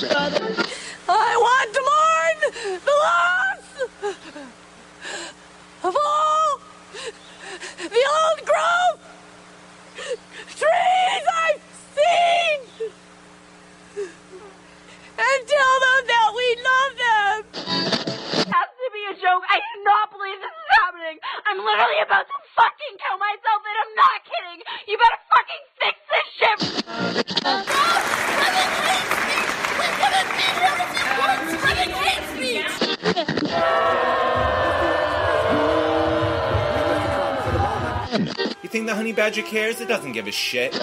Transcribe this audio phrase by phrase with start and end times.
[0.00, 0.81] I
[39.40, 39.80] cares?
[39.80, 40.78] It doesn't give a shit.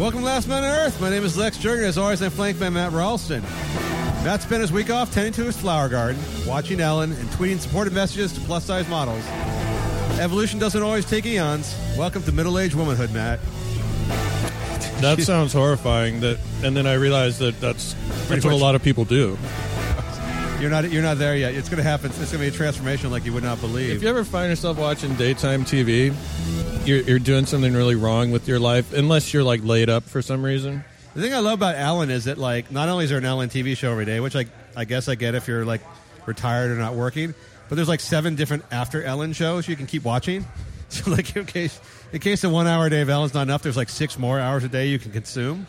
[0.00, 1.00] Welcome Last Man on Earth.
[1.00, 1.84] My name is Lex Jurgen.
[1.84, 3.42] As always, I'm flanked by Matt Ralston.
[4.24, 7.92] Matt spent his week off tending to his flower garden, watching Ellen, and tweeting supportive
[7.92, 9.24] messages to plus size models.
[10.18, 11.74] Evolution doesn't always take eons.
[11.96, 13.38] Welcome to middle aged womanhood, Matt.
[15.16, 16.20] That sounds horrifying.
[16.20, 17.94] That, and then I realized that that's
[18.28, 19.38] that's what a lot of people do.
[20.60, 21.54] You're not you're not there yet.
[21.54, 22.06] It's going to happen.
[22.10, 23.96] It's going to be a transformation like you would not believe.
[23.96, 26.14] If you ever find yourself watching daytime TV,
[26.86, 30.20] you're, you're doing something really wrong with your life, unless you're like laid up for
[30.20, 30.84] some reason.
[31.14, 33.48] The thing I love about Ellen is that like not only is there an Ellen
[33.48, 35.80] TV show every day, which I I guess I get if you're like
[36.26, 37.34] retired or not working,
[37.70, 40.44] but there's like seven different after Ellen shows you can keep watching.
[41.04, 41.80] So like in case
[42.12, 44.64] in case the one hour day of Ellen's not enough, there's like six more hours
[44.64, 45.66] a day you can consume.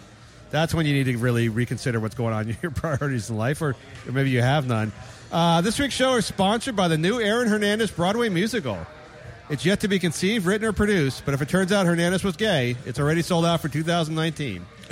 [0.50, 3.62] That's when you need to really reconsider what's going on in your priorities in life,
[3.62, 3.76] or,
[4.08, 4.92] or maybe you have none.
[5.32, 8.78] Uh, this week's show is sponsored by the new Aaron Hernandez Broadway musical.
[9.50, 12.36] It's yet to be conceived, written, or produced, but if it turns out Hernandez was
[12.36, 14.66] gay, it's already sold out for 2019.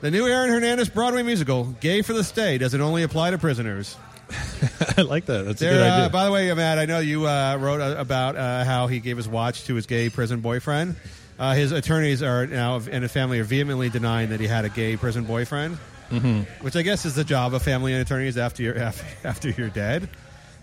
[0.00, 3.96] the new Aaron Hernandez Broadway musical, Gay for the Stay, doesn't only apply to prisoners.
[4.96, 5.44] I like that.
[5.44, 6.10] That's a There, good uh, idea.
[6.10, 9.16] by the way, Matt, I know you uh, wrote uh, about uh, how he gave
[9.16, 10.96] his watch to his gay prison boyfriend.
[11.38, 14.68] Uh, his attorneys are now and his family are vehemently denying that he had a
[14.68, 15.78] gay prison boyfriend,
[16.10, 16.42] mm-hmm.
[16.64, 19.70] which I guess is the job of family and attorneys after you're after, after you're
[19.70, 20.08] dead.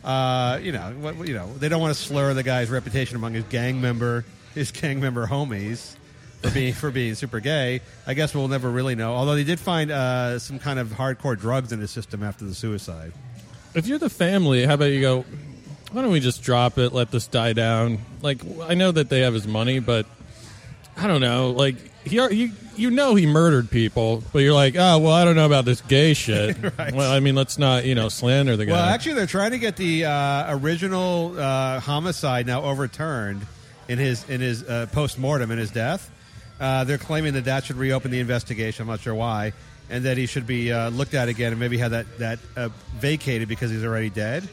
[0.03, 3.33] Uh, you know, what, you know, they don't want to slur the guy's reputation among
[3.33, 4.25] his gang member,
[4.55, 5.95] his gang member homies
[6.41, 7.81] for being for being super gay.
[8.07, 9.13] I guess we'll never really know.
[9.13, 12.55] Although they did find uh, some kind of hardcore drugs in his system after the
[12.55, 13.11] suicide.
[13.73, 15.25] If you're the family, how about you go?
[15.91, 16.93] Why don't we just drop it?
[16.93, 17.99] Let this die down.
[18.21, 20.05] Like I know that they have his money, but
[20.95, 21.51] I don't know.
[21.51, 25.35] Like he, you, you know, he murdered people, but you're like, oh well, I don't
[25.35, 26.57] know about this gay shit.
[26.77, 26.93] Right.
[26.93, 28.71] Well, I mean, let's not, you know, slander the guy.
[28.73, 33.45] Well, actually, they're trying to get the uh, original uh, homicide now overturned
[33.87, 36.09] in his in his uh, post mortem in his death.
[36.61, 38.83] Uh, they're claiming that that should reopen the investigation.
[38.83, 39.53] I'm not sure why,
[39.89, 42.69] and that he should be uh, looked at again and maybe have that that uh,
[42.97, 44.47] vacated because he's already dead.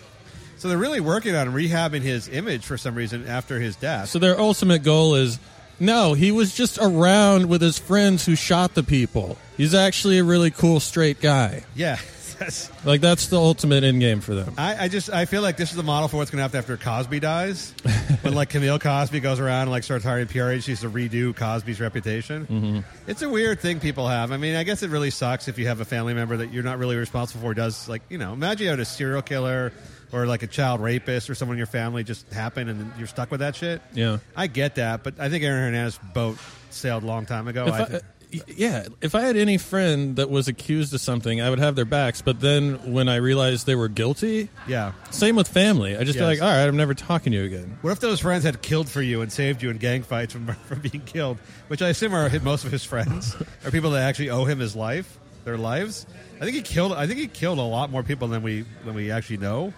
[0.56, 4.08] So they're really working on rehabbing his image for some reason after his death.
[4.08, 5.38] So their ultimate goal is
[5.78, 9.38] no, he was just around with his friends who shot the people.
[9.56, 11.64] He's actually a really cool straight guy.
[11.76, 11.98] yeah,
[12.38, 14.54] that's, Like that's the ultimate end game for them.
[14.58, 16.58] I, I just I feel like this is the model for what's going to happen
[16.58, 17.74] after Cosby dies.
[18.22, 21.80] when like Camille Cosby goes around and like starts hiring PR agencies to redo Cosby's
[21.80, 22.46] reputation.
[22.46, 23.10] Mm-hmm.
[23.10, 24.32] It's a weird thing people have.
[24.32, 26.62] I mean, I guess it really sucks if you have a family member that you're
[26.64, 27.54] not really responsible for.
[27.54, 29.72] Does like you know, imagine you had a serial killer
[30.12, 33.30] or like a child rapist or someone in your family just happen and you're stuck
[33.30, 33.82] with that shit.
[33.92, 34.18] Yeah.
[34.34, 36.38] I get that, but I think Aaron Hernandez boat
[36.70, 37.66] sailed a long time ago.
[37.66, 38.08] If I I, think- y-
[38.46, 41.84] yeah, if I had any friend that was accused of something, I would have their
[41.84, 42.20] backs.
[42.22, 44.92] But then when I realized they were guilty, yeah.
[45.10, 45.96] same with family.
[45.96, 46.40] I just be Yes.
[46.40, 47.78] like, all right, I'm never talking to you again.
[47.82, 50.46] What if those friends had killed for you and saved you in gang fights from,
[50.66, 51.38] from being killed?
[51.68, 53.34] Which I assume are most of his friends,
[53.64, 56.06] are people that actually owe him his life, their lives.
[56.40, 56.92] I think he killed.
[56.92, 59.72] I think he killed a lot more people than we than we actually know.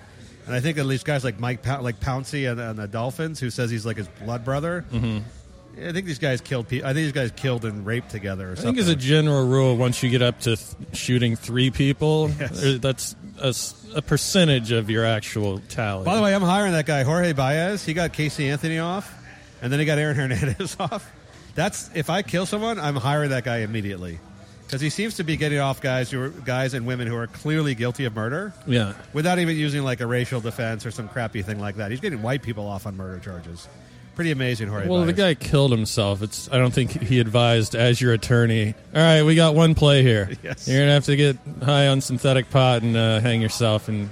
[0.46, 3.38] And I think at least guys like Mike, Pou- like Pouncey and, and the Dolphins,
[3.40, 4.84] who says he's like his blood brother.
[4.92, 5.18] Mm-hmm.
[5.88, 6.68] I think these guys killed.
[6.68, 8.48] Pe- I think these guys killed and raped together.
[8.48, 8.74] Or I something.
[8.74, 12.60] think as a general rule, once you get up to th- shooting three people, Yes.
[12.60, 13.14] there- that's
[13.94, 16.04] a, percentage of your actual tally.
[16.04, 17.84] By the way, I'm hiring that guy Jorge Baez.
[17.84, 19.12] He got Casey Anthony off,
[19.62, 21.10] and then he got Aaron Hernandez off.
[21.54, 24.18] That's if I kill someone, I'm hiring that guy immediately
[24.66, 27.26] because he seems to be getting off guys who are guys and women who are
[27.26, 28.92] clearly guilty of murder yeah.
[29.12, 31.90] without even using like a racial defense or some crappy thing like that.
[31.90, 33.66] He's getting white people off on murder charges.
[34.20, 34.86] Pretty amazing, Jorge.
[34.86, 36.20] Well, the guy killed himself.
[36.20, 36.46] It's.
[36.52, 38.74] I don't think he advised as your attorney.
[38.94, 40.28] All right, we got one play here.
[40.42, 40.68] Yes.
[40.68, 43.88] You're gonna have to get high on synthetic pot and uh, hang yourself.
[43.88, 44.10] And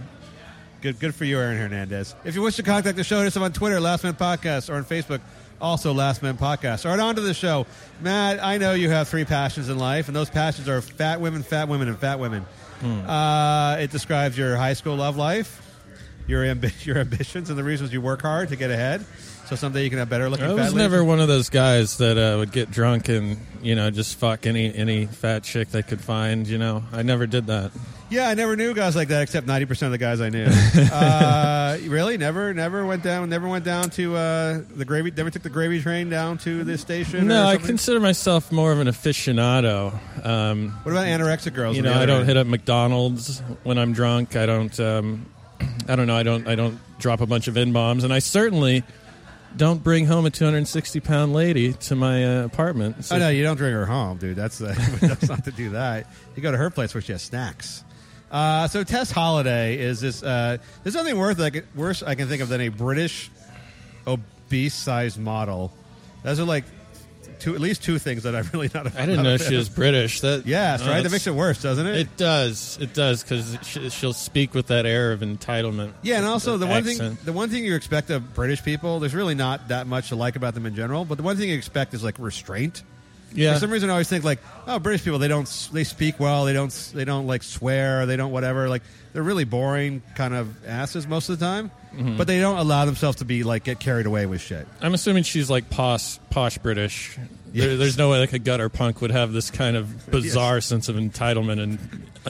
[0.81, 2.15] Good, good for you, Aaron Hernandez.
[2.25, 4.71] If you wish to contact the show, hit us up on Twitter, Last Minute Podcast,
[4.71, 5.21] or on Facebook,
[5.61, 6.87] also Last Minute Podcast.
[6.87, 7.67] All right, on to the show.
[8.01, 11.43] Matt, I know you have three passions in life, and those passions are fat women,
[11.43, 12.47] fat women, and fat women.
[12.83, 15.61] Uh, it describes your high school love life,
[16.27, 19.05] your ambi- your ambitions and the reasons you work hard to get ahead.
[19.49, 20.45] So someday you can have better looking.
[20.45, 23.91] I was never one of those guys that uh, would get drunk and you know
[23.91, 26.47] just fuck any any fat chick they could find.
[26.47, 27.71] You know, I never did that.
[28.11, 30.45] Yeah, I never knew guys like that except ninety percent of the guys I knew.
[30.93, 33.31] uh, really, never, never went down.
[33.31, 35.11] Never went down to uh, the gravy.
[35.13, 37.27] Never took the gravy train down to the station.
[37.27, 39.95] No, I consider myself more of an aficionado.
[40.27, 41.75] Um, What about anorexic girls?
[41.75, 42.29] you know, I don't end?
[42.29, 44.37] hit up McDonald's when I'm drunk.
[44.37, 44.79] I don't.
[44.79, 45.25] Um,
[45.89, 46.17] I don't know.
[46.17, 46.47] I don't.
[46.47, 48.85] I don't drop a bunch of in bombs, and I certainly
[49.57, 53.05] don't bring home a 260 pound lady to my uh, apartment.
[53.05, 54.37] So- Oh no, you don't bring her home, dude.
[54.37, 56.07] That's uh, that's not to do that.
[56.37, 57.85] You go to her place where she has snacks.
[58.31, 60.23] Uh, so Tess Holliday is this.
[60.23, 63.31] Uh, there's nothing worth like worse I can think of than a British
[64.07, 65.73] obese sized model.
[66.23, 66.65] Those are like
[67.39, 68.95] two, at least two things that I'm really not.
[68.97, 70.21] I didn't know she was British.
[70.21, 71.03] That Yes, uh, right.
[71.03, 71.97] That makes it worse, doesn't it?
[71.97, 72.79] It does.
[72.81, 73.59] It does because
[73.93, 75.93] she'll speak with that air of entitlement.
[76.03, 79.15] yeah, and also the one thing the one thing you expect of British people, there's
[79.15, 81.05] really not that much to like about them in general.
[81.05, 82.83] But the one thing you expect is like restraint.
[83.33, 86.19] Yeah, For some reason, I always think like, oh, British people they don't they speak
[86.19, 88.69] well, they don't they don't like swear, they don't whatever.
[88.69, 88.83] Like
[89.13, 92.19] they're really boring kind of asses most of the time, Mm-hmm.
[92.19, 94.69] but they don't allow themselves to be like get carried away with shit.
[94.83, 97.17] I'm assuming she's like posh, posh British.
[97.53, 100.89] There, there's no way like a gutter punk would have this kind of bizarre sense
[100.89, 101.79] of entitlement and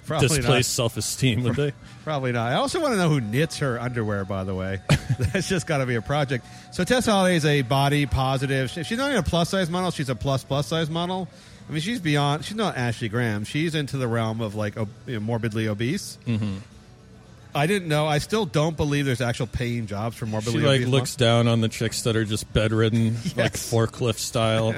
[0.07, 1.73] Probably displaced self-esteem, would they?
[2.05, 2.53] Probably not.
[2.53, 4.25] I also want to know who knits her underwear.
[4.25, 4.81] By the way,
[5.19, 6.47] that's just got to be a project.
[6.73, 8.71] So Tess Holliday is a body positive.
[8.71, 9.91] she- She's not even a plus size model.
[9.91, 11.29] She's a plus plus size model.
[11.69, 12.45] I mean, she's beyond.
[12.45, 13.45] She's not Ashley Graham.
[13.45, 16.17] She's into the realm of like ob- you know, morbidly obese.
[16.27, 16.59] Mm-hmm.
[17.55, 18.07] I didn't know.
[18.07, 20.63] I still don't believe there's actual paying jobs for morbidly obese.
[20.63, 20.89] She like obese.
[20.93, 24.75] looks down on the chicks that are just bedridden, like forklift style.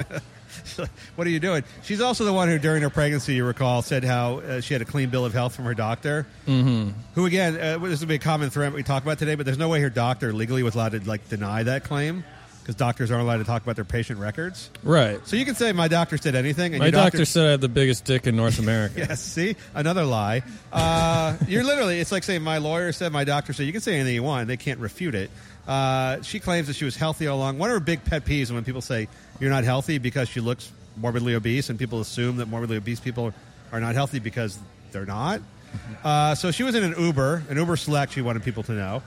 [1.15, 1.63] what are you doing?
[1.83, 4.81] She's also the one who, during her pregnancy, you recall, said how uh, she had
[4.81, 6.27] a clean bill of health from her doctor.
[6.47, 6.89] Mm-hmm.
[7.15, 9.57] Who, again, uh, this would be a common thread we talk about today, but there's
[9.57, 12.23] no way her doctor legally was allowed to like deny that claim
[12.61, 14.69] because doctors aren't allowed to talk about their patient records.
[14.83, 15.25] right.
[15.27, 17.61] So you can say my doctor said anything, and My your doctor said I had
[17.61, 18.99] the biggest dick in North America.
[19.11, 20.43] Yes, see another lie.
[20.71, 21.99] Uh, you're literally.
[21.99, 23.65] It's like saying my lawyer said, my doctor said.
[23.65, 25.31] You can say anything you want; they can't refute it.
[25.71, 27.57] Uh, she claims that she was healthy all along.
[27.57, 29.07] One of her big pet peeves is when people say
[29.39, 33.33] you're not healthy because she looks morbidly obese, and people assume that morbidly obese people
[33.71, 34.59] are not healthy because
[34.91, 35.39] they're not.
[36.03, 38.11] Uh, so she was in an Uber, an Uber Select.
[38.11, 39.01] She wanted people to know.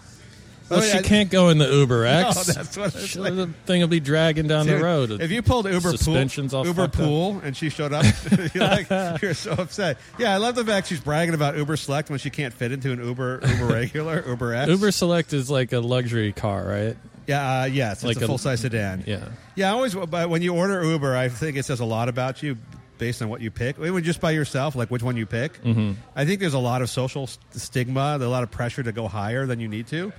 [0.69, 2.49] Well, she I- can't go in the Uber X.
[2.49, 3.35] No, that's what it's She- like.
[3.37, 5.11] The thing will be dragging down Dude, the road.
[5.21, 7.05] If you pulled Uber Suspension's pool, all Uber fucked up.
[7.05, 8.05] pool, and she showed up,
[8.55, 9.99] you're like you're so upset.
[10.19, 12.93] Yeah, I love the fact she's bragging about Uber Select when she can't fit into
[12.93, 14.71] an Uber Uber regular Uber X.
[14.71, 16.97] Uber Select is like a luxury car, right?
[17.27, 19.05] yeah, uh, yes, it's like a full size sedan.
[19.07, 19.29] Yeah.
[19.57, 19.69] yeah.
[19.71, 22.59] I always, but when you order Uber, I think it says a lot about you
[22.99, 23.79] based on what you pick.
[23.79, 25.55] Even just by yourself, like which one you pick.
[25.63, 25.93] Mm-hmm.
[26.15, 29.09] I think there's a lot of social stigma, there's a lot of pressure to go
[29.09, 30.13] higher than you need to.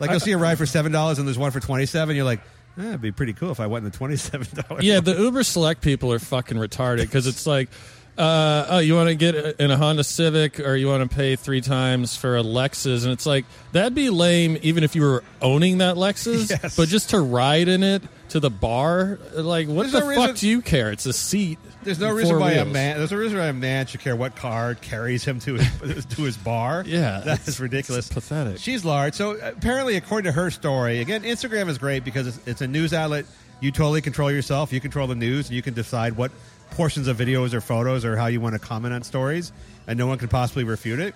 [0.00, 2.16] Like you'll see a ride for seven dollars and there's one for twenty seven.
[2.16, 2.40] You're like,
[2.78, 4.84] eh, it'd be pretty cool if I went in the twenty seven dollars.
[4.84, 7.68] Yeah, the Uber Select people are fucking retarded because it's like,
[8.16, 11.34] uh, oh, you want to get in a Honda Civic or you want to pay
[11.36, 15.24] three times for a Lexus, and it's like that'd be lame even if you were
[15.42, 16.76] owning that Lexus, Yes.
[16.76, 20.18] but just to ride in it to the bar, like what There's the no fuck
[20.30, 20.90] reason- do you care?
[20.92, 21.58] It's a seat.
[21.84, 22.98] There's no reason why a man.
[22.98, 26.22] There's a reason why a man should care what car carries him to his to
[26.22, 26.84] his bar.
[26.86, 28.08] Yeah, that is ridiculous.
[28.08, 28.58] pathetic.
[28.58, 29.14] She's large.
[29.14, 32.92] So apparently, according to her story, again, Instagram is great because it's, it's a news
[32.92, 33.26] outlet.
[33.60, 34.72] You totally control yourself.
[34.72, 35.46] You control the news.
[35.48, 36.32] And you can decide what
[36.70, 39.52] portions of videos or photos or how you want to comment on stories,
[39.86, 41.14] and no one can possibly refute it.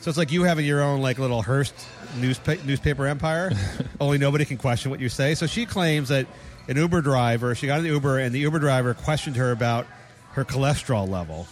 [0.00, 1.74] So it's like you having your own like little Hearst
[2.18, 3.50] newspa- newspaper empire.
[4.00, 5.34] Only nobody can question what you say.
[5.34, 6.26] So she claims that
[6.68, 9.86] an Uber driver, she got in the Uber, and the Uber driver questioned her about
[10.32, 11.46] her cholesterol level.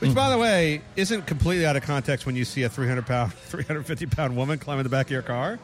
[0.00, 3.32] Which, by the way, isn't completely out of context when you see a 300 pound,
[3.34, 5.58] 350 pound woman climb in the back of your car.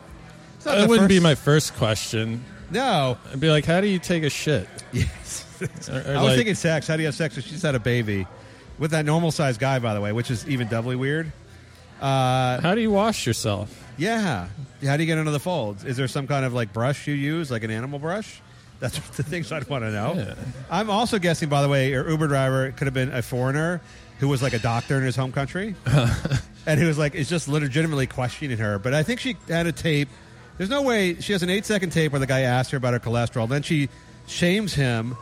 [0.56, 2.44] It's not That the wouldn't be first- my first question.
[2.70, 3.18] No.
[3.32, 4.68] I'd be like, how do you take a shit?
[4.92, 5.46] Yes.
[5.88, 6.86] Or- or I was like- thinking sex.
[6.88, 8.26] How do you have sex if she's had a baby?
[8.78, 11.30] With that normal sized guy, by the way, which is even doubly weird.
[12.00, 13.70] Uh, how do you wash yourself?
[13.96, 14.48] Yeah.
[14.84, 15.84] How do you get under the folds?
[15.84, 18.40] Is there some kind of like brush you use, like an animal brush?
[18.82, 20.14] That's the things I'd want to know.
[20.16, 20.34] Yeah.
[20.68, 23.80] I'm also guessing, by the way, your Uber driver could have been a foreigner
[24.18, 25.76] who was like a doctor in his home country,
[26.66, 28.80] and who was like is just legitimately questioning her.
[28.80, 30.08] But I think she had a tape.
[30.58, 32.92] There's no way she has an eight second tape where the guy asked her about
[32.92, 33.48] her cholesterol.
[33.48, 33.88] Then she
[34.26, 35.16] shames him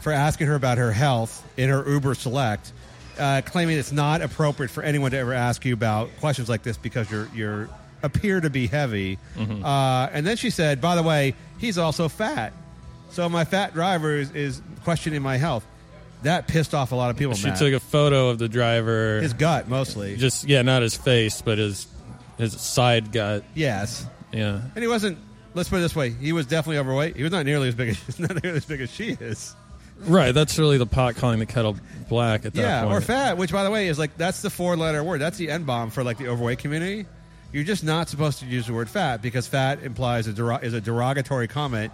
[0.00, 2.72] for asking her about her health in her Uber Select,
[3.18, 6.78] uh, claiming it's not appropriate for anyone to ever ask you about questions like this
[6.78, 7.68] because you're you're
[8.02, 9.18] appear to be heavy.
[9.38, 12.54] Uh, and then she said, "By the way, he's also fat."
[13.12, 15.64] So my fat driver is, is questioning my health.
[16.22, 17.34] That pissed off a lot of people.
[17.34, 17.58] She Matt.
[17.58, 19.20] took a photo of the driver.
[19.20, 20.16] his gut mostly.
[20.16, 21.86] just yeah, not his face, but his
[22.38, 23.44] his side gut.
[23.54, 24.60] Yes, Yeah.
[24.74, 25.18] and he wasn't.
[25.54, 27.16] Let's put it this way: he was definitely overweight.
[27.16, 29.54] He was not nearly as big as not nearly as big as she is.
[29.98, 30.32] Right.
[30.32, 31.76] That's really the pot calling the kettle
[32.08, 32.94] black at that Yeah, point.
[32.94, 35.20] or fat, which by the way is like that's the four letter word.
[35.20, 37.04] That's the N bomb for like the overweight community.
[37.52, 40.80] You're just not supposed to use the word fat because fat implies a is a
[40.80, 41.92] derogatory comment.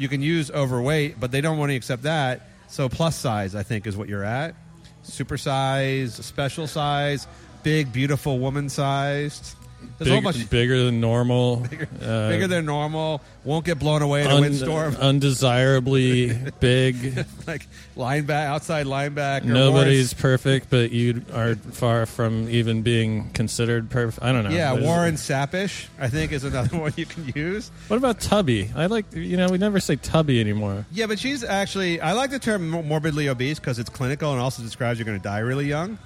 [0.00, 2.48] You can use overweight, but they don't want to accept that.
[2.68, 4.54] So plus size, I think, is what you're at.
[5.02, 7.26] Super size, special size,
[7.62, 9.56] big, beautiful woman sized.
[10.00, 11.56] There's a whole bunch bigger than normal.
[11.70, 13.20] bigger, uh, bigger than normal.
[13.44, 14.96] Won't get blown away in a un- windstorm.
[15.00, 17.26] undesirably big.
[17.46, 17.66] like
[17.98, 19.44] linebacker, outside linebacker.
[19.44, 24.24] Nobody's perfect, but you are far from even being considered perfect.
[24.24, 24.50] I don't know.
[24.50, 27.70] Yeah, There's- Warren Sappish, I think, is another one you can use.
[27.88, 28.70] What about Tubby?
[28.74, 30.86] I like, you know, we never say Tubby anymore.
[30.92, 32.00] Yeah, but she's actually.
[32.00, 35.22] I like the term morbidly obese because it's clinical and also describes you're going to
[35.22, 35.98] die really young.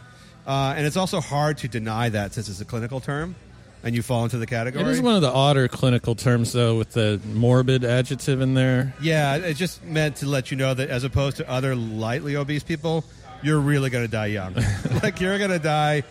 [0.47, 3.35] Uh, and it's also hard to deny that since it's a clinical term
[3.85, 4.83] and you fall into the category.
[4.85, 8.95] It is one of the odder clinical terms, though, with the morbid adjective in there.
[9.01, 12.63] yeah, it's just meant to let you know that as opposed to other lightly obese
[12.65, 13.05] people,
[13.43, 14.55] you're really going to die young.
[15.03, 16.03] like you're going to die.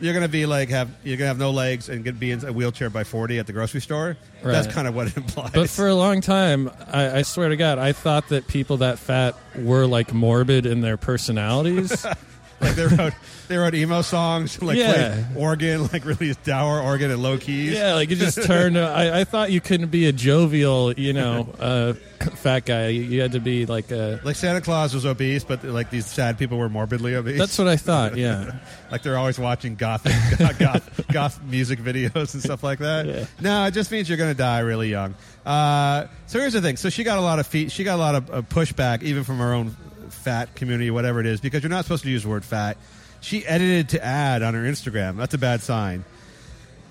[0.00, 2.42] You're going to be like have you're going to have no legs and be in
[2.44, 4.16] a wheelchair by 40 at the grocery store.
[4.42, 5.50] That's kind of what it implies.
[5.52, 8.98] But for a long time, I, I swear to God, I thought that people that
[8.98, 12.06] fat were like morbid in their personalities.
[12.70, 13.12] Like they wrote,
[13.48, 14.92] they wrote emo songs, like Yeah.
[15.24, 17.72] played organ, like really dour organ and low keys.
[17.72, 18.78] yeah, like you just turned.
[18.78, 21.94] I, I thought you couldn't be a jovial, you know, uh,
[22.36, 22.88] fat guy.
[22.88, 24.20] You, you had to be like a.
[24.22, 27.38] Like Santa Claus was obese, but like these sad people were morbidly obese.
[27.38, 28.18] That's what I thought.
[28.18, 28.58] Yeah.
[28.92, 30.12] like they're always watching gothic,
[30.58, 33.06] goth, goth music videos and stuff like that.
[33.06, 33.24] Yeah.
[33.40, 35.14] No, it just means you're going to die really young.
[35.46, 36.76] Uh, so here's the thing.
[36.76, 37.72] So she got a lot of feet.
[37.72, 39.74] She got a lot of uh, pushback, even from her own
[40.20, 42.76] fat community, whatever it is, because you're not supposed to use the word fat.
[43.20, 45.16] She edited to add on her Instagram.
[45.16, 46.04] That's a bad sign.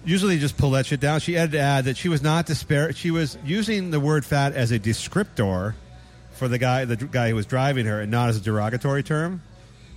[0.06, 1.20] Usually, just pull that shit down.
[1.20, 2.94] She edited to add that she was not despair.
[2.94, 5.74] She was using the word fat as a descriptor
[6.32, 9.42] for the guy, the guy who was driving her, and not as a derogatory term.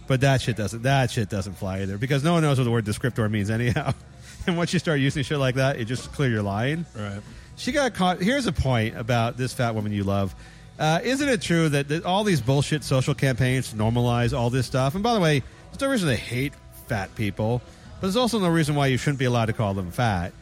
[0.09, 0.83] But that shit doesn't.
[0.83, 3.93] That shit doesn't fly either because no one knows what the word descriptor means anyhow.
[4.45, 6.85] And once you start using shit like that, it just clear your line.
[6.97, 7.21] Right.
[7.57, 8.21] She got caught.
[8.21, 10.35] Here's a point about this fat woman you love.
[10.79, 14.95] Uh, isn't it true that, that all these bullshit social campaigns normalize all this stuff?
[14.95, 16.55] And by the way, there's no reason to hate
[16.87, 17.63] fat people,
[17.95, 20.33] but there's also no reason why you shouldn't be allowed to call them fat.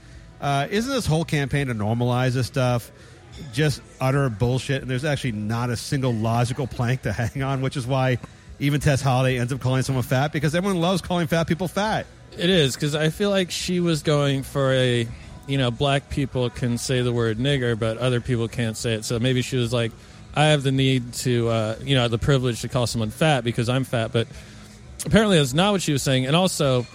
[0.41, 2.91] Uh, isn't this whole campaign to normalize this stuff
[3.53, 4.83] just utter bullshit?
[4.83, 8.19] And there's actually not a single logical plank to hang on, which is why
[8.59, 12.07] even Tess Holliday ends up calling someone fat because everyone loves calling fat people fat.
[12.39, 15.07] It is because I feel like she was going for a,
[15.47, 19.05] you know, black people can say the word nigger, but other people can't say it.
[19.05, 19.93] So maybe she was like,
[20.35, 23.69] I have the need to, uh, you know, the privilege to call someone fat because
[23.69, 24.13] I'm fat.
[24.13, 24.29] But
[25.05, 26.27] apparently that's not what she was saying.
[26.27, 26.87] And also,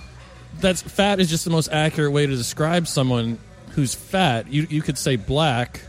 [0.59, 3.39] that's fat is just the most accurate way to describe someone
[3.71, 4.47] who's fat.
[4.47, 5.81] You you could say black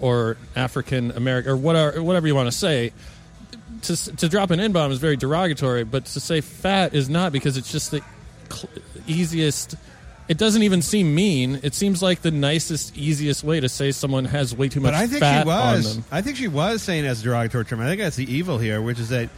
[0.00, 2.92] or African American or whatever whatever you want to say.
[3.82, 7.30] To, to drop an N bomb is very derogatory, but to say fat is not
[7.32, 8.02] because it's just the
[8.50, 8.68] cl-
[9.06, 9.76] easiest.
[10.28, 11.60] It doesn't even seem mean.
[11.62, 14.98] It seems like the nicest, easiest way to say someone has way too much But
[15.00, 15.94] I think fat she was.
[15.96, 16.04] them.
[16.10, 17.80] I think she was saying it as a derogatory term.
[17.80, 19.30] I think that's the evil here, which is that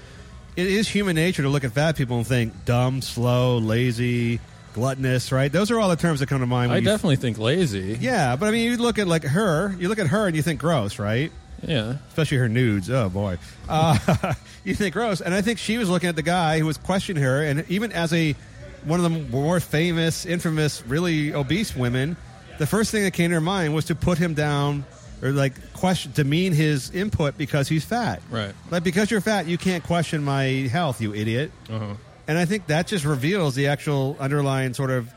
[0.56, 4.40] it is human nature to look at fat people and think dumb, slow, lazy,
[4.74, 5.30] gluttonous.
[5.30, 5.50] Right?
[5.52, 6.70] Those are all the terms that come to mind.
[6.70, 7.96] When I you- definitely think lazy.
[8.00, 9.74] Yeah, but I mean, you look at like her.
[9.78, 11.30] You look at her and you think gross, right?
[11.62, 11.96] Yeah.
[12.08, 12.90] Especially her nudes.
[12.90, 15.20] Oh boy, uh, you think gross.
[15.20, 17.92] And I think she was looking at the guy who was questioning her, and even
[17.92, 18.34] as a
[18.84, 22.16] one of the more famous, infamous, really obese women,
[22.58, 24.84] the first thing that came to her mind was to put him down
[25.22, 28.22] or like question demean his input because he's fat.
[28.30, 28.54] Right.
[28.70, 31.52] Like because you're fat, you can't question my health, you idiot.
[31.68, 31.94] Uh-huh.
[32.28, 35.12] And I think that just reveals the actual underlying sort of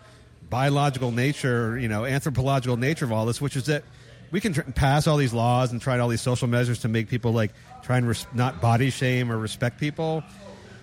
[0.50, 3.84] biological nature, you know, anthropological nature of all this, which is that
[4.32, 7.08] we can tr- pass all these laws and try all these social measures to make
[7.08, 7.52] people like
[7.84, 10.24] try and res- not body shame or respect people.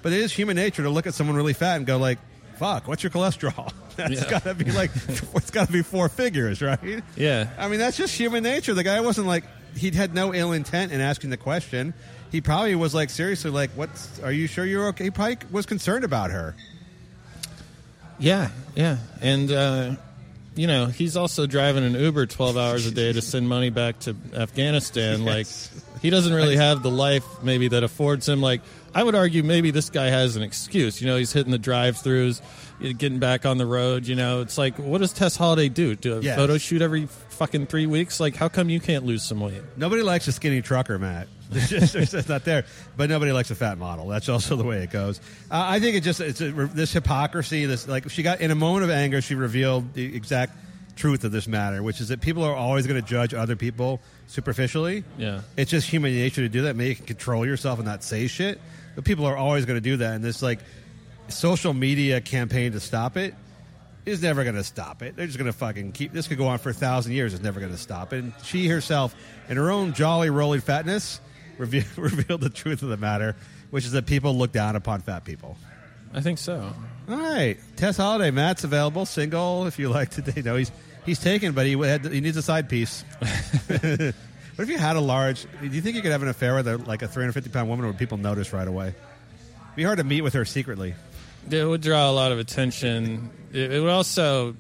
[0.02, 2.18] But it is human nature to look at someone really fat and go like,
[2.60, 4.30] "Fuck, what's your cholesterol?" That's Yeah.
[4.30, 7.02] got to be like, it's got to be four figures, right?
[7.16, 7.48] Yeah.
[7.58, 8.72] I mean, that's just human nature.
[8.74, 9.44] The guy wasn't like
[9.76, 11.94] he had no ill intent in asking the question.
[12.30, 14.20] He probably was like seriously like, "What's?
[14.20, 16.54] Are you sure you're okay?" He probably was concerned about her.
[18.18, 19.96] Yeah, yeah, and uh,
[20.54, 23.98] you know he's also driving an Uber twelve hours a day to send money back
[24.00, 25.24] to Afghanistan.
[25.30, 25.46] Like
[26.02, 28.40] he doesn't really have the life maybe that affords him.
[28.40, 28.60] Like
[28.94, 31.00] I would argue maybe this guy has an excuse.
[31.00, 32.40] You know, he's hitting the drive-throughs,
[32.98, 34.06] getting back on the road.
[34.06, 35.94] You know, it's like what does Tess Holliday do?
[35.94, 36.36] Do a Yes.
[36.36, 38.18] photo shoot every fucking three weeks?
[38.20, 39.62] Like how come you can't lose some weight?
[39.76, 41.28] Nobody likes a skinny trucker, Matt.
[41.52, 42.64] It's just, not there.
[42.96, 44.06] But nobody likes a fat model.
[44.06, 45.18] That's also the way it goes.
[45.50, 47.66] Uh, I think it just it's a, this hypocrisy.
[47.66, 50.56] This like she got in a moment of anger, she revealed the exact
[50.94, 54.00] truth of this matter, which is that people are always going to judge other people
[54.28, 55.02] superficially.
[55.18, 55.40] Yeah.
[55.56, 56.76] It's just human nature to do that.
[56.76, 58.60] Maybe you can control yourself and not say shit,
[58.94, 60.14] but people are always going to do that.
[60.14, 60.60] And this like
[61.28, 63.34] social media campaign to stop it
[64.06, 65.16] is never going to stop it.
[65.16, 66.12] They're just going to fucking keep.
[66.12, 67.34] This could go on for a thousand years.
[67.34, 68.24] It's never going to stop it.
[68.24, 69.14] And she herself,
[69.48, 71.20] in her own jolly rolling fatness,
[71.58, 73.36] revealed, revealed the truth of the matter,
[73.70, 75.56] which is that people look down upon fat people.
[76.12, 76.72] I think so.
[77.08, 79.66] All right, Tess Holliday, Matt's available, single.
[79.66, 80.72] If you like to date, no, he's
[81.04, 83.04] he's taken, but he had, he needs a side piece.
[84.56, 85.46] what if you had a large?
[85.60, 87.84] Do you think you could have an affair with a, like a 350 pound woman,
[87.86, 88.88] where people notice right away?
[88.88, 90.94] It'd be hard to meet with her secretly.
[91.50, 93.30] It would draw a lot of attention.
[93.52, 94.54] It, it would also,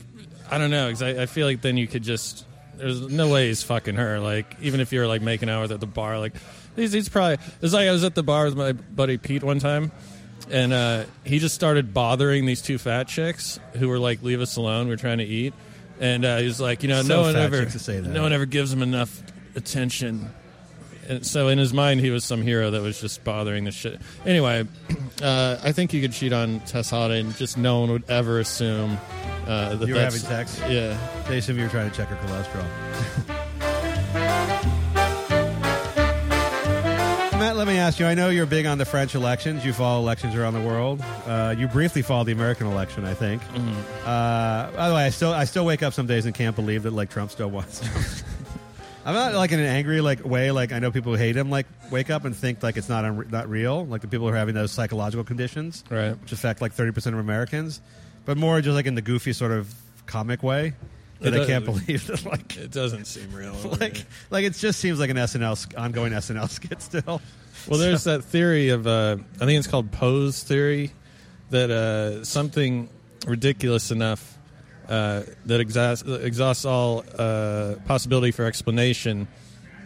[0.50, 2.46] I don't know, because I, I feel like then you could just.
[2.76, 4.20] There's no way he's fucking her.
[4.20, 6.32] Like even if you're like making out with her at the bar, like
[6.76, 7.36] he's, he's probably.
[7.60, 9.92] It's like I was at the bar with my buddy Pete one time,
[10.50, 14.56] and uh, he just started bothering these two fat chicks who were like, "Leave us
[14.56, 14.88] alone.
[14.88, 15.52] We're trying to eat."
[16.00, 18.08] And uh, he was like, "You know, So no one ever, to say that.
[18.08, 19.22] no one ever gives him enough
[19.56, 20.30] attention."
[21.08, 24.00] And so in his mind, he was some hero that was just bothering the shit.
[24.24, 24.66] Anyway,
[25.22, 28.38] uh, I think you could cheat on Tess Holliday, and just no one would ever
[28.38, 28.96] assume
[29.46, 30.60] uh, that You were that's having sex.
[30.68, 30.96] Yeah,
[31.28, 33.40] They assume you were trying to check her cholesterol.
[37.40, 38.04] Matt, let me ask you.
[38.04, 39.64] I know you're big on the French elections.
[39.64, 41.02] You follow elections around the world.
[41.26, 43.40] Uh, you briefly followed the American election, I think.
[44.04, 46.82] Uh, by the way, I still I still wake up some days and can't believe
[46.82, 47.80] that like Trump still wants.
[49.04, 50.50] I'm not like in an angry like way.
[50.50, 51.50] Like I know people who hate him.
[51.50, 53.86] Like wake up and think like it's not unre- not real.
[53.86, 56.20] Like the people who are having those psychological conditions, Right.
[56.20, 57.80] Which affect like 30 percent of Americans,
[58.24, 59.72] but more just like in the goofy sort of
[60.06, 60.74] comic way.
[61.20, 63.54] That I can't believe that like it doesn't seem real.
[63.80, 67.20] like like it just seems like an SNL ongoing SNL skit still.
[67.68, 70.92] Well, there's that theory of uh, I think it's called Poe's theory
[71.50, 72.88] that uh, something
[73.26, 74.38] ridiculous enough
[74.90, 79.28] uh, that exhausts, exhausts all uh, possibility for explanation,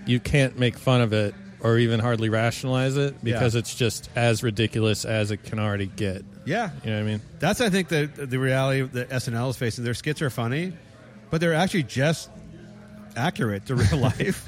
[0.07, 3.59] you can't make fun of it or even hardly rationalize it because Yeah.
[3.61, 6.25] it's just as ridiculous as it can already get.
[6.45, 7.21] Yeah, You know what I mean?
[7.39, 9.83] That's I think the the reality that SNL is facing.
[9.85, 10.73] Their skits are funny,
[11.31, 12.29] but they're actually just
[13.17, 14.45] accurate to real life.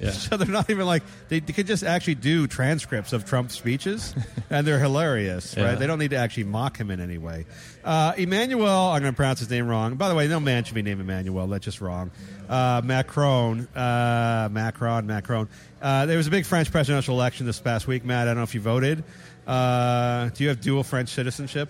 [0.00, 0.10] Yeah.
[0.26, 4.14] So they're not even like they, they could just actually do transcripts of Trump's speeches,
[4.50, 5.64] and they're hilarious, Yeah.
[5.70, 5.78] right?
[5.78, 7.46] They don't need to actually mock him in any way.
[7.84, 9.94] Uh, Emmanuel, I'm going to pronounce his name wrong.
[9.96, 11.46] By the way, no man should be named Emmanuel.
[11.46, 12.10] That's just wrong.
[12.48, 15.48] Uh, Macron, uh, Macron, Macron.
[15.80, 18.04] Uh, there was a big French presidential election this past week.
[18.04, 19.04] Matt, I don't know if you voted.
[19.46, 21.68] Uh, do you have dual French citizenship?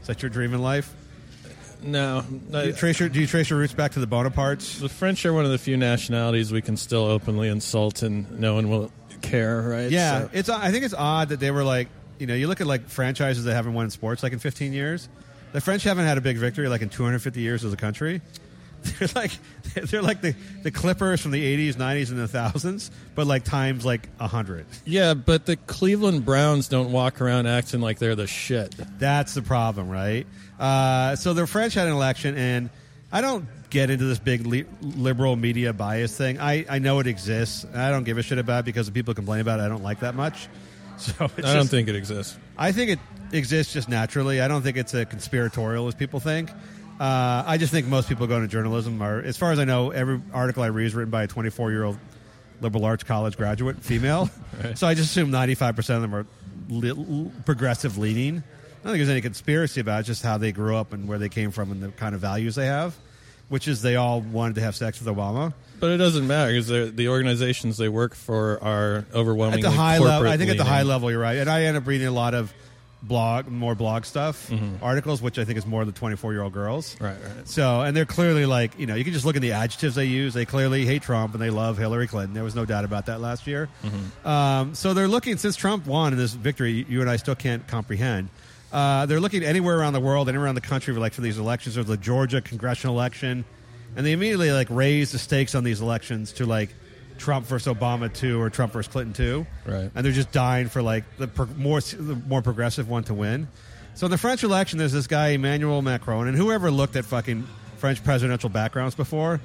[0.00, 0.94] Is that your dream in life?
[1.82, 4.80] No, Do you trace your, do you trace your roots back to the Bonapartes?
[4.80, 8.54] the French are one of the few nationalities we can still openly insult and no
[8.54, 8.90] one will
[9.20, 9.90] care, right?
[9.90, 10.48] Yeah, So- it's.
[10.48, 13.44] I think it's odd that they were like, you know, you look at like franchises
[13.44, 15.08] that haven't won in sports like in 15 years.
[15.52, 18.20] The French haven't had a big victory like in 250 years as a country.
[18.98, 19.30] They're like
[19.90, 23.84] they're like the, the Clippers from the 80s, 90s, and the thousands, but like times
[23.84, 24.66] like hundred.
[24.84, 28.74] Yeah, but the Cleveland Browns don't walk around acting like they're the shit.
[28.98, 30.26] That's the problem, right?
[30.60, 32.70] Uh, so the French had an election, and
[33.10, 36.38] I don't get into this big li- liberal media bias thing.
[36.38, 37.64] I, I know it exists.
[37.74, 39.62] I don't give a shit about it because the people complain about it.
[39.62, 40.48] I don't like that much.
[40.98, 42.36] So it's I don't just- think it exists.
[42.56, 42.98] I think it
[43.32, 44.40] exists just naturally.
[44.42, 46.50] I don't think it's a conspiratorial as people think.
[47.00, 49.90] Uh, I just think most people go into journalism are, as far as I know,
[49.90, 51.98] every article I read is written by a 24 year old
[52.60, 54.30] liberal arts college graduate, female.
[54.62, 54.78] Right.
[54.78, 56.26] So I just assume 95% of them are
[56.68, 58.38] li- progressive leaning.
[58.38, 61.18] I don't think there's any conspiracy about it, just how they grew up and where
[61.18, 62.96] they came from and the kind of values they have,
[63.48, 65.54] which is they all wanted to have sex with Obama.
[65.78, 69.98] But it doesn't matter because the organizations they work for are At overwhelmingly the high
[69.98, 71.38] level, I think at the high level, you're right.
[71.38, 72.52] And I end up reading a lot of
[73.02, 74.82] blog, more blog stuff, Mm-hmm.
[74.84, 76.96] articles, which I think is more the 24 year old girls.
[77.00, 77.48] Right, right.
[77.48, 80.04] So, and they're clearly like, you know, you can just look at the adjectives they
[80.04, 80.34] use.
[80.34, 82.32] They clearly hate Trump and they love Hillary Clinton.
[82.34, 83.68] There was no doubt about that last year.
[83.84, 84.28] Mm-hmm.
[84.28, 87.66] Um, so they're looking, since Trump won in this victory, you and I still can't
[87.66, 88.28] comprehend.
[88.72, 91.38] Uh, they're looking anywhere around the world, anywhere around the country, for like for these
[91.38, 91.74] elections.
[91.74, 93.44] There's the Georgia congressional election,
[93.96, 96.70] and they immediately like raise the stakes on these elections to like
[97.22, 99.90] Trump versus Obama two or Trump versus Clinton two, Right.
[99.94, 103.46] And they're just dying for like the pro- more the more progressive one to win.
[103.94, 107.46] So in the French election, there's this guy Emmanuel Macron, and whoever looked at fucking
[107.76, 109.40] French presidential backgrounds before,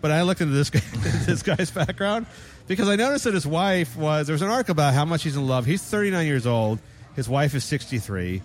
[0.00, 0.80] but I looked into this guy,
[1.26, 2.26] this guy's background
[2.68, 4.26] because I noticed that his wife was.
[4.26, 5.66] There was an article about how much he's in love.
[5.66, 6.78] He's 39 years old.
[7.16, 8.42] His wife is 63.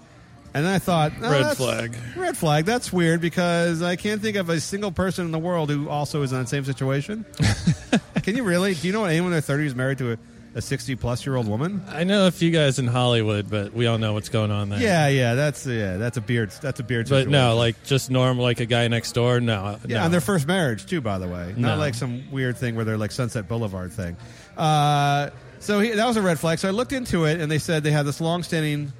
[0.53, 1.95] And I thought, oh, Red flag.
[2.17, 2.65] Red flag.
[2.65, 6.23] That's weird because I can't think of a single person in the world who also
[6.23, 7.25] is in that same situation.
[8.23, 8.73] Can you really?
[8.73, 10.17] Do you know anyone in their 30s married to a
[10.53, 11.81] a sixty plus year old woman.
[11.87, 14.81] I know a few guys in Hollywood, but we all know what's going on there.
[14.81, 16.51] Yeah, yeah, that's yeah, that's a beard.
[16.61, 17.07] That's a beard.
[17.07, 19.39] But no, like just normal, like a guy next door.
[19.39, 20.03] No, Yeah, no.
[20.03, 21.53] on their first marriage too, by the way.
[21.55, 21.79] Not No.
[21.79, 24.17] like some weird thing where they're like Sunset Boulevard thing.
[24.57, 26.59] Uh, so he, that was a red flag.
[26.59, 28.91] So I looked into it, and they said they had this long-standing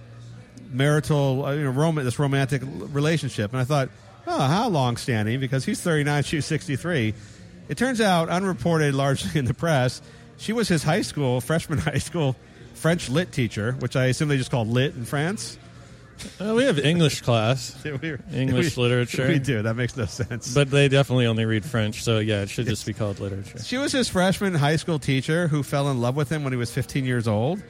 [0.71, 3.51] marital, uh, you know, rom- this romantic relationship.
[3.51, 3.89] And I thought,
[4.27, 5.39] oh, how long-standing?
[5.39, 7.13] Because he's 39, she's 63.
[7.69, 10.01] It turns out, unreported largely in the press,
[10.38, 12.36] she was his high school, freshman high school
[12.73, 15.57] French lit teacher, which I assume they just call lit in France.
[16.39, 19.27] Uh, we have English class, We- English we- literature.
[19.27, 19.63] We do.
[19.63, 20.53] That makes no sense.
[20.53, 22.03] but they definitely only read French.
[22.03, 23.60] So yeah, it should just be called literature.
[23.63, 26.57] She was his freshman high school teacher who fell in love with him when he
[26.57, 27.62] was 15 years old.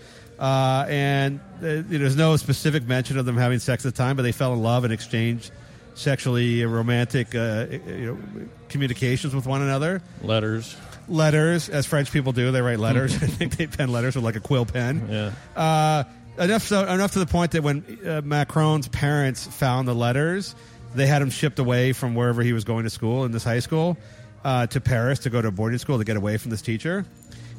[0.41, 4.23] Uh, and uh, there's no specific mention of them having sex at the time, but
[4.23, 5.51] they fell in love and exchanged
[5.93, 10.01] sexually romantic uh, you know, communications with one another.
[10.23, 10.75] Letters.
[11.07, 13.13] Letters, as French people do, they write letters.
[13.23, 15.07] I think they pen letters with like a quill pen.
[15.09, 15.31] Yeah.
[15.55, 16.03] Uh,
[16.39, 20.55] enough so enough to the point that when uh, Macron's parents found the letters,
[20.95, 23.59] they had him shipped away from wherever he was going to school in this high
[23.59, 23.95] school
[24.43, 27.05] uh, to Paris to go to a boarding school to get away from this teacher.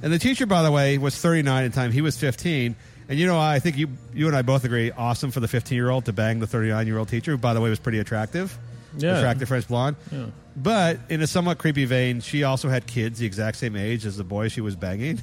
[0.03, 1.93] And the teacher, by the way, was 39 at the time.
[1.93, 2.75] He was 15.
[3.09, 5.77] And you know, I think you you and I both agree, awesome for the 15
[5.77, 7.99] year old to bang the 39 year old teacher, who, by the way, was pretty
[7.99, 8.57] attractive.
[8.97, 9.19] Yeah.
[9.19, 9.97] Attractive French blonde.
[10.11, 10.27] Yeah.
[10.57, 14.17] But in a somewhat creepy vein, she also had kids the exact same age as
[14.17, 15.21] the boy she was banging.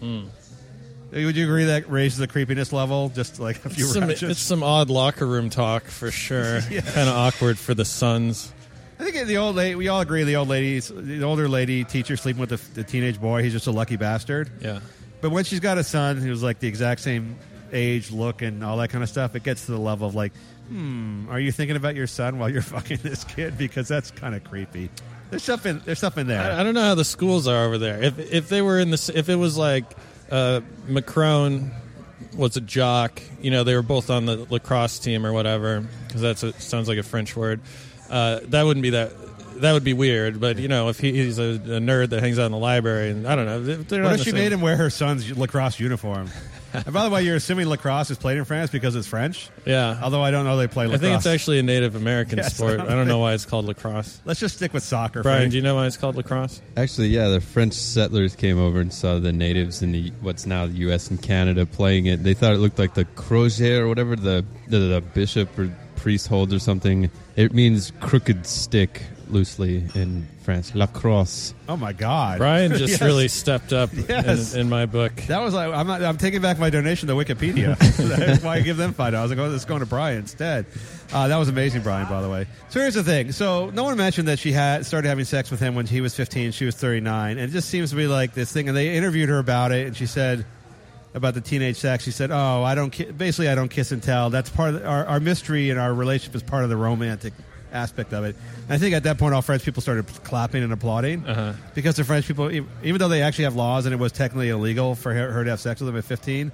[0.00, 0.24] Hmm.
[1.12, 4.22] Would you agree that raises the creepiness level just like a few Some, ratchets?
[4.22, 6.60] it's some odd locker room talk for sure.
[6.62, 8.52] Kind of awkward for the sons.
[9.04, 12.16] I think the old lady, we all agree the old lady, the older lady teacher
[12.16, 14.50] sleeping with the, the teenage boy, he's just a lucky bastard.
[14.62, 14.80] Yeah.
[15.20, 17.36] But when she's got a son who's like the exact same
[17.70, 20.32] age, look, and all that kind of stuff, it gets to the level of like,
[20.68, 23.58] hmm, are you thinking about your son while you're fucking this kid?
[23.58, 24.88] Because that's kind of creepy.
[25.28, 26.40] There's stuff in there's stuff in there.
[26.40, 28.02] I, I don't know how the schools are over there.
[28.02, 29.84] If if they were in the if it was like
[30.30, 31.72] uh, Macron
[32.36, 36.20] was a jock, you know, they were both on the lacrosse team or whatever, because
[36.22, 37.60] that sounds like a French word.
[38.10, 39.12] Uh, that wouldn't be that.
[39.60, 42.40] That would be weird, but you know, if he, he's a, a nerd that hangs
[42.40, 44.24] out in the library, and I don't know, they- they're not What in if the
[44.24, 46.28] she same- made him wear her son's lacrosse uniform?
[46.74, 49.48] and by the way, you're assuming lacrosse is played in France because it's French.
[49.64, 51.02] Yeah, Although I don't know they play lacrosse.
[51.02, 51.08] I lacrosse.
[51.08, 52.80] think it's actually a Native American Yes, sport.
[52.80, 54.20] I I don't know why it's called lacrosse.
[54.24, 55.22] Let's just stick with soccer.
[55.22, 55.50] Brian, Frank.
[55.52, 56.60] do you know why it's called lacrosse?
[56.76, 60.66] Actually, yeah, the French settlers came over and saw the natives in the what's now
[60.66, 61.10] the U.S.
[61.10, 62.24] and Canada playing it.
[62.24, 66.26] They thought it looked like the crozier or whatever the the, the bishop or priest
[66.26, 67.08] holds or something.
[67.36, 70.74] It means crooked stick loosely in France.
[70.74, 71.54] La crosse.
[71.68, 73.02] oh my God, Brian just Yes.
[73.02, 74.54] really stepped up Yes.
[74.54, 75.14] in, in my book.
[75.28, 77.76] That was like I'm, not, I'm taking back my donation to Wikipedia.
[78.18, 79.32] That's why I give them five dollars.
[79.32, 80.66] I go, it's going to Brian instead.
[81.12, 82.08] Uh, that was amazing, Brian.
[82.08, 82.46] By the way.
[82.68, 83.32] So here's the thing.
[83.32, 86.14] So no one mentioned that she had started having sex with him when he was
[86.14, 86.52] 15.
[86.52, 88.68] She was 39, and it just seems to be like this thing.
[88.68, 90.44] And they interviewed her about it, and she said
[91.14, 92.04] about the teenage sex.
[92.04, 92.90] She said, "Oh, I don't.
[92.90, 94.30] Ki- basically, I don't kiss and tell.
[94.30, 97.32] That's part of the, our, our mystery and our relationship is part of the romantic."
[97.72, 98.36] aspect of it.
[98.68, 101.54] And I think at that point, all French people started clapping and applauding Uh-huh.
[101.74, 104.48] because the French people, e- even though they actually have laws and it was technically
[104.50, 106.52] illegal for her, her to have sex with them at 15,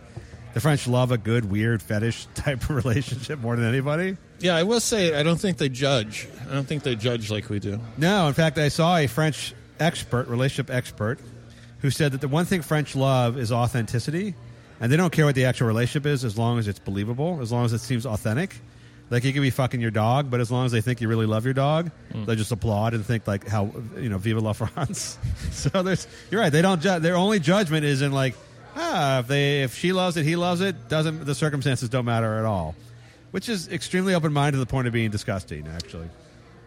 [0.55, 4.17] the French love a good, weird fetish type of relationship more than anybody.
[4.39, 6.27] Yeah, I will say I don't think they judge.
[6.51, 7.79] I don't think they judge like we do.
[7.99, 11.19] No, in fact, I saw a French expert, relationship expert,
[11.81, 14.35] who said that the one thing French love is authenticity,
[14.81, 17.53] and they don't care what the actual relationship is as long as it's believable, as
[17.53, 18.57] long as it seems authentic.
[19.11, 21.27] Like you could be fucking your dog, but as long as they think you really
[21.27, 25.19] love your dog, they just applaud and think like how you know "Viva la France."
[25.51, 26.53] so there's, you're right.
[26.53, 27.03] They don't judge.
[27.03, 28.37] Their only judgment is in like,
[28.77, 30.89] ah, if they if she loves it, he loves it.
[30.89, 32.77] Doesn't the circumstances don't matter at all,
[33.33, 35.67] which is extremely open minded to the point of being disgusting.
[35.67, 36.09] Actually,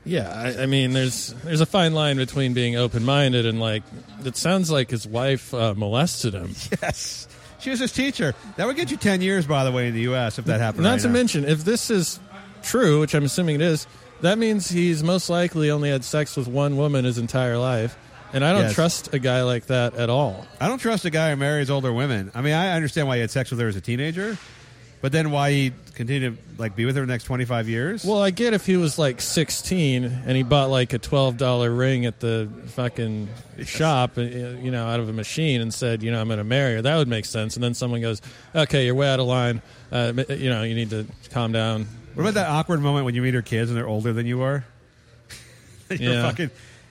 [0.04, 3.84] Yeah, I, I mean, there's there's a fine line between being open minded and like
[4.26, 6.54] it sounds like his wife uh, molested him.
[6.82, 7.26] Yes.
[7.63, 8.36] She was his teacher.
[8.58, 10.38] That would get you 10 years, by the way, in the U.S.
[10.38, 10.84] if that happened.
[10.84, 11.13] Not right to now.
[11.13, 12.19] mention, if this is
[12.62, 13.88] true, which I'm assuming it is,
[14.21, 17.97] that means he's most likely only had sex with one woman his entire life.
[18.34, 18.73] And I don't Yes.
[18.73, 20.47] trust a guy like that at all.
[20.60, 22.32] I don't trust a guy who marries older women.
[22.34, 24.38] I mean, I understand why he had sex with her as a teenager,
[25.03, 28.05] but then why he continued to like be with her the next 25 years?
[28.05, 32.05] Well, I get if he was like 16 and he bought like a $12 ring
[32.05, 33.27] at the fucking
[33.65, 36.45] shop, uh, you know, out of a machine and said, you know, I'm going to
[36.45, 36.81] marry her.
[36.81, 37.55] That would make sense.
[37.55, 38.21] And then someone goes,
[38.55, 39.61] okay, you're way out of line.
[39.91, 41.85] Uh, you know, you need to calm down.
[42.13, 44.41] what about that awkward moment when you meet her kids and they're older than you
[44.41, 44.63] are?
[45.89, 46.21] You're Yeah.
[46.29, 46.49] fucking,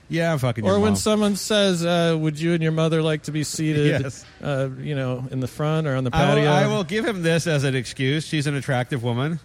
[0.09, 0.95] yeah, I'm fucking Or your when mom.
[0.97, 4.25] someone says, uh, "Would you and your mother like to be seated, Yes.
[4.41, 7.05] uh, you know, in the front or on the I will, patio?" I will give
[7.05, 8.25] him this as an excuse.
[8.25, 9.39] She's an attractive woman.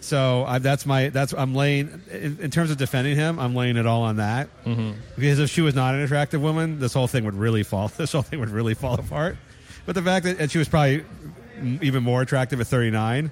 [0.00, 3.38] So I, that's my that's I'm laying in, in terms of defending him.
[3.38, 4.92] I'm laying it all on that Mm-hmm.
[5.16, 7.88] because if she was not an attractive woman, this whole thing would really fall.
[7.96, 9.36] This whole thing would really fall apart.
[9.86, 11.04] but the fact that and she was probably
[11.82, 13.30] even more attractive at 39,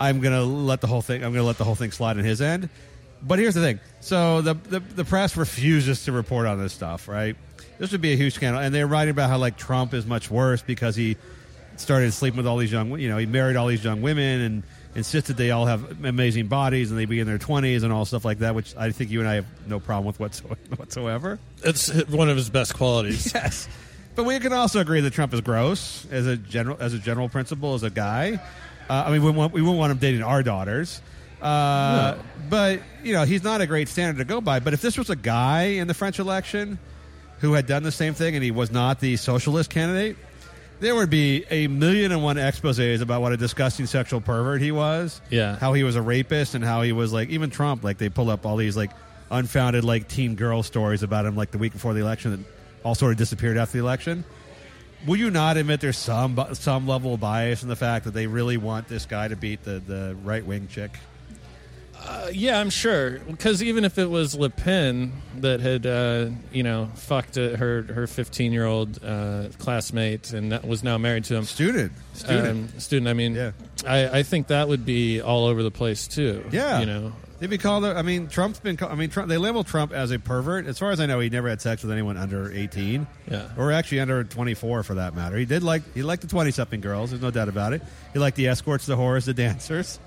[0.00, 1.24] I'm gonna let the whole thing.
[1.24, 2.68] I'm gonna let the whole thing slide on his end.
[3.26, 7.08] But here's the thing: so the, the the press refuses to report on this stuff,
[7.08, 7.36] right?
[7.78, 10.30] This would be a huge scandal, and they're writing about how like Trump is much
[10.30, 11.16] worse because he
[11.76, 14.62] started sleeping with all these young, you know, he married all these young women and
[14.94, 18.24] insisted they all have amazing bodies and they be in their 20s and all stuff
[18.24, 20.38] like that, which I think you and I have no problem with
[20.78, 21.38] whatsoever.
[21.64, 23.32] It's one of his best qualities.
[23.44, 23.68] Yes,
[24.14, 27.28] but we can also agree that Trump is gross as a general as a general
[27.28, 28.40] principle as a guy.
[28.88, 31.00] Uh, I mean, we, want, we wouldn't want him dating our daughters.
[31.44, 32.16] Uh,
[32.48, 34.60] But you know, he's not a great standard to go by.
[34.60, 36.78] But if this was a guy in the French election
[37.40, 40.16] who had done the same thing and he was not the socialist candidate,
[40.80, 44.72] there would be a million and one exposés about what a disgusting sexual pervert he
[44.72, 45.20] was.
[45.30, 45.56] Yeah.
[45.56, 47.84] how he was a rapist and how he was like even Trump.
[47.84, 48.90] Like they pull up all these like
[49.30, 52.40] unfounded like teen girl stories about him like the week before the election that
[52.84, 54.24] all sort of disappeared after the election.
[55.06, 58.26] Will you not admit there's some some level of bias in the fact that they
[58.26, 60.92] really want this guy to beat the, the right wing chick?
[62.06, 63.18] Uh, yeah, I'm sure.
[63.18, 67.82] Because even if it was Le Pen that had, uh, you know, fucked uh, her
[67.84, 72.48] her 15 year old uh, classmate and that was now married to him, Student, student.
[72.74, 73.08] um, student.
[73.08, 73.52] I mean, Yeah.
[73.86, 76.44] I, I think that would be all over the place too.
[76.52, 77.84] Yeah, you know, they'd be called.
[77.86, 78.78] I mean, Trump's been.
[78.82, 80.66] I mean, Trump, they label Trump as a pervert.
[80.66, 83.06] As far as I know, he never had sex with anyone under eighteen.
[83.30, 83.48] Yeah.
[83.56, 85.36] or actually under twenty four for that matter.
[85.38, 87.10] He did like he liked the twenty something girls.
[87.10, 87.82] There's no doubt about it.
[88.12, 89.98] He liked the escorts, the whores, the dancers.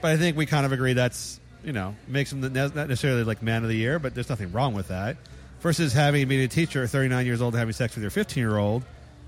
[0.00, 3.24] But I think we kind of agree that's you know makes him the, not necessarily
[3.24, 5.16] like man of the year, but there's nothing wrong with that.
[5.60, 8.82] Versus having being a teacher, 39 years old, having sex with your 15 year old,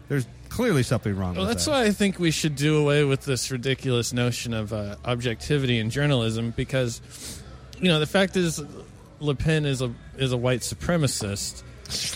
[0.09, 1.41] there's clearly something wrong with that.
[1.41, 1.71] Well, that's that.
[1.71, 5.91] why I think we should do away with this ridiculous notion of uh, objectivity in
[5.91, 7.43] journalism because,
[7.79, 8.63] you know, the fact is,
[9.21, 11.63] Le Pen is a is a white supremacist,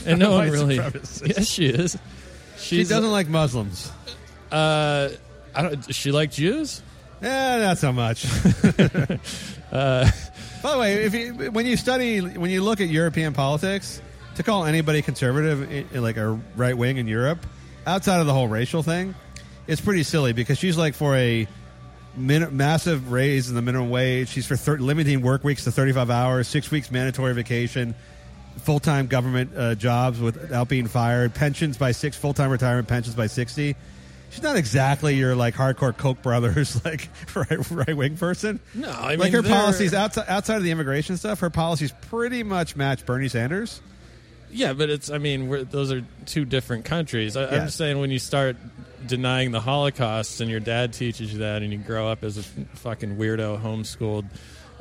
[0.06, 0.78] and no one really.
[0.78, 1.28] supremacist.
[1.28, 1.98] Yes, she is.
[2.58, 3.92] she doesn't like Muslims.
[4.50, 5.10] Uh,
[5.54, 5.86] I don't.
[5.86, 6.82] Does she like Jews?
[7.22, 8.26] Eh, not so much.
[9.72, 10.08] Uh,
[10.62, 14.00] By the way, if you, when you study, when you look at European politics,
[14.36, 17.44] to call anybody conservative, like a right wing in Europe,
[17.84, 19.14] outside of the whole racial thing,
[19.66, 21.48] it's pretty silly because she's like for a
[22.16, 24.28] min- massive raise in the minimum wage.
[24.28, 27.94] She's for thir- limiting work weeks to 35 hours, six weeks mandatory vacation,
[28.58, 33.16] full time government uh, jobs without being fired, pensions by six, full time retirement pensions
[33.16, 33.74] by 60.
[34.30, 38.60] She's not exactly your like hardcore Koch brothers like right right wing person.
[38.74, 41.40] No, I like her they're- policies outside outside of the immigration stuff.
[41.40, 43.80] Her policies pretty much match Bernie Sanders.
[44.50, 45.10] yeah, but it's.
[45.10, 47.36] I mean, we're, those are two different countries.
[47.36, 47.64] I, I'm Yeah.
[47.66, 48.56] just saying when you start
[49.06, 52.42] denying the Holocaust and your dad teaches you that, and you grow up as a
[52.42, 54.26] fucking weirdo, homeschooled.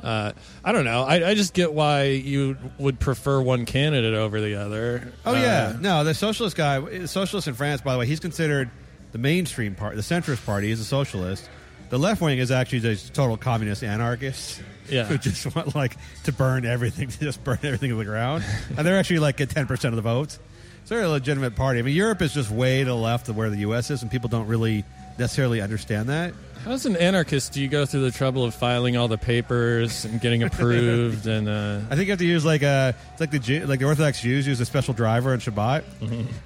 [0.02, 0.32] Uh,
[0.64, 1.02] I don't know.
[1.04, 5.12] I, I just get why you would prefer one candidate over the other.
[5.24, 8.70] Oh Uh, yeah, no, the socialist guy, socialist in France, by the way, he's considered
[9.16, 11.48] the mainstream part, the centrist party is a socialist.
[11.88, 14.60] The left wing is actually just total communist anarchists.
[14.88, 15.04] Yeah.
[15.04, 18.44] who just want like to burn everything, to just burn everything to the ground,
[18.76, 20.38] and they're actually like get ten percent of the votes.
[20.84, 21.80] So they're a legitimate party.
[21.80, 23.90] I mean, Europe is just way to the left of where the U.S.
[23.90, 24.84] is, and people don't really
[25.18, 26.34] necessarily understand that.
[26.66, 30.20] As an anarchist do you go through the trouble of filing all the papers and
[30.20, 33.64] getting approved and uh, I think you have to use like a it's like the
[33.66, 35.84] like the Orthodox Jews use a special driver on Shabbat.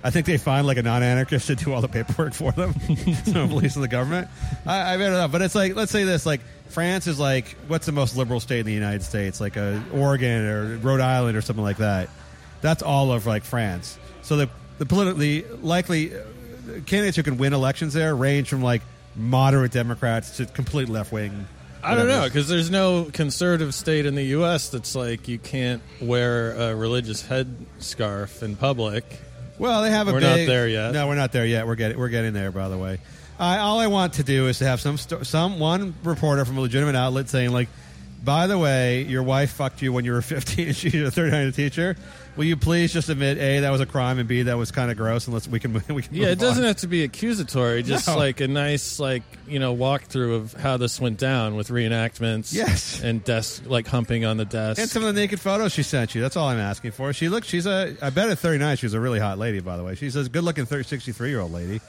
[0.04, 2.74] I think they find like a non-anarchist to do all the paperwork for them.
[3.24, 4.28] so police and the government.
[4.66, 7.86] I, I don't know, but it's like let's say this like France is like what's
[7.86, 9.40] the most liberal state in the United States?
[9.40, 12.10] Like a Oregon or Rhode Island or something like that.
[12.60, 13.98] That's all of like France.
[14.20, 16.20] So the the politically likely uh,
[16.84, 18.82] candidates who can win elections there range from like
[19.16, 21.46] moderate Democrats to complete left wing.
[21.82, 24.68] I don't know because there's no conservative state in the U.S.
[24.68, 29.04] that's like you can't wear a religious headscarf in public.
[29.58, 30.92] Well, they have a We're not there yet.
[30.92, 31.66] No, we're not there yet.
[31.66, 32.50] We're getting we're getting there.
[32.50, 32.98] By the way,
[33.38, 36.60] I, all I want to do is to have some some one reporter from a
[36.60, 37.68] legitimate outlet saying like,
[38.24, 41.52] by the way, your wife fucked you when you were 15 and she's a 39
[41.52, 41.96] teacher.
[42.36, 44.90] Will you please just admit a that was a crime and b that was kind
[44.90, 46.68] of gross and let's we can we can Yeah, it doesn't on.
[46.68, 47.82] have to be accusatory.
[47.82, 48.16] Just No.
[48.16, 52.52] like a nice, like you know, walkthrough of how this went down with reenactments.
[52.54, 53.02] Yes.
[53.02, 54.80] and desk like humping on the desk.
[54.80, 56.20] And some of the naked photos she sent you.
[56.20, 57.12] That's all I'm asking for.
[57.12, 57.48] She looks.
[57.48, 57.96] She's a.
[58.00, 59.60] I bet at 39 she was a really hot lady.
[59.60, 61.80] By the way, she's a good looking 63 year old lady.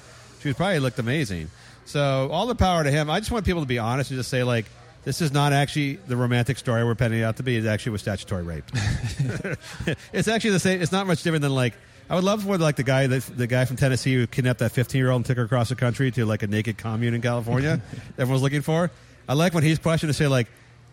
[0.42, 1.50] She probably looked amazing.
[1.86, 3.10] So all the power to him.
[3.10, 4.66] I just want people to be honest and just say like,
[5.04, 7.58] this is not actually the romantic story we're penning it out to be.
[7.58, 8.64] It actually was statutory rape.
[10.14, 10.82] it's actually the same.
[10.82, 11.74] It's not much different than like.
[12.10, 14.74] I would love for like the guy that the guy from Tennessee who kidnapped that
[14.74, 17.22] 15 year old and took her across the country to like a naked commune in
[17.22, 17.82] California.
[18.18, 18.92] everyone's looking for.
[19.30, 20.48] I like when he's questioned to say like,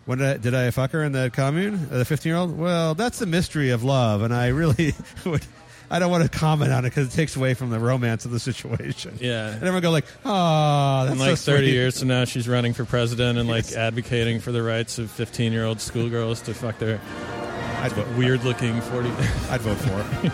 [0.05, 1.89] when did I, did I fuck her in the commune?
[1.91, 2.57] Uh, The 15 year old?
[2.57, 4.95] Well, that's the mystery of love, and I really
[5.27, 5.45] would.
[5.91, 8.31] I don't want to comment on it because it takes away from the romance of
[8.31, 9.17] the situation.
[9.21, 9.49] Yeah.
[9.49, 12.47] and everyone go like, "Oh, that's in like so 30 sweet." years from now, she's
[12.49, 16.55] running for president and like advocating for the rights of 15 year old schoolgirls to
[16.55, 17.01] fuck their
[17.81, 19.09] I'd vote, weird looking 40.
[19.51, 20.33] I'd vote for it.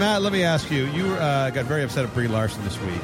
[0.00, 0.86] Matt, let me ask you.
[0.86, 3.00] You uh, got very upset at Brie Larson this week.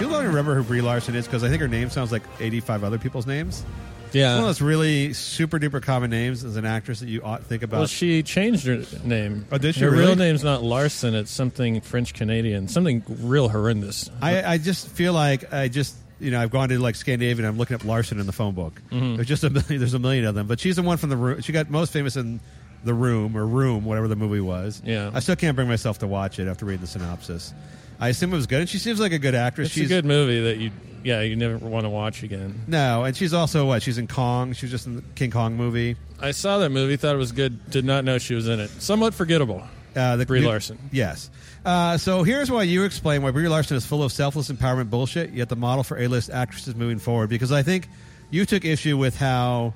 [0.00, 1.26] You don't remember who Brie Larson is?
[1.26, 3.64] Because I think her name sounds like 85 other people's names.
[4.12, 7.44] One of those really super duper common names as an actress that you ought to
[7.44, 7.78] think about.
[7.78, 9.46] Well, she changed her name.
[9.52, 10.06] Oh, did she Her really?
[10.06, 11.14] real name's not Larson.
[11.14, 12.68] It's something French Canadian.
[12.68, 14.10] Something real horrendous.
[14.20, 17.46] I, I just feel like I just you know I've gone to like Scandinavia and
[17.46, 18.80] I'm looking up Larson in the phone book.
[18.90, 19.16] Mm-hmm.
[19.16, 21.16] There's just a million, there's a million of them, but she's the one from the
[21.16, 21.40] room.
[21.40, 22.40] She got most famous in
[22.84, 24.80] the room or room, whatever the movie was.
[24.84, 25.10] Yeah.
[25.12, 27.52] I still can't bring myself to watch it after reading the synopsis.
[28.00, 29.66] I assume it was good, and she seems like a good actress.
[29.68, 30.70] It's she's a good movie that you,
[31.02, 32.60] yeah, you never want to watch again.
[32.66, 33.82] no, and she's also what?
[33.82, 34.52] She's in Kong.
[34.52, 35.96] She was just in the King Kong movie.
[36.20, 38.70] I saw that movie, thought it was good, did not know she was in it.
[38.80, 39.62] Somewhat forgettable.
[39.96, 40.78] Uh, the Brie Larson.
[40.92, 41.28] Yes.
[41.64, 45.30] Uh, so here's why you explain why Brie Larson is full of selfless empowerment bullshit,
[45.30, 47.28] yet the model for A-list actresses moving forward.
[47.30, 47.88] Because I think
[48.30, 49.74] you took issue with how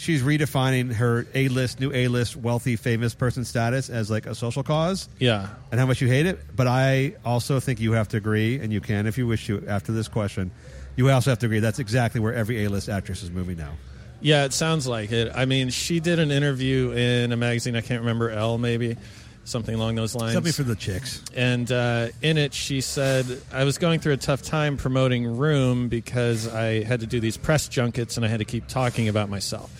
[0.00, 5.08] she's redefining her A-list, new A-list, wealthy, famous person status as like a social cause,
[5.18, 5.48] Yeah.
[5.70, 6.40] and how much you hate it.
[6.56, 9.66] But I also think you have to agree, and you can if you wish to
[9.68, 10.50] after this question.
[10.96, 13.72] You also have to agree that's exactly where every A-list actress is moving now.
[14.20, 15.32] Yeah, it sounds like it.
[15.34, 18.96] I mean, she did an interview in a magazine, I can't remember, Elle maybe,
[19.44, 20.34] something along those lines.
[20.34, 21.22] Something for the chicks.
[21.34, 25.88] and uh, in it she said i was going through a tough time promoting room
[25.88, 29.28] because i had to do these press junkets and i had to keep talking about
[29.30, 29.70] myself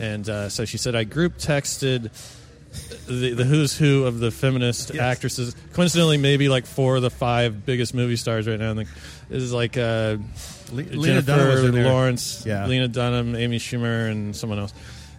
[0.00, 2.10] and uh, so she said i group texted
[3.06, 5.00] the, the who's who of the feminist Yes.
[5.02, 8.88] actresses coincidentally maybe like four of the five biggest movie stars right now Like,
[9.28, 10.16] this is like uh,
[10.70, 11.72] Le- Lena Jennifer.
[11.72, 12.66] Lawrence, Yeah.
[12.66, 14.74] Lena Dunham, Amy Schumer, and someone else.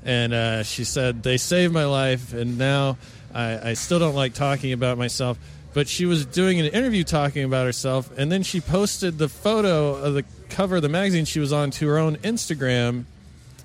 [0.06, 2.98] And uh, she said they saved my life, and now
[3.34, 5.38] I, I still don't like talking about myself.
[5.74, 9.96] But she was doing an interview talking about herself, and then she posted the photo
[9.96, 13.04] of the cover of the magazine she was on to her own Instagram,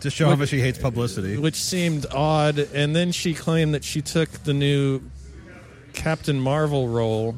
[0.02, 1.36] To show how much she hates publicity.
[1.36, 2.58] which seemed odd.
[2.58, 5.00] And then she claimed that she took the new
[5.92, 7.34] Captain Marvel role.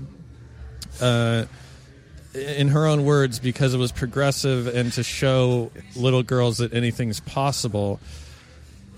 [1.01, 1.47] Uh,
[2.35, 7.21] in her own words, because it was progressive and to show little girls that anything's
[7.21, 8.01] possible.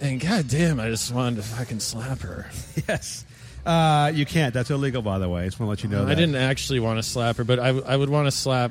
[0.00, 2.50] And goddamn, I just wanted to fucking slap her.
[2.88, 3.24] Yes.
[3.64, 4.54] Uh, you can't.
[4.54, 5.42] That's illegal, by the way.
[5.42, 6.12] I just want to let you know that.
[6.12, 8.70] I didn't actually want to slap her, but I, I would want to slap.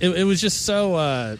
[0.00, 1.36] It, it was just so uh,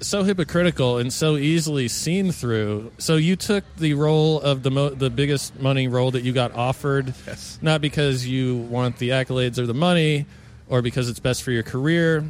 [0.00, 2.92] so hypocritical and so easily seen through.
[2.98, 6.54] So you took the role of the mo- the biggest money role that you got
[6.54, 7.58] offered, Yes.
[7.62, 10.26] not because you want the accolades or the money,
[10.68, 12.24] or because it's best for your career,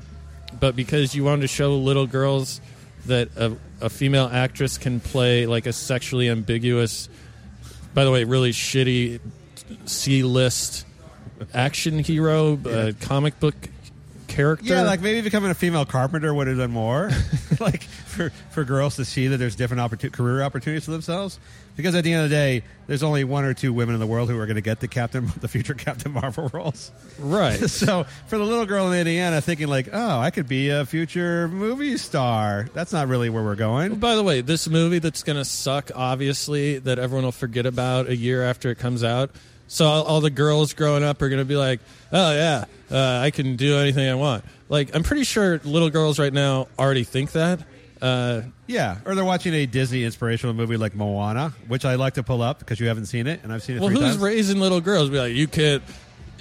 [0.61, 2.61] but because you wanted to show little girls
[3.07, 7.09] that a, a female actress can play like a sexually ambiguous.
[7.95, 9.21] By the way, really shitty
[9.87, 10.85] C list
[11.53, 13.55] action hero, uh, comic book
[14.27, 14.67] character.
[14.67, 17.11] Yeah, like maybe becoming a female carpenter would have done more,
[17.61, 21.39] like for for girls to see that there's different opportu- career opportunities for themselves.
[21.77, 24.07] Because at the end of the day, there's only one or two women in the
[24.07, 26.91] world who are going to get the Captain, the future Captain Marvel roles.
[27.19, 27.59] right.
[27.69, 31.49] So for the little girl in Indiana, thinking like, oh, I could be a future
[31.49, 32.69] movie star.
[32.73, 33.97] That's not really where we're going.
[33.97, 38.09] By the way, this movie that's going to suck, obviously, that everyone will forget about
[38.09, 39.31] a year after it comes out.
[39.69, 41.81] So all, all the girls growing up are going to be like,
[42.13, 46.19] "Oh yeah, uh, I can do anything I want." Like I'm pretty sure little girls
[46.19, 47.61] right now already think that.
[48.01, 52.23] Uh, Yeah, or they're watching a Disney inspirational movie like Moana, which I like to
[52.23, 54.23] pull up because you haven't seen it, and I've seen it well, three who's times.
[54.23, 55.09] raising little girls?
[55.09, 55.83] Be like, you can't.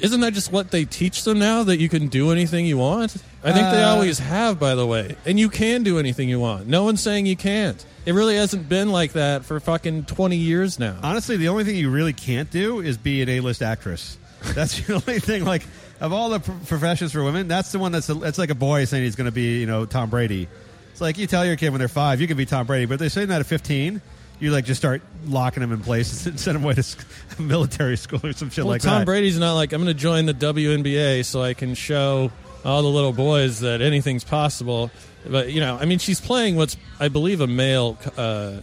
[0.01, 1.63] Isn't that just what they teach them now?
[1.63, 3.15] That you can do anything you want.
[3.43, 5.15] I think they Uh, always have, by the way.
[5.25, 6.67] And you can do anything you want.
[6.67, 7.83] No one's saying you can't.
[8.05, 10.97] It really hasn't been like that for fucking twenty years now.
[11.01, 14.17] Honestly, the only thing you really can't do is be an A-list actress.
[14.53, 15.45] That's the only thing.
[15.45, 15.65] Like
[16.01, 18.55] of all the pro- professions for women, that's the one that's a, it's like a
[18.55, 20.47] boy saying he's going to be, you know, Tom Brady.
[20.91, 22.95] It's like you tell your kid when they're five, you can be Tom Brady, but
[22.95, 24.01] if they're saying that at fifteen,
[24.39, 27.05] you like just start locking them in place and send them away to sc-
[27.39, 28.97] military school or some shit Well, like Tom that.
[28.99, 32.31] Tom Brady's not like I'm going to join the WNBA so I can show
[32.63, 34.91] all the little boys that anything's possible.
[35.27, 38.57] But you know, I mean, she's playing what's I believe a male uh,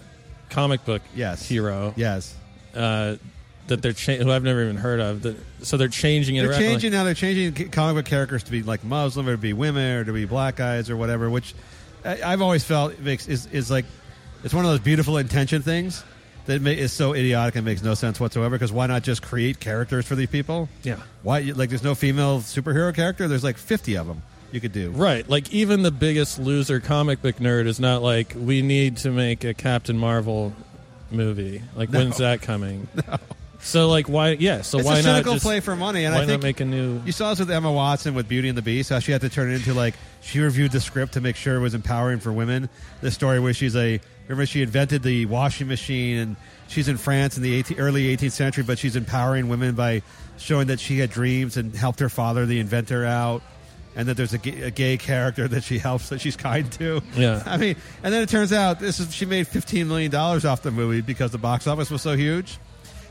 [0.51, 1.49] comic book Yes.
[1.49, 2.35] hero Yes,
[2.75, 3.17] uh,
[3.69, 5.23] that they're cha- who I've never even heard of.
[5.23, 6.43] That, so they're changing it.
[6.43, 7.05] they're around, changing like- now.
[7.05, 10.13] They're changing comic book characters to be like Muslim or to be women or to
[10.13, 11.31] be black guys or whatever.
[11.31, 11.55] Which
[12.05, 13.87] I, I've always felt is is like
[14.45, 16.05] it's one of those beautiful intention things
[16.47, 18.57] that is so idiotic and makes no sense whatsoever.
[18.57, 20.69] Because why not just create characters for these people?
[20.83, 20.97] Yeah.
[21.23, 23.29] Why like there's no female superhero character?
[23.29, 24.91] There's like 50 of them you could do.
[24.91, 29.11] Right, like even the biggest loser comic book nerd is not like we need to
[29.11, 30.53] make a Captain Marvel
[31.13, 31.63] movie?
[31.75, 32.89] Like, when's that coming?
[33.09, 33.19] No.
[33.65, 34.31] So, like, why?
[34.31, 34.63] Yeah.
[34.63, 36.47] So it's why a not cynical just play for money, and why I think not
[36.47, 37.01] make a new?
[37.07, 39.29] You saw this with Emma Watson with Beauty and the Beast, how she had to
[39.29, 42.33] turn it into like she reviewed the script to make sure it was empowering for
[42.33, 42.69] women.
[43.03, 46.37] The story where she's a remember she invented the washing machine and
[46.69, 50.03] she's in France in the 18, early 18th century, but she's empowering women by
[50.39, 53.43] showing that she had dreams and helped her father, the inventor, out.
[53.95, 57.03] And that there's a gay, a gay character that she helps that she's kind to.
[57.15, 57.43] Yeah.
[57.45, 60.63] I mean, and then it turns out this is she made 15 million dollars off
[60.63, 62.59] the movie because the box office was so huge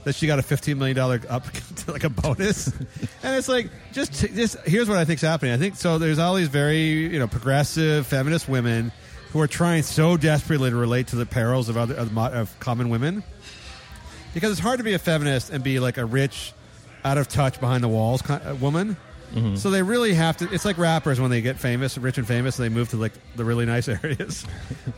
[0.04, 2.68] that she got a fifteen million dollar up to like a bonus,
[3.24, 5.54] and it's like just just here's what I think's happening.
[5.54, 5.98] I think so.
[5.98, 8.92] There's all these very you know progressive feminist women
[9.34, 12.90] who are trying so desperately to relate to the perils of other of, of common
[12.90, 13.24] women,
[14.34, 16.54] because it's hard to be a feminist and be like a rich,
[17.04, 18.98] out of touch, behind the walls ki- uh, woman.
[19.56, 20.54] So they really have to.
[20.54, 23.14] It's like rappers when they get famous, rich and famous, and they move to like
[23.38, 24.46] the really nice areas,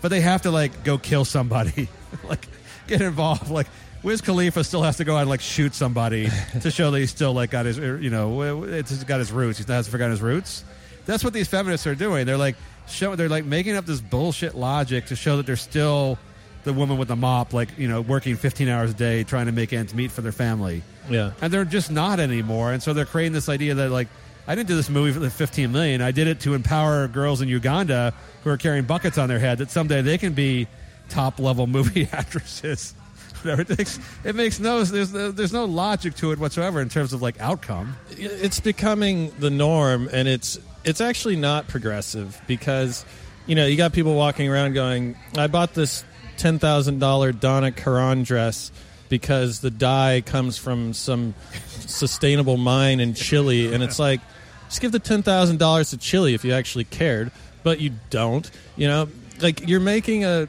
[0.01, 1.87] but they have to like go kill somebody,
[2.27, 2.47] like
[2.87, 3.51] get involved.
[3.51, 3.67] Like
[4.01, 6.29] Wiz Khalifa still has to go out and like shoot somebody
[6.61, 9.59] to show that he's still like got his, you know, it's got his roots.
[9.59, 10.63] He's he hasn't forgotten his roots.
[11.05, 12.25] That's what these feminists are doing.
[12.25, 12.55] They're like
[12.87, 13.15] show.
[13.15, 16.17] They're like making up this bullshit logic to show that they're still
[16.63, 19.51] the woman with the mop, like you know, working 15 hours a day trying to
[19.51, 21.31] make ends meet for their family yeah.
[21.41, 22.71] and they're just not anymore.
[22.71, 24.07] And so they're creating this idea that like
[24.47, 26.01] I didn't do this movie for the 15 million.
[26.01, 28.13] I did it to empower girls in Uganda
[28.43, 30.67] who are carrying buckets on their head that someday they can be
[31.09, 32.93] top level movie actresses.
[32.93, 33.03] Whatever.
[33.45, 37.11] It makes, it makes no there's no, there's no logic to it whatsoever in terms
[37.11, 37.97] of like outcome.
[38.11, 43.05] it's becoming the norm and it's it's actually not progressive because
[43.45, 46.03] you know you got people walking around going i bought this
[46.37, 48.71] $10000 donna karan dress
[49.13, 51.35] because the dye comes from some
[51.81, 53.71] sustainable mine in chile.
[53.71, 54.21] And it's like
[54.69, 57.31] just give the $10000 to chile if you actually cared
[57.61, 59.07] but you don't you know?
[59.39, 60.47] Like you're making a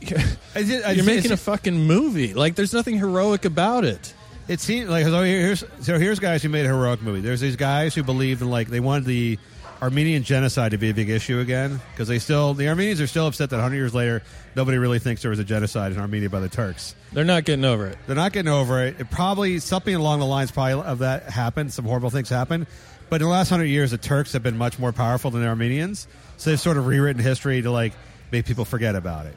[0.00, 2.34] you're making a fucking movie.
[2.34, 4.14] Like there's nothing heroic about it
[4.48, 7.20] It seems like so here's so here's guys who made a heroic movie.
[7.20, 9.38] There's these guys who believed in like they wanted the
[9.82, 13.26] Armenian genocide to be a big issue again because they still the Armenians are still
[13.26, 14.22] upset that 100 years later
[14.54, 16.94] nobody really thinks there was a genocide in Armenia by the Turks.
[17.12, 18.98] they're not getting over it They're not getting over it.
[19.00, 21.72] It probably something along the lines probably of that happened.
[21.72, 22.66] Some horrible things happened,
[23.10, 25.48] but in the last hundred years, the Turks have been much more powerful than the
[25.48, 26.06] Armenians.
[26.38, 27.92] So they've sort of rewritten history to like
[28.32, 29.36] make people forget about it.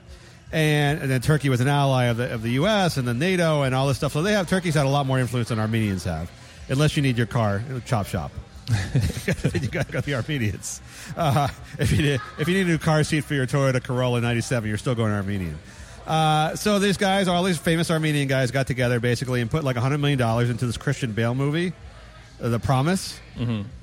[0.51, 2.97] And, and then Turkey was an ally of the of the U.S.
[2.97, 4.13] and then NATO and all this stuff.
[4.13, 6.31] So they have Turkey's had a lot more influence than Armenians have,
[6.69, 8.31] unless you need your car chop shop.
[9.53, 10.81] you got to go the Armenians.
[11.15, 11.47] Uh,
[11.77, 14.67] if you need, if you need a new car seat for your Toyota Corolla '97,
[14.67, 15.57] you're still going Armenian.
[16.07, 19.75] Uh, so these guys, all these famous Armenian guys, got together basically and put like
[19.75, 21.73] hundred million dollars into this Christian Bale movie,
[22.39, 23.19] The Promise,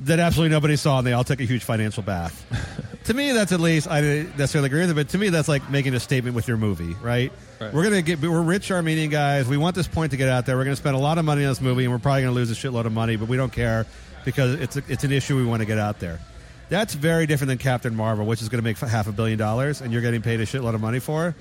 [0.00, 2.44] that absolutely nobody saw, and they all took a huge financial bath.
[3.06, 5.48] to me, that's at least I didn't necessarily agree with it, but to me, that's
[5.48, 7.32] like making a statement with your movie, right?
[7.60, 7.72] Right.
[7.72, 9.48] We're gonna get we're rich Armenian guys.
[9.48, 10.56] We want this point to get out there.
[10.56, 12.50] We're gonna spend a lot of money on this movie, and we're probably gonna lose
[12.50, 13.86] a shitload of money, but we don't care
[14.26, 16.20] because it's a, it's an issue we want to get out there.
[16.68, 19.80] That's very different than Captain Marvel, which is going to make half a billion dollars,
[19.80, 21.34] and you're getting paid a shitload of money for,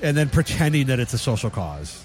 [0.00, 2.04] and then pretending that it's a social cause.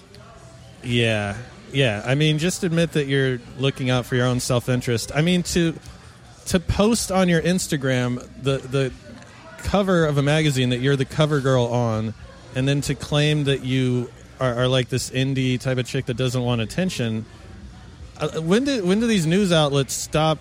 [0.84, 1.38] Yeah,
[1.72, 2.02] yeah.
[2.04, 5.12] I mean, just admit that you're looking out for your own self interest.
[5.14, 5.76] I mean, to
[6.48, 8.94] to post on your Instagram the the
[9.60, 12.14] cover of a magazine that you're the cover girl on,
[12.56, 16.16] and then to claim that you are, are like this indie type of chick that
[16.18, 17.26] doesn't want attention.
[18.18, 20.40] Uh, when do when do these news outlets stop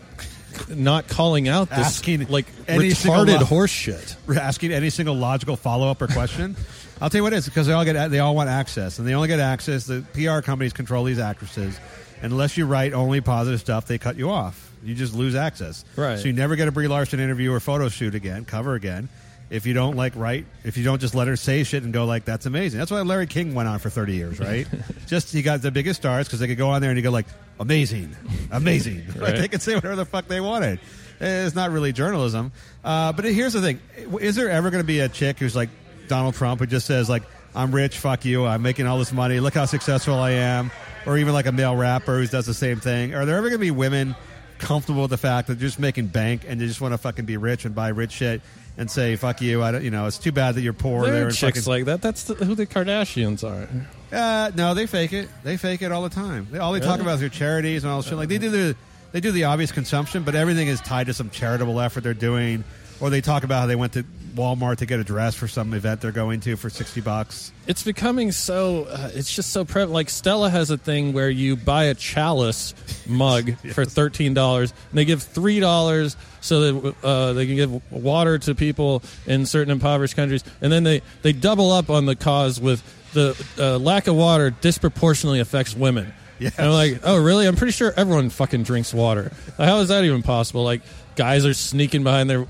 [0.69, 4.17] not calling out this Asking like retarded lo- horse shit?
[4.29, 6.57] Asking any single logical follow up or question.
[7.01, 9.09] I'll tell you what it is because they all get they all want access, and
[9.09, 9.87] they only get access.
[9.87, 11.79] The PR companies control these actresses.
[12.21, 14.72] Unless you write only positive stuff, they cut you off.
[14.83, 15.85] You just lose access.
[15.97, 16.19] Right.
[16.19, 19.09] So you never get a Brie Larson interview or photo shoot again, cover again.
[19.51, 22.07] If you don't like write, if you don't just let her say shit and go
[22.07, 24.67] like, "That's amazing." That's why Larry King went on for thirty years, right?
[25.07, 27.11] just he got the biggest stars because they could go on there and you go
[27.11, 27.27] like,
[27.61, 28.17] "Amazing,
[28.51, 30.81] amazing." like they could say whatever the fuck they wanted.
[31.21, 32.51] It's not really journalism.
[32.83, 33.79] Uh, but here's the thing:
[34.21, 35.69] is there ever going to be a chick who's like
[36.09, 37.23] Donald Trump who just says like,
[37.55, 40.71] "I'm rich, fuck you, I'm making all this money, look how successful I am,"
[41.05, 43.15] or even like a male rapper who does the same thing?
[43.15, 44.17] Are there ever going to be women
[44.63, 47.27] comfortable with the fact that they're just making bank and they just want to fucking
[47.27, 48.41] be rich and buy rich shit
[48.79, 49.63] and say "fuck you"?
[49.63, 51.71] I don't, you know, it's too bad that you're poor There are and chicks fucking,
[51.71, 52.01] like that.
[52.01, 53.69] That's the, who the Kardashians are.
[54.17, 55.29] uh, no, they fake it.
[55.43, 56.47] They fake it all the time.
[56.51, 57.03] They, all they talk Really?
[57.03, 58.17] about is their charities and all this shit.
[58.17, 58.77] Like they do the
[59.13, 62.65] they do the obvious consumption, but everything is tied to some charitable effort they're doing.
[63.03, 65.75] Or they talk about how they went to Walmart to get a dress for some
[65.75, 67.53] event they're going to for sixty bucks.
[67.67, 68.85] It's becoming so.
[68.85, 69.93] Uh, it's just so prevalent.
[69.93, 72.75] Like Stella has a thing where you buy a chalice
[73.07, 77.93] mug for thirteen dollars, and they give three dollars so that uh, they can give
[77.93, 82.15] water to people in certain impoverished countries, and then they they double up on the
[82.17, 82.83] cause with
[83.15, 86.15] the uh, lack of water disproportionately affects women.
[86.39, 86.59] Yes.
[86.59, 87.47] And I'm like, oh, really?
[87.47, 89.33] I'm pretty sure everyone fucking drinks water.
[89.59, 90.65] How is that even possible?
[90.65, 90.83] Like,
[91.15, 92.47] guys are sneaking behind their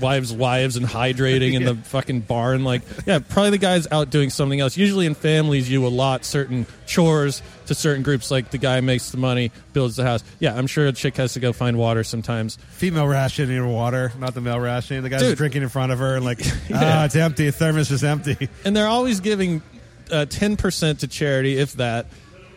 [0.00, 2.64] wives' wives and hydrating in the fucking barn.
[2.64, 4.76] Like, yeah, probably the guy's out doing something else.
[4.76, 8.30] Usually in families, you allot certain chores to certain groups.
[8.30, 10.24] Like, the guy makes the money, builds the house.
[10.38, 12.56] Yeah, I'm sure a chick has to go find water sometimes.
[12.70, 15.02] Female rationing her water, not the male rationing.
[15.02, 15.36] The guy's Dude.
[15.36, 16.40] drinking in front of her and like,
[16.74, 17.46] ah, it's empty.
[17.46, 18.48] The thermos is empty.
[18.64, 19.62] and they're always giving
[20.10, 22.06] uh, ten percent to charity, if that.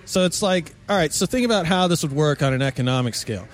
[0.05, 1.13] So it's like, all right.
[1.13, 3.47] So think about how this would work on an economic scale.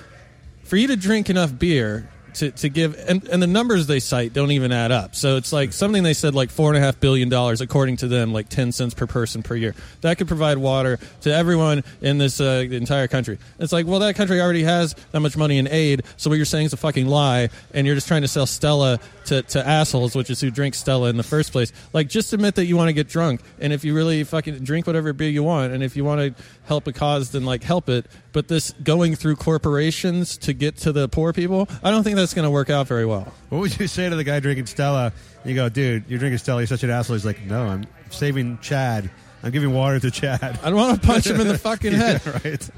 [0.64, 4.34] For you to drink enough beer to, to give, and, and the numbers they cite
[4.34, 5.16] don't even add up.
[5.16, 8.08] So it's like something they said like four and a half billion dollars, according to
[8.08, 9.76] them, like ten cents per person per year.
[10.02, 13.38] That could provide water to everyone in this uh, entire country.
[13.60, 16.04] It's like, well, that country already has that much money in aid.
[16.18, 19.00] So what you're saying is a fucking lie, and you're just trying to sell Stella
[19.26, 21.72] to, to assholes, which is who drink Stella in the first place.
[21.94, 24.88] Like, just admit that you want to get drunk, and if you really fucking drink
[24.88, 27.90] whatever beer you want, and if you want to help a cause, then like help
[27.90, 28.06] it.
[28.40, 32.34] But this going through corporations to get to the poor people, I don't think that's
[32.34, 33.34] going to work out very well.
[33.50, 35.12] What would you say to the guy drinking Stella?
[35.44, 36.62] You go, dude, you're drinking Stella.
[36.62, 37.18] You're such an asshole.
[37.18, 39.12] He's like, no, I'm saving Chad.
[39.44, 40.58] I'm giving water to Chad.
[40.64, 42.22] I don't want to punch him in the fucking head.
[42.26, 42.70] Yeah, right.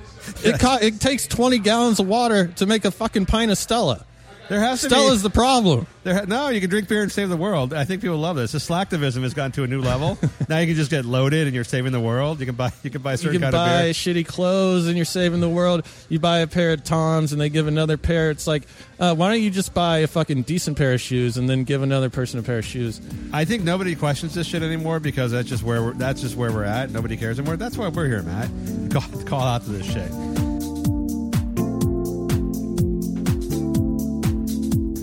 [0.43, 4.03] It, co- it takes 20 gallons of water to make a fucking pint of Stella.
[4.51, 5.29] There has to Stella's be.
[5.29, 5.87] the problem.
[6.03, 7.73] There, no, you can drink beer and save the world.
[7.73, 8.51] I think people love this.
[8.51, 10.17] The slacktivism has gotten to a new level.
[10.49, 12.41] now you can just get loaded and you're saving the world.
[12.41, 13.93] You can buy you can buy a You can kind buy of beer.
[13.93, 15.85] shitty clothes and you're saving the world.
[16.09, 18.29] You buy a pair of Toms and they give another pair.
[18.29, 18.63] It's like,
[18.99, 21.81] uh, why don't you just buy a fucking decent pair of shoes and then give
[21.81, 22.99] another person a pair of shoes?
[23.31, 26.51] I think nobody questions this shit anymore because that's just where we're, that's just where
[26.51, 26.91] we're at.
[26.91, 27.55] Nobody cares anymore.
[27.55, 28.49] That's why we're here, Matt.
[28.91, 30.50] Call, call out to this shit.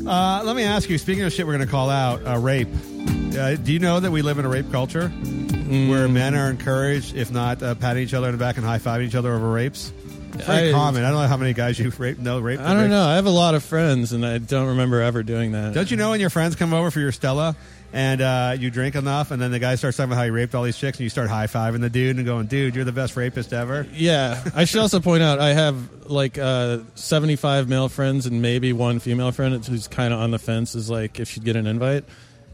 [0.08, 0.96] Uh, let me ask you.
[0.98, 2.68] Speaking of shit, we're going to call out uh, rape.
[3.38, 7.14] Uh, do you know that we live in a rape culture where men are encouraged,
[7.14, 9.50] if not uh, patting each other in the back and high fiving each other over
[9.50, 9.92] rapes?
[10.34, 11.04] It's very I- common.
[11.04, 12.58] I don't know how many guys you rape know rape.
[12.60, 13.04] I don't rape- know.
[13.06, 15.74] I have a lot of friends and I don't remember ever doing that.
[15.74, 17.54] Don't you know when your friends come over for your Stella
[17.92, 20.54] and uh, you drink enough, and then the guy starts talking about how he raped
[20.54, 22.92] all these chicks, and you start high fiving the dude and going, "Dude, you're the
[22.92, 27.88] best rapist ever." Yeah, I should also point out I have like uh, seventy-five male
[27.88, 30.74] friends and maybe one female friend who's kind of on the fence.
[30.74, 32.04] Is like if she'd get an invite,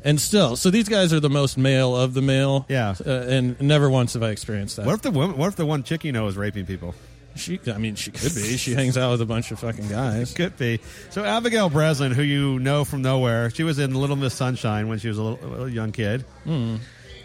[0.05, 2.67] and still, so these guys are the most male of the male.
[2.69, 2.95] Yeah.
[3.05, 4.87] uh, and never once have I experienced that.
[4.87, 6.95] What if the woman, what if the one chick you know is raping people?
[7.37, 8.57] She, I mean, she could be.
[8.57, 10.33] She hangs out with a bunch of fucking guys.
[10.35, 10.81] Could be.
[11.11, 14.99] So Abigail Breslin, who you know from nowhere, she was in Little Miss Sunshine when
[14.99, 16.23] she was a little, a little young kid.
[16.45, 16.77] Hmm.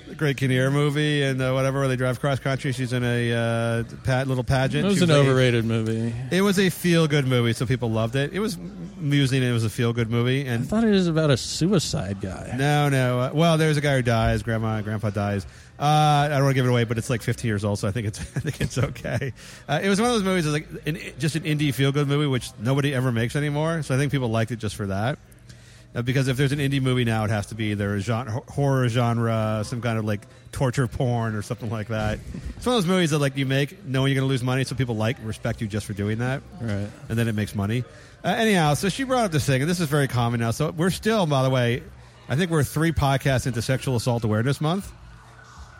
[0.07, 2.72] The Greg Kinnear movie and uh, whatever where they drive cross country.
[2.72, 4.84] She's in a uh, pat, little pageant.
[4.86, 6.12] It was She an a- overrated movie.
[6.32, 8.34] It was a feel good movie, so people loved it.
[8.34, 9.43] It was amusing.
[9.43, 12.22] and It was a feel good movie, And I thought it was about a suicide
[12.22, 12.55] guy.
[12.57, 13.20] No, no.
[13.20, 14.41] Uh, well, there's a guy who dies.
[14.41, 15.45] Grandma and grandpa dies.
[15.80, 17.88] Uh, I don't want to give it away, but it's like 15 years old, so
[17.88, 19.32] I think it's I think it's okay.
[19.67, 22.07] Uh, it was one of those movies, that's like an, just an indie feel good
[22.07, 23.82] movie, which nobody ever makes anymore.
[23.84, 25.17] So I think people liked it just for that.
[25.95, 28.41] Uh, because if there's an indie movie now, it has to be either a genre,
[28.49, 32.19] horror genre, some kind of like torture porn or something like that.
[32.57, 34.65] It's one of those movies that like you make knowing you're going to lose money,
[34.65, 36.88] so people like respect you just for doing that Right.
[37.07, 37.84] and then it makes money.
[38.23, 40.51] Uh, anyhow, so she brought up this thing, and this is very common now.
[40.51, 41.82] So we're still, by the way,
[42.27, 44.91] I think we're three podcasts into Sexual Assault Awareness Month.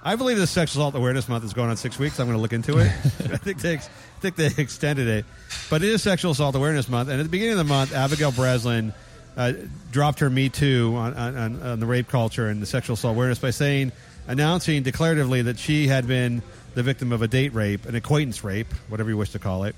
[0.02, 2.20] I believe this Sexual Assault Awareness Month is going on six weeks.
[2.20, 2.88] I'm going to look into it.
[3.32, 5.26] I think they, ex- I think they extended it,
[5.70, 7.10] but it is Sexual Assault Awareness Month.
[7.10, 8.94] And at the beginning of the month, Abigail Breslin
[9.36, 9.54] uh,
[9.92, 13.16] dropped her Me Too on, on, on, on the rape culture and the sexual assault
[13.16, 13.92] awareness by saying,
[14.28, 16.42] announcing declaratively that she had been
[16.76, 19.76] the victim of a date rape, an acquaintance rape, whatever you wish to call it.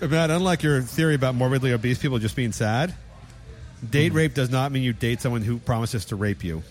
[0.00, 2.94] Matt, unlike your theory about morbidly obese people just being sad,
[3.88, 6.62] date rape does not mean you date someone who promises to rape you.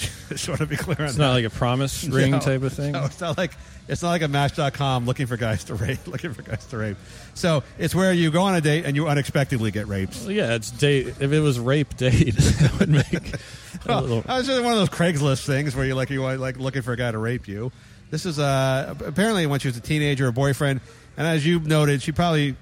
[0.28, 1.22] Just want to be clear on It's that.
[1.22, 2.38] not like a promise ring No.
[2.40, 2.92] type of thing.
[2.92, 3.52] No, it's not like
[3.88, 6.96] it's not like a Match.com looking for guys to rape, looking for guys to rape.
[7.34, 10.16] So it's where you go on a date and you unexpectedly get raped.
[10.22, 11.08] Well, yeah, it's date.
[11.20, 13.38] If it was rape date, that would make a
[13.86, 14.24] Well, little.
[14.28, 16.82] I was just one of those Craigslist things where you like you are like looking
[16.82, 17.72] for a guy to rape you.
[18.10, 20.80] This is uh, apparently when she was a teenager, a boyfriend,
[21.16, 22.56] and as you noted, she probably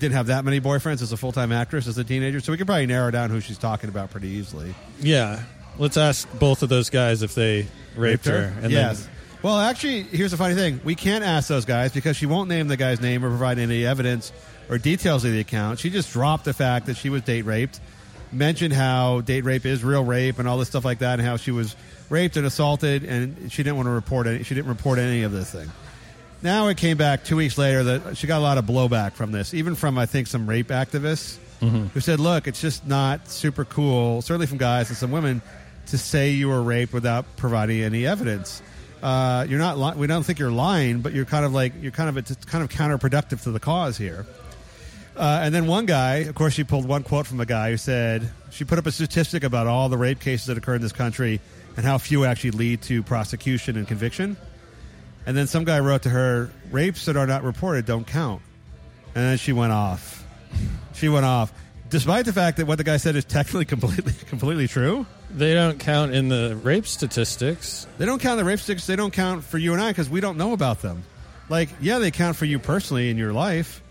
[0.00, 2.38] didn't have that many boyfriends as a full time actress as a teenager.
[2.40, 4.74] So we can probably narrow down who she's talking about pretty easily.
[5.00, 5.42] Yeah,
[5.78, 7.66] let's ask both of those guys if they
[7.96, 8.52] raped, her.
[8.62, 9.02] And yes.
[9.02, 9.12] then-
[9.42, 12.68] well, actually, here's the funny thing: we can't ask those guys because she won't name
[12.68, 14.32] the guy's name or provide any evidence
[14.68, 15.78] or details of the account.
[15.78, 17.80] She just dropped the fact that she was date raped,
[18.32, 21.36] mentioned how date rape is real rape and all this stuff like that, and how
[21.36, 21.76] she was
[22.10, 24.42] raped and assaulted, and she didn't want to report any.
[24.42, 25.70] She didn't report any of this thing.
[26.42, 29.32] Now it came back two weeks later that she got a lot of blowback from
[29.32, 31.86] this, even from I think some rape activists mm-hmm.
[31.86, 35.42] who said, "Look, it's just not super cool, certainly from guys and some women,
[35.88, 38.62] to say you were raped without providing any evidence."
[39.02, 39.78] Uh, you're not.
[39.78, 42.34] Li- we don't think you're lying, but you're kind of like you're kind of it's
[42.46, 44.26] kind of counterproductive to the cause here.
[45.16, 47.76] Uh, and then one guy, of course, she pulled one quote from a guy who
[47.76, 50.92] said she put up a statistic about all the rape cases that occur in this
[50.92, 51.40] country
[51.76, 54.36] and how few actually lead to prosecution and conviction.
[55.26, 58.42] And then some guy wrote to her, "Rapes that are not reported don't count."
[59.14, 60.24] And then she went off.
[60.94, 61.52] She went off,
[61.90, 65.06] despite the fact that what the guy said is technically completely completely true.
[65.30, 67.86] They don't count in the rape statistics.
[67.98, 68.86] They don't count the rape sticks.
[68.86, 71.04] They don't count for you and I because we don't know about them.
[71.48, 73.82] Like, yeah, they count for you personally in your life,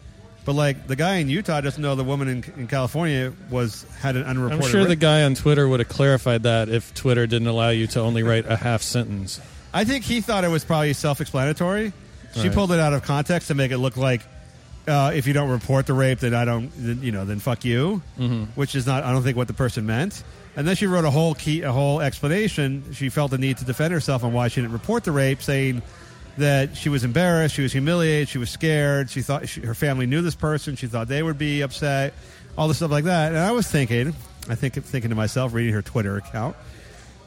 [0.46, 4.16] but like the guy in Utah doesn't know the woman in, in California was had
[4.16, 4.66] an unreported.
[4.66, 7.88] I'm sure the guy on Twitter would have clarified that if Twitter didn't allow you
[7.88, 9.40] to only write a half sentence.
[9.74, 11.94] I think he thought it was probably self-explanatory.
[12.34, 12.52] She Right.
[12.54, 14.22] pulled it out of context to make it look like
[14.88, 17.66] uh, if you don't report the rape, then I don't, then, you know, then fuck
[17.66, 18.44] you, mm-hmm.
[18.56, 19.04] which is not.
[19.04, 20.24] I don't think what the person meant.
[20.58, 22.84] And then she wrote a whole key, a whole explanation.
[22.92, 25.84] She felt the need to defend herself on why she didn't report the rape, saying
[26.40, 29.10] that she was embarrassed, she was humiliated, she was scared.
[29.12, 30.76] She thought she, her family knew this person.
[30.76, 32.16] She thought they would be upset,
[32.58, 33.30] all this stuff like that.
[33.30, 34.16] And I was thinking,
[34.50, 36.56] I think thinking to myself, reading her Twitter account.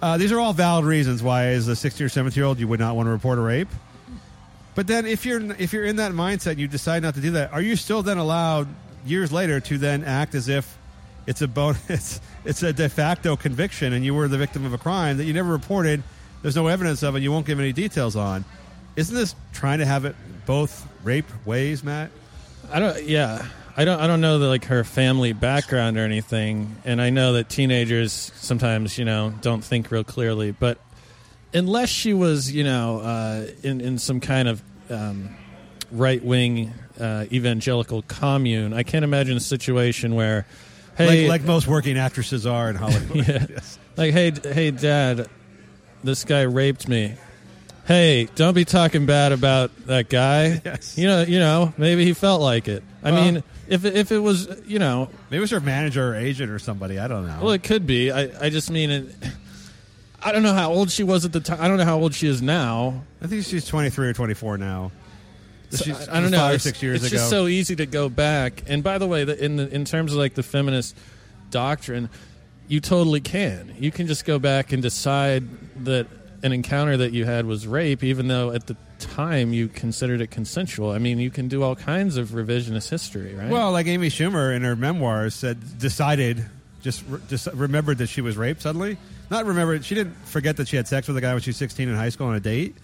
[0.03, 2.67] Uh, these are all valid reasons why, as a 16 or 17 year old, you
[2.67, 3.69] would not want to report a rape.
[4.75, 7.33] But then, if you're if you're in that mindset, and you decide not to do
[7.33, 7.53] that.
[7.53, 8.67] Are you still then allowed
[9.05, 10.79] years later to then act as if
[11.27, 14.79] it's a bonus, it's a de facto conviction, and you were the victim of a
[14.79, 16.03] crime that you never reported?
[16.43, 17.23] There's no evidence of, it.
[17.23, 18.45] You won't give any details on.
[18.97, 20.17] Isn't this trying to have it
[20.47, 22.11] both rape ways, Matt?
[22.73, 23.03] I don't.
[23.05, 24.01] Yeah, I don't.
[24.01, 28.33] I don't know the like her family background or anything, and I know that teenagers
[28.37, 30.51] sometimes you know don't think real clearly.
[30.51, 30.79] But
[31.53, 35.37] unless she was you know uh, in in some kind of um,
[35.91, 40.47] right wing uh, evangelical commune, I can't imagine a situation where.
[40.97, 43.11] Hey, like, like most working actresses are in Hollywood.
[43.29, 43.47] Yeah.
[43.51, 43.79] Yes.
[43.97, 45.29] like, hey, d- hey, Dad,
[46.05, 47.15] this guy raped me.
[47.87, 50.61] Hey, don't be talking bad about that guy.
[50.65, 50.97] Yes.
[50.99, 52.83] You know, you know, maybe he felt like it.
[53.03, 56.13] I Well- mean, if it- if it was, you know, Maybe it was her manager
[56.13, 56.99] or agent or somebody.
[56.99, 57.39] I don't know.
[57.41, 58.11] well, it could be.
[58.11, 59.15] I I just mean it.
[60.23, 61.59] I don't know how old she was at the time.
[61.63, 63.05] I don't know how old she is now.
[63.23, 64.93] I think she's 23 or 24 now.
[65.71, 66.39] So, She's- I, I don't know.
[66.39, 67.17] Five or It's, six years it's ago.
[67.19, 68.65] just so easy to go back.
[68.67, 70.97] And by the way, the, in the, in terms of like the feminist
[71.51, 72.09] doctrine,
[72.69, 73.75] you totally can.
[73.79, 75.45] You can just go back and decide
[75.85, 76.07] that
[76.43, 80.31] an encounter that you had was rape, even though at the time you considered it
[80.31, 80.91] consensual.
[80.91, 83.49] I mean, you can do all kinds of revisionist history, right?
[83.51, 86.45] Well, like Amy Schumer in her memoirs said, decided,
[86.83, 88.97] just, re- just remembered that she was raped suddenly.
[89.31, 91.57] Not remembered, she didn't forget that she had sex with a guy when she was
[91.59, 92.75] 16 in high school on a date,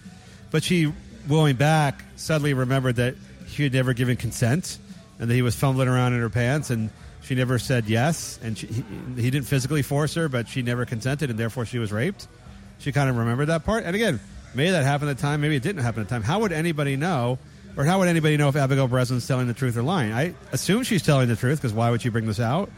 [0.51, 0.91] but she,
[1.27, 3.15] going back, suddenly remembered that
[3.47, 4.77] she had never given consent
[5.19, 6.89] and that he was fumbling around in her pants and
[7.21, 8.83] she never said yes and she, he,
[9.15, 12.27] he didn't physically force her, but she never consented and therefore she was raped.
[12.79, 13.83] She kind of remembered that part.
[13.83, 14.19] And again,
[14.53, 16.23] maybe that happened at the time, maybe it didn't happen at the time.
[16.23, 17.39] How would anybody know?
[17.75, 20.11] Or how would anybody know if Abigail Breslin's telling the truth or lying?
[20.11, 22.71] I assume she's telling the truth because why would she bring this out?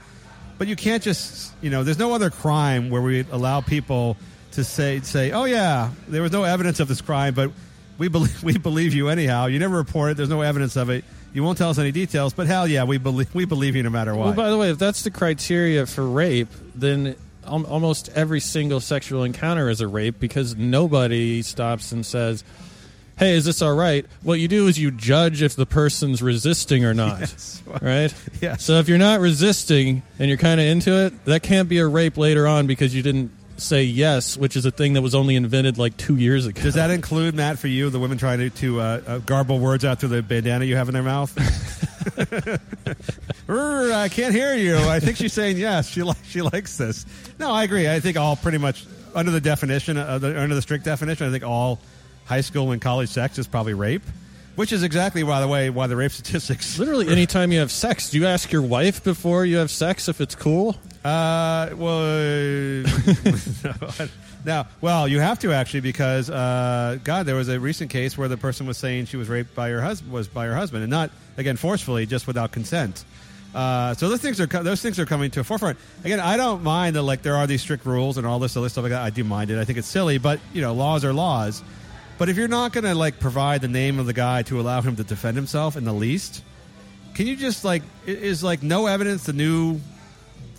[0.57, 4.17] But you can't just, you know, there's no other crime where we allow people
[4.51, 7.51] to say, say, oh yeah, there was no evidence of this crime, but
[7.99, 9.45] we believe we believe you anyhow.
[9.45, 10.17] You never report it.
[10.17, 11.03] There's no evidence of it.
[11.33, 13.91] You won't tell us any details, but hell yeah, we believe we believe you no
[13.91, 14.25] matter what.
[14.25, 18.79] Well, by the way, if that's the criteria for rape, then al- almost every single
[18.79, 22.43] sexual encounter is a rape because nobody stops and says,
[23.19, 26.83] "Hey, is this all right?" What you do is you judge if the person's resisting
[26.83, 27.61] or not, Yes.
[27.79, 28.11] right?
[28.41, 28.63] Yes.
[28.63, 31.85] So if you're not resisting and you're kind of into it, that can't be a
[31.87, 33.29] rape later on because you didn't
[33.61, 36.61] say yes, which is a thing that was only invented like two years ago.
[36.61, 39.85] Does that include Matt for you, the women trying to, to uh, uh, garble words
[39.85, 41.35] out through the bandana you have in their mouth?
[43.49, 44.77] I can't hear you.
[44.77, 45.89] I think she's saying yes.
[45.89, 47.05] She li- she likes this.
[47.39, 47.89] No, I agree.
[47.89, 48.85] I think all pretty much
[49.15, 51.79] under the definition, uh, the, under the strict definition, I think all
[52.25, 54.03] high school and college sex is probably rape,
[54.59, 56.77] which is exactly, by the way, why the rape statistics.
[56.77, 60.19] Literally, anytime you have sex, do you ask your wife before you have sex if
[60.19, 60.75] it's cool?
[61.01, 64.07] Uh, well, uh,
[64.45, 68.27] now, well, you have to actually because uh, God, there was a recent case where
[68.27, 70.91] the person was saying she was raped by her husband was by her husband, and
[70.91, 73.05] not again forcefully, just without consent.
[73.55, 75.79] Uh, so those things are those things are coming to a forefront.
[76.03, 78.67] Again, I don't mind that like there are these strict rules and all this other
[78.67, 79.03] stuff like that.
[79.03, 79.57] I do mind it.
[79.57, 81.63] I think it's silly, but you know, laws are laws.
[82.19, 84.81] But if you're not going to like provide the name of the guy to allow
[84.81, 86.43] him to defend himself in the least,
[87.15, 89.79] can you just like is like no evidence the new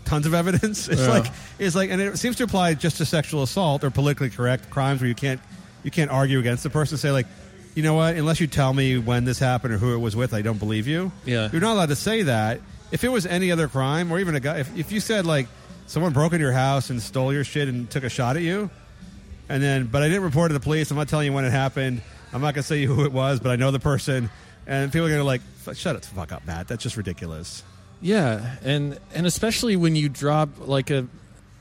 [0.06, 0.88] tons of evidence?
[0.92, 1.08] It's Yeah.
[1.08, 1.26] like
[1.58, 5.00] it's like, and it seems to apply just to sexual assault or politically correct crimes
[5.00, 5.40] where you can't
[5.84, 6.96] you can't argue against the person.
[6.98, 7.26] Say like,
[7.74, 8.16] you know what?
[8.16, 10.86] Unless you tell me when this happened or who it was with, I don't believe
[10.88, 11.12] you.
[11.24, 11.48] Yeah.
[11.52, 12.60] you're not allowed to say that.
[12.90, 15.46] If it was any other crime or even a guy, if, if you said like
[15.86, 18.68] someone broke into your house and stole your shit and took a shot at you,
[19.50, 20.90] and then but I didn't report to the police.
[20.90, 22.00] I'm not telling you when it happened.
[22.32, 24.30] I'm not gonna say who it was, but I know the person.
[24.66, 25.42] And people are gonna like,
[25.74, 26.68] shut it the fuck up, Matt.
[26.68, 27.64] That's just ridiculous.
[28.00, 31.06] Yeah, and and especially when you drop like a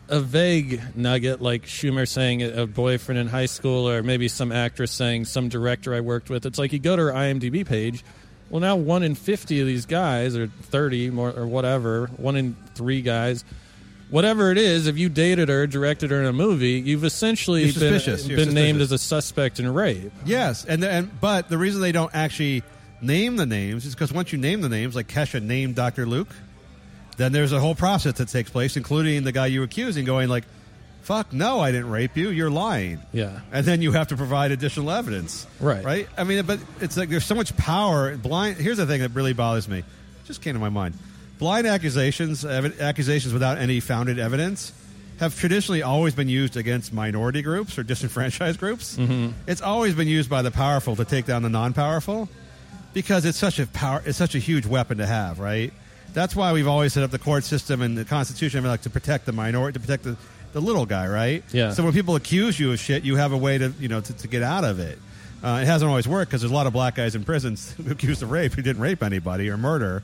[0.07, 4.91] a vague nugget like Schumer saying a boyfriend in high school or maybe some actress
[4.91, 6.45] saying some director I worked with.
[6.45, 8.03] It's like you go to her IMDb page.
[8.49, 12.55] Well, now one in 50 of these guys or 30 more or whatever, one in
[12.73, 13.43] 3 guys
[14.10, 17.74] Whatever it is, if you dated her, directed her in a movie, you've essentially You're
[17.74, 18.28] been, suspicious.
[18.28, 18.91] You're been named suspicious.
[18.93, 20.12] as a suspect in rape.
[20.26, 22.64] Yes, and and but the reason they don't actually
[23.01, 26.05] name the names is because once you name the names, like Kesha named Dr.
[26.07, 26.34] Luke,
[27.18, 30.45] then there's a whole process that takes place, including the guy you're accusing going like,
[31.03, 32.30] "Fuck, no, I didn't rape you.
[32.30, 33.41] You're lying." Yeah.
[33.51, 35.45] and then you have to provide additional evidence.
[35.60, 35.86] Right.
[35.86, 36.07] Right.
[36.18, 38.18] I mean, but it's like there's so much power.
[38.18, 38.57] Blind.
[38.57, 39.84] Here's the thing that really bothers me.
[40.26, 40.95] Just came to my mind.
[41.39, 44.73] Blind accusations, ev- accusations without any founded evidence,
[45.19, 48.95] have traditionally always been used against minority groups or disenfranchised groups.
[48.97, 49.31] Mm-hmm.
[49.47, 52.29] It's always been used by the powerful to take down the non-powerful
[52.93, 54.01] because it's such a power.
[54.05, 55.39] It's such a huge weapon to have.
[55.39, 55.73] Right.
[56.13, 59.25] That's why we've always set up the court system and the Constitution like to protect
[59.25, 60.17] the minority, to protect the,
[60.53, 61.07] the little guy.
[61.07, 61.43] Right.
[61.51, 61.71] Yeah.
[61.71, 64.13] So when people accuse you of shit, you have a way to you know to,
[64.13, 64.97] to get out of it.
[65.43, 67.91] Uh, it hasn't always worked because there's a lot of black guys in prisons who
[67.91, 70.03] accused of rape who didn't rape anybody or murder,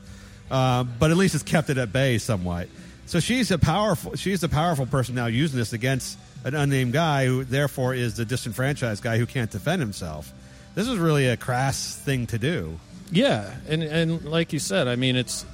[0.50, 2.68] uh, but at least it's kept it at bay somewhat.
[3.06, 7.26] So she's a powerful she's a powerful person now using this against an unnamed guy
[7.26, 10.32] who therefore is the disenfranchised guy who can't defend himself.
[10.74, 12.78] This is really a crass thing to do.
[13.10, 15.46] Yeah, and and like you said, I mean, it's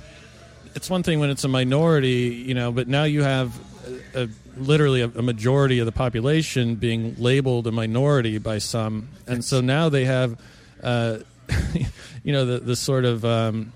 [0.75, 3.59] it's one thing when it's a minority, you know, but now you have
[4.15, 9.09] a, a, literally a, a majority of the population being labeled a minority by some,
[9.27, 10.41] and so now they have,
[10.83, 11.19] uh,
[12.25, 13.73] you know, the the sort of um,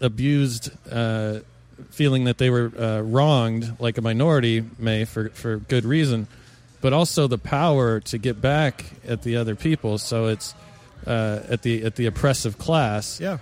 [0.00, 0.70] abused.
[0.90, 1.40] Uh,
[1.90, 6.26] feeling that they were uh, wronged like a minority may for, for good reason
[6.82, 10.54] but also the power to get back at the other people so it's
[11.06, 13.38] uh, at the at the oppressive class Yeah.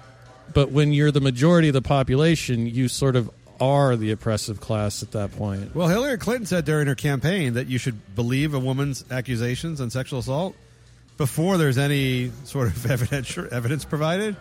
[0.55, 3.29] but when you're the majority of the population, you sort of
[3.61, 5.75] are the oppressive class at that point.
[5.75, 9.91] Well, Hillary Clinton said during her campaign that you should believe a woman's accusations on
[9.91, 10.55] sexual assault
[11.17, 14.37] before there's any sort of evidence evidence provided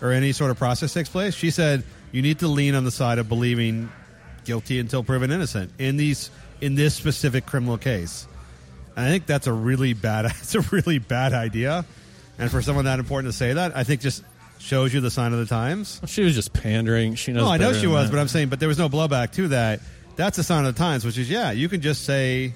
[0.00, 1.34] or any sort of process takes place.
[1.34, 3.90] She said you need to lean on the side of believing
[4.44, 6.30] guilty until proven innocent in these
[6.60, 8.26] in this specific criminal case.
[8.96, 11.84] And I think that's a really bad it's a really bad idea.
[12.38, 14.24] And for someone that important to say that, I think just
[14.58, 16.00] shows you the sign of the times.
[16.06, 17.14] She was just pandering.
[17.14, 17.42] She knows.
[17.44, 18.12] No, I know she was, that.
[18.12, 19.80] but I'm saying, but there was no blowback to that.
[20.16, 22.54] That's a sign of the times, which is yeah, you can just say,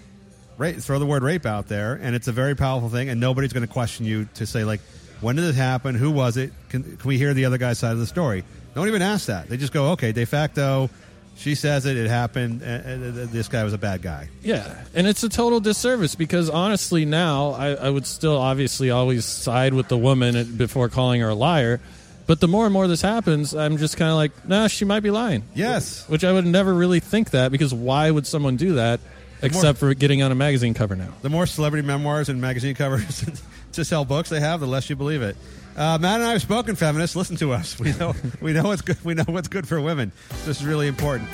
[0.57, 3.53] rape, throw the word rape out there, and it's a very powerful thing, and nobody's
[3.53, 4.81] going to question you to say like,
[5.21, 5.95] when did this happen?
[5.95, 6.53] Who was it?
[6.69, 8.45] Can, can we hear the other guy's side of the story?
[8.75, 9.49] Don't even ask that.
[9.49, 10.91] They just go, okay, de facto,
[11.37, 14.29] she says it, it happened, and, this guy was a bad guy.
[14.43, 19.25] Yeah, and it's a total disservice because honestly, now I, I would still obviously always
[19.25, 21.81] side with the woman before calling her a liar.
[22.27, 25.01] But the more and more this happens, I'm just kind of like, nah, she might
[25.01, 25.45] be lying.
[25.55, 26.07] Yes.
[26.11, 29.01] Which I would never really think that because why would someone do that
[29.41, 31.15] except for getting on a magazine cover now?
[31.23, 33.25] The more celebrity memoirs and magazine covers
[33.79, 35.37] to sell books they have, the less you believe it.
[35.77, 37.15] Uh, Matt and I have spoken, feminists.
[37.15, 37.79] Listen to us.
[37.79, 39.03] We know we know what's good.
[39.05, 40.11] We know what's good for women.
[40.45, 41.31] This is really important.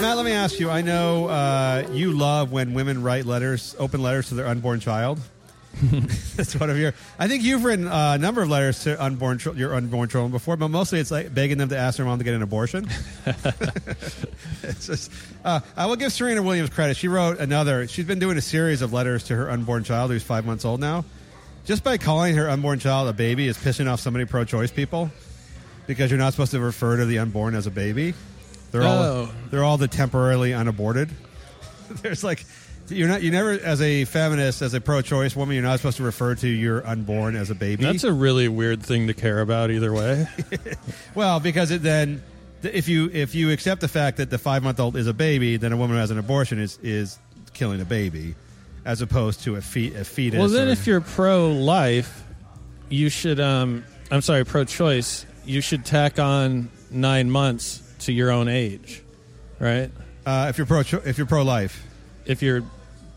[0.00, 0.70] Matt, let me ask you.
[0.70, 5.20] I know uh, you love when women write letters, open letters to their unborn child.
[6.36, 6.92] That's one of your.
[7.18, 10.56] I think you've written uh, a number of letters to unborn your unborn children before,
[10.56, 12.88] but mostly it's like begging them to ask their mom to get an abortion.
[14.62, 15.10] it's just.
[15.44, 16.96] Uh, I will give Serena Williams credit.
[16.96, 17.88] She wrote another.
[17.88, 20.80] She's been doing a series of letters to her unborn child, who's five months old
[20.80, 21.04] now.
[21.64, 25.10] Just by calling her unborn child a baby is pissing off so many pro-choice people
[25.86, 28.14] because you're not supposed to refer to the unborn as a baby.
[28.72, 29.30] They're all Oh.
[29.50, 31.10] they're all the temporarily unaborted.
[32.02, 32.44] There's like
[32.88, 36.02] you're not you never as a feminist as a pro-choice woman you're not supposed to
[36.02, 37.84] refer to your unborn as a baby.
[37.84, 40.26] That's a really weird thing to care about either way.
[41.14, 42.22] well, because it then
[42.62, 45.56] if you if you accept the fact that the five month old is a baby,
[45.56, 47.18] then a woman who has an abortion is is
[47.54, 48.34] killing a baby,
[48.84, 50.38] as opposed to a, fe- a fetus.
[50.38, 52.24] well, then or- if you're pro-life,
[52.88, 53.40] you should.
[53.40, 55.24] Um, I'm sorry, pro-choice.
[55.44, 59.02] You should tack on nine months to your own age,
[59.58, 59.90] right?
[60.26, 61.84] uh, if you're pro if you're pro life.
[62.26, 62.62] If you're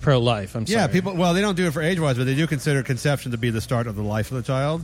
[0.01, 0.79] pro-life, I'm sorry.
[0.81, 1.13] Yeah, people.
[1.15, 3.49] Well, they don't do it for age wise, but they do consider conception to be
[3.49, 4.83] the start of the life of the child.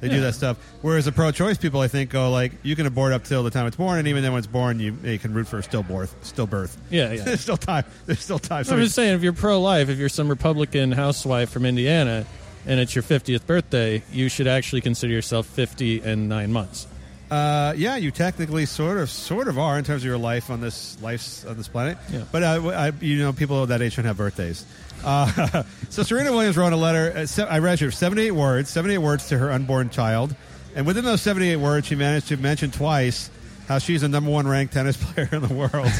[0.00, 0.20] They do Yeah.
[0.22, 0.58] that stuff.
[0.82, 3.66] Whereas the pro-choice people, I think, go like you can abort up till the time
[3.66, 6.10] it's born, and even then when it's born, you, you can root for a stillbirth.
[6.22, 6.76] Stillbirth.
[6.90, 7.22] Yeah, yeah.
[7.24, 7.84] There's still time.
[8.04, 8.64] There's still time.
[8.64, 12.26] So I'm just saying, if you're pro-life, if you're some Republican housewife from Indiana,
[12.66, 16.86] and it's your 50th birthday, you should actually consider yourself 50 and nine months.
[17.30, 20.60] Uh, yeah, you technically sort of sort of are in terms of your life on
[20.60, 21.98] this life on this planet.
[22.10, 22.24] Yeah.
[22.30, 24.64] But uh, I, you know, people of that age shouldn't have birthdays.
[25.04, 27.12] Uh, so Serena Williams wrote a letter.
[27.16, 30.36] Uh, se- I read here seventy-eight words, seventy-eight words to her unborn child,
[30.74, 33.30] and within those seventy-eight words, she managed to mention twice
[33.66, 35.90] how she's the number one ranked tennis player in the world,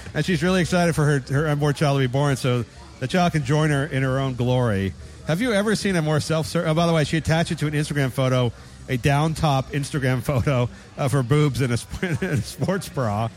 [0.14, 2.64] and she's really excited for her her unborn child to be born, so
[2.98, 4.92] the child can join her in her own glory.
[5.26, 6.54] Have you ever seen a more self?
[6.54, 8.52] Oh, by the way, she attached it to an Instagram photo,
[8.88, 13.28] a down top Instagram photo of her boobs in a, in a sports bra.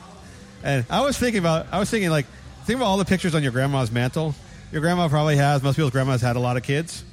[0.63, 2.25] And I was thinking about, I was thinking like,
[2.65, 4.35] think about all the pictures on your grandma's mantle.
[4.71, 5.63] Your grandma probably has.
[5.63, 7.03] Most people's grandmas had a lot of kids.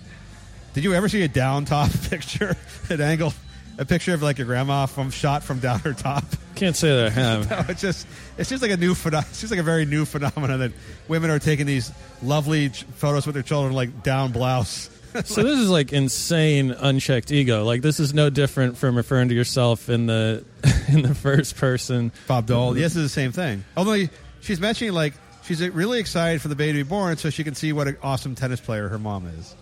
[0.73, 2.57] Did you ever see a down top picture,
[2.91, 3.33] an angle,
[3.79, 6.25] a picture of like your grandma from shot from down her top?
[6.57, 7.51] Can't say that I have.
[7.51, 8.07] No, it's just
[8.39, 9.29] it's just like a new phenomenon.
[9.31, 10.73] It's just like a very new phenomenon that
[11.07, 14.91] women are taking these lovely ch- photos with their children like down blouse.
[15.25, 17.65] So this is like insane unchecked ego.
[17.65, 20.45] Like this is no different from referring to yourself in the
[20.89, 22.11] in the first person.
[22.27, 22.77] Bob Dole.
[22.77, 23.65] Yes, it's the same thing.
[23.77, 24.09] Although
[24.41, 27.55] she's mentioning like she's really excited for the baby to be born, so she can
[27.55, 29.55] see what an awesome tennis player her mom is.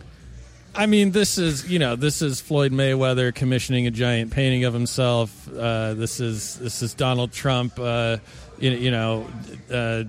[0.74, 4.72] I mean, this is you know this is Floyd Mayweather commissioning a giant painting of
[4.72, 5.48] himself.
[5.55, 7.78] Uh, this is this is Donald Trump.
[7.78, 8.16] Uh,
[8.59, 9.26] you, you know,
[9.70, 10.05] uh,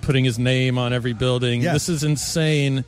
[0.00, 1.62] putting his name on every building.
[1.62, 1.74] Yes.
[1.74, 2.84] This is insane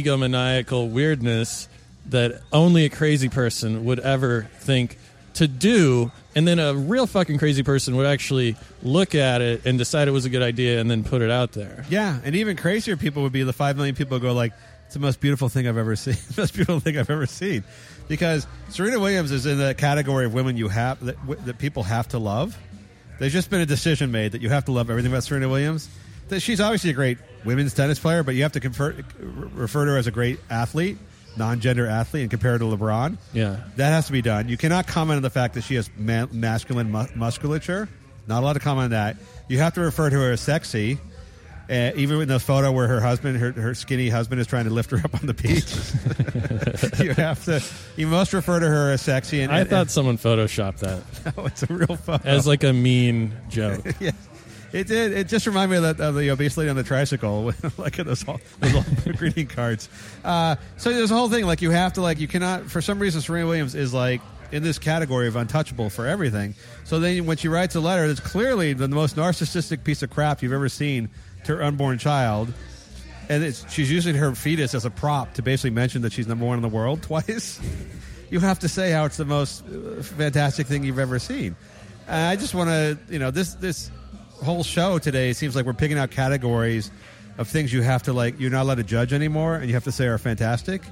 [0.00, 1.68] egomaniacal weirdness
[2.06, 4.98] that only a crazy person would ever think
[5.34, 6.10] to do.
[6.34, 10.12] And then a real fucking crazy person would actually look at it and decide it
[10.12, 11.84] was a good idea and then put it out there.
[11.90, 14.52] Yeah, and even crazier people would be the five million people who go like,
[14.86, 17.64] "It's the most beautiful thing I've ever seen." most beautiful thing I've ever seen,
[18.08, 22.08] because Serena Williams is in the category of women you have that, that people have
[22.08, 22.56] to love.
[23.18, 25.88] There's just been a decision made that you have to love everything about Serena Williams.
[26.28, 29.92] That she's obviously a great women's tennis player, but you have to convert, refer to
[29.92, 30.98] her as a great athlete,
[31.36, 33.16] non-gender athlete, and compare her to LeBron.
[33.32, 33.56] Yeah.
[33.76, 34.48] That has to be done.
[34.48, 37.88] You cannot comment on the fact that she has ma- masculine mu- musculature.
[38.26, 39.16] Not allowed to comment on that.
[39.48, 40.98] You have to refer to her as sexy.
[41.70, 44.70] Uh, even in the photo where her husband, her, her skinny husband, is trying to
[44.70, 47.62] lift her up on the beach, you have to.
[47.96, 49.40] You must refer to her as sexy.
[49.40, 52.28] And, I and- thought someone photoshopped that and- no, it's a real photo.
[52.28, 53.86] as like a mean joke.
[54.00, 54.10] yeah.
[54.72, 55.12] It did.
[55.12, 57.96] It just reminded me of, that, of the obese lady on the tricycle, with, like
[57.96, 58.84] those, all- those
[59.16, 59.88] greeting cards.
[60.24, 61.44] Uh, so there's a whole thing.
[61.46, 62.70] Like you have to like you cannot.
[62.70, 64.20] For some reason, Serena Williams is like
[64.50, 66.54] in this category of untouchable for everything.
[66.84, 70.42] So then when she writes a letter, it's clearly the most narcissistic piece of crap
[70.42, 71.08] you've ever seen
[71.44, 72.52] to her unborn child.
[73.28, 76.56] And she's using her fetus as a prop to basically mention that she's number one
[76.58, 77.60] in the world twice.
[78.30, 81.56] you have to say how it's the most uh, fantastic thing you've ever seen.
[82.08, 83.90] Uh, I just want to, you know, this this
[84.42, 86.90] whole show today seems like we're picking out categories
[87.38, 88.38] of things you have to like.
[88.38, 90.82] You're not allowed to judge anymore, and you have to say are fantastic.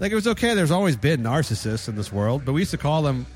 [0.00, 0.54] Like it was okay.
[0.54, 3.26] There's always been narcissists in this world, but we used to call them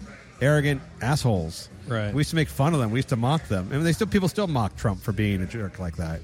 [0.41, 1.69] arrogant assholes.
[1.87, 2.13] Right.
[2.13, 2.91] We used to make fun of them.
[2.91, 3.69] We used to mock them.
[3.71, 6.21] I mean, they still people still mock Trump for being a jerk like that.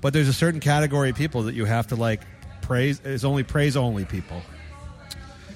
[0.00, 2.22] But there's a certain category of people that you have to like
[2.62, 3.00] praise.
[3.04, 4.40] It's only praise only people.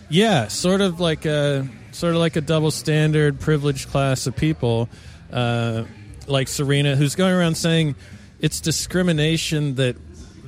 [0.09, 4.89] Yeah, sort of like a sort of like a double standard privileged class of people,
[5.33, 5.85] uh,
[6.29, 7.95] like Serena, who's going around saying
[8.41, 9.97] it's discrimination that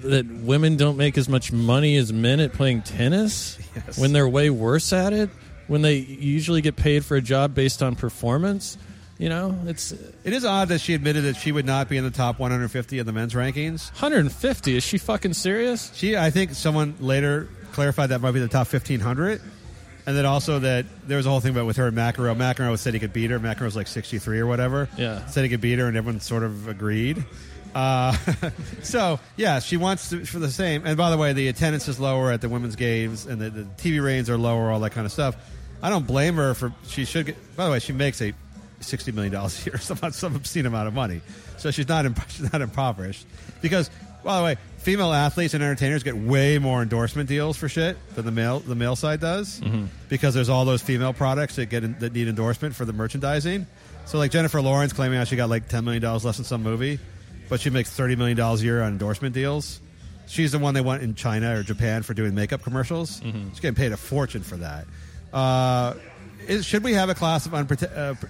[0.02, 3.98] that women don't make as much money as men at playing tennis Yes.
[3.98, 5.28] when they're way worse at it.
[5.66, 8.78] When they usually get paid for a job based on performance,
[9.18, 9.92] you know, it's
[10.24, 12.98] It is odd that she admitted that she would not be in the top 150
[13.00, 13.90] of the men's rankings.
[13.92, 14.76] 150.
[14.76, 15.90] Is she fucking serious?
[15.94, 19.42] She, I think, someone later clarified that might be the top 1500,
[20.08, 22.34] and then also that there was a whole thing about with her and McEnroe.
[22.34, 23.38] McEnroe said he could beat her.
[23.38, 24.88] McEnroe was like 63 or whatever.
[24.96, 25.26] Yeah.
[25.26, 27.26] said he could beat her, and everyone sort of agreed.
[27.74, 28.16] Uh,
[28.82, 30.86] so yeah, she wants to, for the same.
[30.86, 33.62] And by the way, the attendance is lower at the women's games, and the, the
[33.64, 35.36] TV ratings are lower, all that kind of stuff.
[35.82, 37.36] I don't blame her for she should get.
[37.54, 38.32] By the way, she makes a
[38.80, 41.20] sixty million dollars a year, some some obscene amount of money.
[41.58, 43.26] So she's not imp- she's not impoverished
[43.60, 43.90] because.
[44.24, 48.24] By the way, female athletes and entertainers get way more endorsement deals for shit than
[48.24, 49.60] the male the male side does
[50.08, 53.66] because there's all those female products that get in, that need endorsement for the merchandising.
[54.06, 56.62] So like Jennifer Lawrence claiming how she got like ten million dollars less in some
[56.62, 56.98] movie,
[57.48, 59.80] but she makes thirty million dollars a year on endorsement deals.
[60.26, 63.20] She's the one they want in China or Japan for doing makeup commercials.
[63.20, 64.86] She's getting paid a fortune for that.
[65.32, 65.94] Uh,
[66.46, 67.82] is, should we have a class of unprote-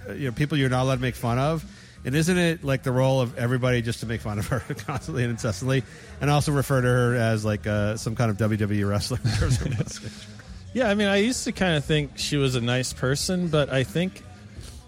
[0.09, 1.64] uh, you know, people you're not allowed to make fun of?
[2.05, 5.24] And isn't it like the role of everybody just to make fun of her constantly
[5.24, 5.82] and incessantly,
[6.20, 9.18] and also refer to her as like uh, some kind of WWE wrestler?
[9.24, 10.12] in terms of message?
[10.74, 13.70] Yeah, I mean, I used to kind of think she was a nice person, but
[13.70, 14.22] I think,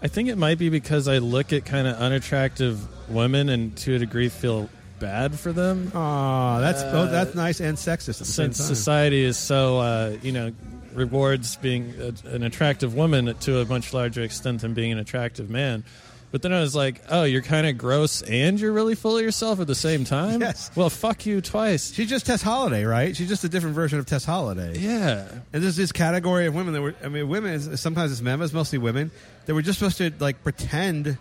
[0.01, 3.95] I think it might be because I look at kind of unattractive women and to
[3.95, 5.91] a degree feel bad for them.
[5.93, 10.17] Aw, that's oh, that's nice and sexist at the same Since society is so, uh,
[10.21, 10.53] you know,
[10.93, 15.49] rewards being a, an attractive woman to a much larger extent than being an attractive
[15.49, 15.83] man.
[16.31, 19.23] But then I was like, oh, you're kind of gross and you're really full of
[19.23, 20.39] yourself at the same time?
[20.39, 20.71] Yes.
[20.75, 21.93] Well, fuck you twice.
[21.93, 23.15] She's just Tess Holliday, right?
[23.15, 24.77] She's just a different version of Tess Holliday.
[24.79, 25.27] Yeah.
[25.51, 28.39] And there's this category of women that were, I mean, women, is- sometimes it's men,
[28.39, 29.11] but it's mostly women,
[29.45, 31.17] that were just supposed to, like, pretend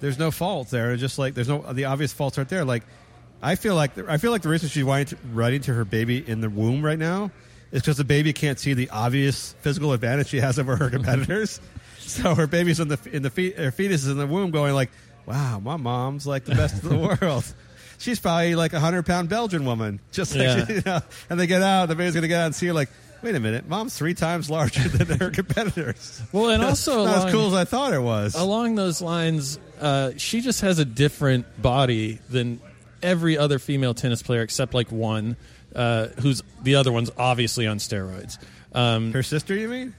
[0.00, 0.94] there's no fault there.
[0.96, 2.66] Just like, there's no, the obvious faults aren't there.
[2.66, 2.82] Like,
[3.40, 6.50] I feel like, I feel like the reason she's writing to her baby in the
[6.50, 7.30] womb right now
[7.70, 11.58] is because the baby can't see the obvious physical advantage she has over her competitors.
[12.06, 14.74] so her baby's in the, in the, fe- her fetus is in the womb going
[14.74, 14.90] like,
[15.26, 17.44] wow, my mom's like the best in the world.
[17.98, 20.66] She's probably like a hundred pound Belgian woman, just like Yeah.
[20.66, 21.00] she, you know.
[21.30, 22.88] And they get out, the baby's gonna get out and see her like,
[23.22, 26.20] wait a minute, mom's three times larger than her competitors.
[26.32, 28.34] Well, and also not along, as cool as I thought it was.
[28.34, 32.60] along those lines, uh, she just has a different body than
[33.00, 35.36] every other female tennis player except like one,
[35.76, 38.38] uh, who's the other one's obviously on steroids.
[38.74, 39.94] Um, Her sister, you mean?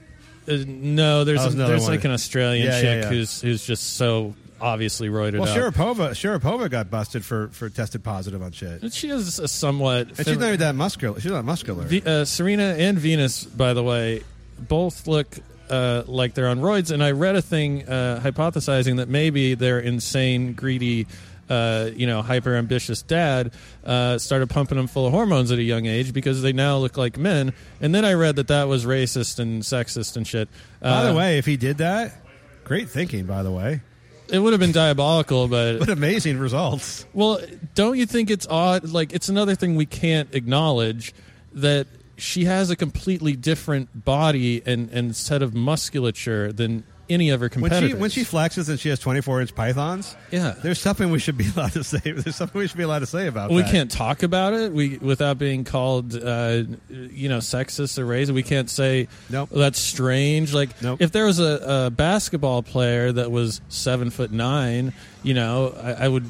[0.48, 1.90] Uh, no, there's Oh, a, there's one.
[1.90, 3.08] like an Australian Yeah, yeah, chick yeah.
[3.08, 5.74] who's who's just so obviously roided Well, up.
[5.74, 10.16] Sharapova, Sharapova got busted for for tested positive on shit, and She has a somewhat.
[10.16, 11.20] she's not even that muscular.
[11.20, 11.84] She's not muscular.
[11.84, 14.22] V- uh, Serena and Venus, by the way,
[14.58, 15.26] both look
[15.70, 16.90] uh, like they're on roids.
[16.90, 21.06] And I read a thing uh, hypothesizing that maybe their insane, greedy,
[21.48, 23.52] uh, you know, hyper ambitious dad
[23.84, 26.96] uh, started pumping them full of hormones at a young age because they now look
[26.96, 27.52] like men.
[27.80, 30.48] And then I read that that was racist and sexist and shit.
[30.80, 32.12] by the Uh, way, if he did that,
[32.64, 33.26] great thinking.
[33.26, 33.80] By the way,
[34.28, 37.04] it would have been diabolical, but what amazing results.
[37.12, 37.40] Well,
[37.74, 38.88] don't you think it's odd?
[38.88, 41.12] Like, it's another thing we can't acknowledge
[41.52, 41.86] that
[42.16, 47.44] she has a completely different body and, and set of musculature than any of her
[47.46, 47.90] When competitors.
[47.90, 50.54] she when she flexes and she has twenty four inch pythons, Yeah.
[50.62, 51.98] there's something we should be allowed to say.
[52.04, 53.70] There's something we should be allowed to say about we that.
[53.70, 58.30] can't talk about it we without being called, uh, you know, sexist or racist.
[58.32, 59.50] We can't say Nope.
[59.52, 60.54] "Oh, that's strange.
[60.54, 61.00] Like Nope.
[61.02, 64.92] if there was a, a basketball player that was seven foot nine,
[65.22, 66.24] you know, I, I would.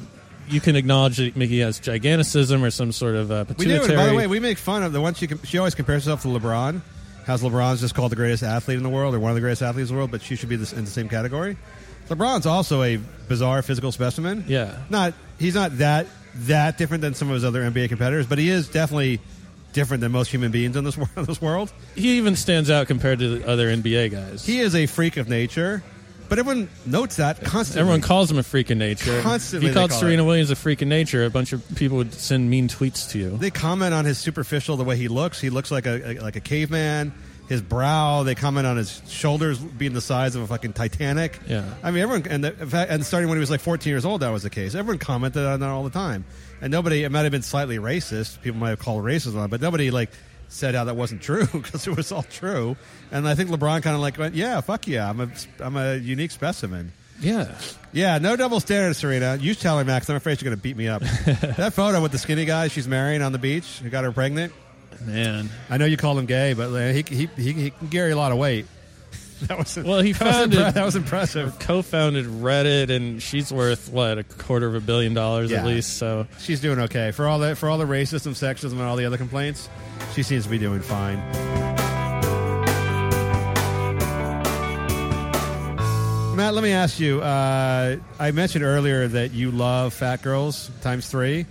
[0.47, 3.71] You can acknowledge that Mickey has giganticism or some sort of uh, We do.
[3.79, 3.97] pituitary.
[3.97, 6.27] By the way, we make fun of the one she she always compares herself to
[6.27, 6.81] LeBron.
[7.25, 9.61] How's LeBron's just called the greatest athlete in the world or one of the greatest
[9.63, 11.57] athletes in the world, but she should be this, in the same category.
[12.09, 12.97] LeBron's also a
[13.27, 14.45] bizarre physical specimen.
[14.47, 14.77] Yeah.
[14.89, 16.05] not he's not that
[16.35, 19.19] that different than some of his other NBA competitors, but he is definitely
[19.73, 21.27] different than most human beings in this world.
[21.27, 21.73] This world.
[21.95, 24.45] he even stands out compared to other NBA guys.
[24.45, 25.83] He is a freak of nature,
[26.29, 27.81] but everyone notes that constantly.
[27.81, 29.21] Everyone calls him a freak of nature.
[29.21, 30.25] Constantly If you called call Serena it.
[30.25, 33.37] Williams a freak of nature, a bunch of people would send mean tweets to you.
[33.37, 35.39] They comment on his superficial, the way he looks.
[35.39, 37.13] He looks like a, a- like a caveman.
[37.47, 38.23] His brow.
[38.23, 41.39] They comment on his shoulders being the size of a fucking Titanic.
[41.47, 41.63] Yeah.
[41.83, 44.03] I mean, everyone, and the, in fact, and starting when he was like 14 years
[44.03, 44.73] old, that was the case.
[44.73, 46.25] Everyone commented on that all the time,
[46.59, 47.03] and nobody.
[47.03, 48.41] It might have been slightly racist.
[48.41, 50.09] People might have called racism, on but nobody like
[50.55, 52.75] said how that wasn't true because it was all true.
[53.11, 55.29] And I think LeBron kind of like went, "Yeah, fuck yeah, I'm a
[55.59, 56.91] I'm a unique specimen."
[57.21, 57.55] Yeah.
[57.93, 59.37] Yeah, no double standards, Serena.
[59.39, 60.09] You tell her, Max.
[60.09, 61.01] I'm afraid she's going to beat me up.
[61.61, 64.51] that photo with the skinny guy she's marrying on the beach who got her pregnant.
[65.05, 65.49] Man.
[65.69, 68.31] I know you call him gay, but he, he, he, he can carry a lot
[68.31, 68.65] of weight.
[69.47, 71.59] That was Well, he that was, founded- impre- that was impressive.
[71.59, 75.59] Co-founded Reddit, and she's worth what a quarter of a billion dollars Yeah.
[75.59, 75.97] at least.
[75.97, 79.05] So She's doing okay for all the for all the racism, sexism, and all the
[79.05, 79.69] other complaints.
[80.13, 81.21] She seems to be doing fine.
[86.35, 87.21] Matt, let me ask you.
[87.21, 91.45] Uh, I mentioned earlier that you love fat girls times three,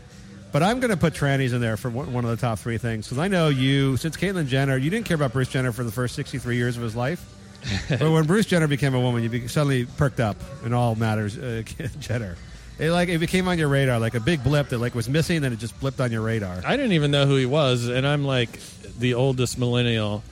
[0.52, 2.76] but I'm going to put trannies in there for one one of the top three
[2.76, 4.76] things because I know you since Caitlyn Jenner.
[4.76, 7.24] You didn't care about Bruce Jenner for the first 63 years of his life,
[7.88, 11.38] but when Bruce Jenner became a woman, you be, suddenly perked up in all matters.
[11.38, 11.62] Uh,
[12.00, 12.36] Jenner,
[12.78, 15.40] it like it became on your radar like a big blip that like was missing,
[15.42, 16.60] then it just blipped on your radar.
[16.64, 18.58] I didn't even know who he was, and I'm like
[18.98, 20.22] the oldest millennial.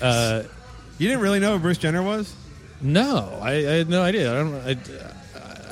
[0.00, 0.42] Uh,
[0.98, 2.34] You didn't really know who Bruce Jenner was?
[2.82, 4.30] no, I, I had no idea.
[4.32, 4.54] I don't.
[4.54, 4.76] I,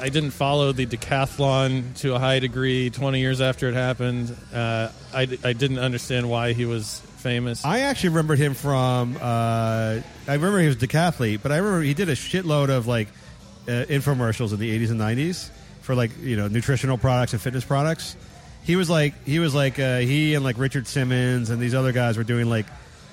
[0.00, 4.34] I didn't follow the decathlon to a high degree 20 years after it happened.
[4.54, 7.64] Uh, I, I didn't understand why he was famous.
[7.64, 9.16] I actually remembered him from.
[9.20, 13.08] Uh, I remember he was decathlete, but I remember he did a shitload of like
[13.66, 15.50] uh, infomercials in the '80s and '90s
[15.82, 18.16] for like you know nutritional products and fitness products.
[18.62, 21.92] He was like he was like uh, he and like Richard Simmons and these other
[21.92, 22.66] guys were doing like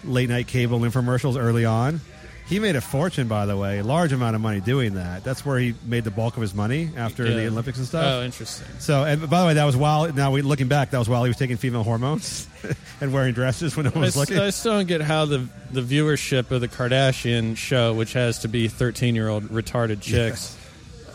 [0.03, 2.01] late night cable infomercials early on.
[2.47, 5.23] He made a fortune, by the way, a large amount of money doing that.
[5.23, 7.35] That's where he made the bulk of his money after Yeah.
[7.37, 8.05] the Olympics and stuff.
[8.05, 8.67] Oh, interesting.
[8.77, 11.23] So, and by the way, that was while now we looking back, that was while
[11.23, 12.47] he was taking female hormones
[13.01, 14.37] and wearing dresses when no one I, was s- looking.
[14.37, 18.47] I still don't get how the the viewership of the Kardashian show, which has to
[18.47, 20.55] be 13 year old retarded chicks,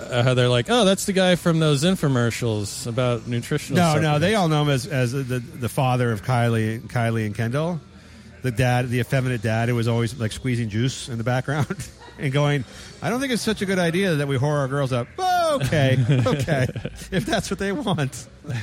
[0.01, 3.81] uh, how they're like, oh, that's the guy from those infomercials about nutritional.
[3.95, 7.37] No, no, they all know him as as the the father of Kylie, Kylie and
[7.37, 7.81] Kendall.
[8.43, 11.67] The dad, the effeminate dad, who was always like squeezing juice in the background
[12.19, 12.65] and going,
[13.03, 15.61] "I don't think it's such a good idea that we whore our girls up." Oh,
[15.63, 16.67] okay, okay,
[17.11, 18.27] if that's what they want.
[18.47, 18.55] By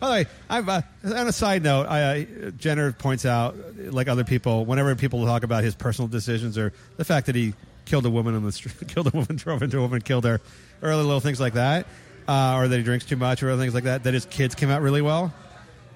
[0.00, 4.24] the way, I've, uh, on a side note, I, uh, Jenner points out, like other
[4.24, 7.54] people, whenever people talk about his personal decisions or the fact that he
[7.84, 10.40] killed a woman on the street, killed a woman, drove into a woman, killed her,
[10.82, 11.86] or other little things like that,
[12.28, 14.54] uh, or that he drinks too much, or other things like that, that his kids
[14.54, 15.32] came out really well.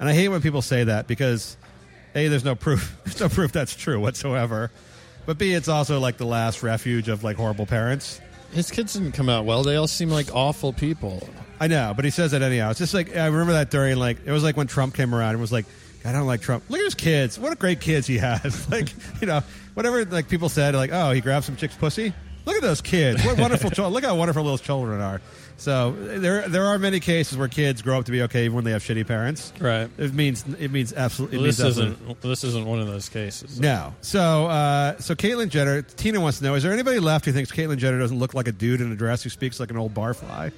[0.00, 1.56] And I hate when people say that because
[2.18, 4.70] a there's no proof, there's no proof that's true whatsoever.
[5.26, 8.20] But b it's also like the last refuge of like horrible parents.
[8.52, 9.62] His kids didn't come out well.
[9.62, 11.28] They all seem like awful people.
[11.60, 12.70] I know, but he says it anyhow.
[12.70, 15.30] It's just like I remember that during like it was like when Trump came around
[15.30, 15.66] and was like,
[16.04, 16.64] I don't like Trump.
[16.68, 17.38] Look at his kids.
[17.38, 18.68] What a great kids he has.
[18.70, 19.42] like you know,
[19.74, 22.14] whatever like people said, like oh he grabbed some chick's pussy.
[22.46, 23.22] Look at those kids.
[23.24, 23.92] What wonderful children.
[23.92, 25.20] Look how wonderful those children are.
[25.58, 28.64] So there there are many cases where kids grow up to be okay even when
[28.64, 29.52] they have shitty parents.
[29.58, 29.90] Right.
[29.98, 31.38] It means it means absolutely.
[31.38, 33.58] Well, this isn't this isn't one of those cases.
[33.58, 33.92] no.
[34.00, 37.50] So, uh, so Caitlyn Jenner, Tina wants to know: Is there anybody left who thinks
[37.50, 39.94] Caitlyn Jenner doesn't look like a dude in a dress who speaks like an old
[39.94, 40.52] barfly?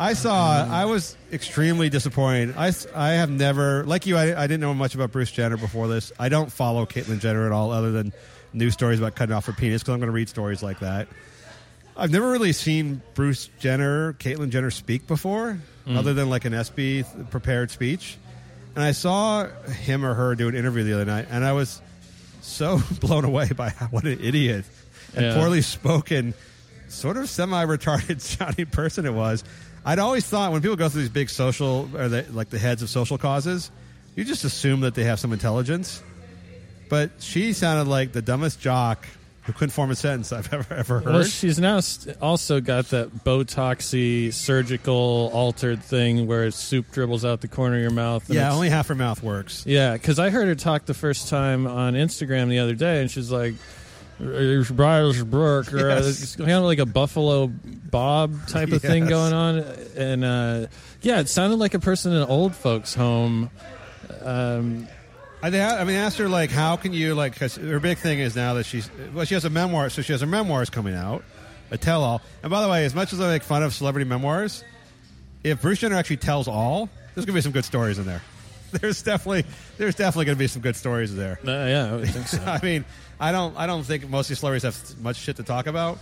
[0.00, 0.66] I saw.
[0.68, 2.56] I was extremely disappointed.
[2.56, 5.86] I, I have never, like you, I, I didn't know much about Bruce Jenner before
[5.86, 6.10] this.
[6.18, 8.12] I don't follow Caitlyn Jenner at all, other than
[8.52, 11.06] news stories about cutting off her penis because I'm going to read stories like that.
[11.96, 15.96] I've never really seen Bruce Jenner, Caitlyn Jenner speak before, mm.
[15.96, 18.16] other than like an SB prepared speech.
[18.74, 21.80] And I saw him or her do an interview the other night, and I was
[22.40, 24.64] so blown away by what an idiot
[25.14, 25.34] and Yeah.
[25.34, 26.32] poorly spoken,
[26.88, 29.44] sort of semi-retarded sounding person it was.
[29.84, 32.82] I'd always thought when people go through these big social or the, like the heads
[32.82, 33.70] of social causes,
[34.14, 36.02] you just assume that they have some intelligence.
[36.88, 39.06] But she sounded like the dumbest jock
[39.42, 41.12] who couldn't form a sentence I've ever ever heard.
[41.12, 47.40] Well, she's now st- also got that Botoxy surgical altered thing where soup dribbles out
[47.40, 48.26] the corner of your mouth.
[48.28, 49.64] and yeah, only half her mouth works.
[49.66, 53.10] Yeah, because I heard her talk the first time on Instagram the other day, and
[53.10, 53.54] she's like,
[54.20, 56.36] "It's Bryce Brook," or uh, Yes.
[56.36, 59.58] kind of like a Buffalo Bob type of thing going on,
[59.96, 60.66] and uh,
[61.02, 63.50] yeah, it sounded like a person in an old folks' home.
[64.20, 64.86] Um,
[65.42, 67.34] I, they I mean, asked her like, how can you like?
[67.36, 70.12] Cause her big thing is now that she's well, she has a memoir, so she
[70.12, 71.24] has her memoirs coming out,
[71.70, 72.22] a tell-all.
[72.42, 74.62] And by the way, as much as I make fun of celebrity memoirs,
[75.42, 78.22] if Bruce Jenner actually tells all, there's gonna be some good stories in there.
[78.72, 79.44] There's definitely
[79.76, 81.38] there's definitely gonna be some good stories in there.
[81.46, 82.42] uh, yeah, I would think so.
[82.46, 82.86] I mean,
[83.20, 85.98] I don't I don't think most of these celebrities have much shit to talk about,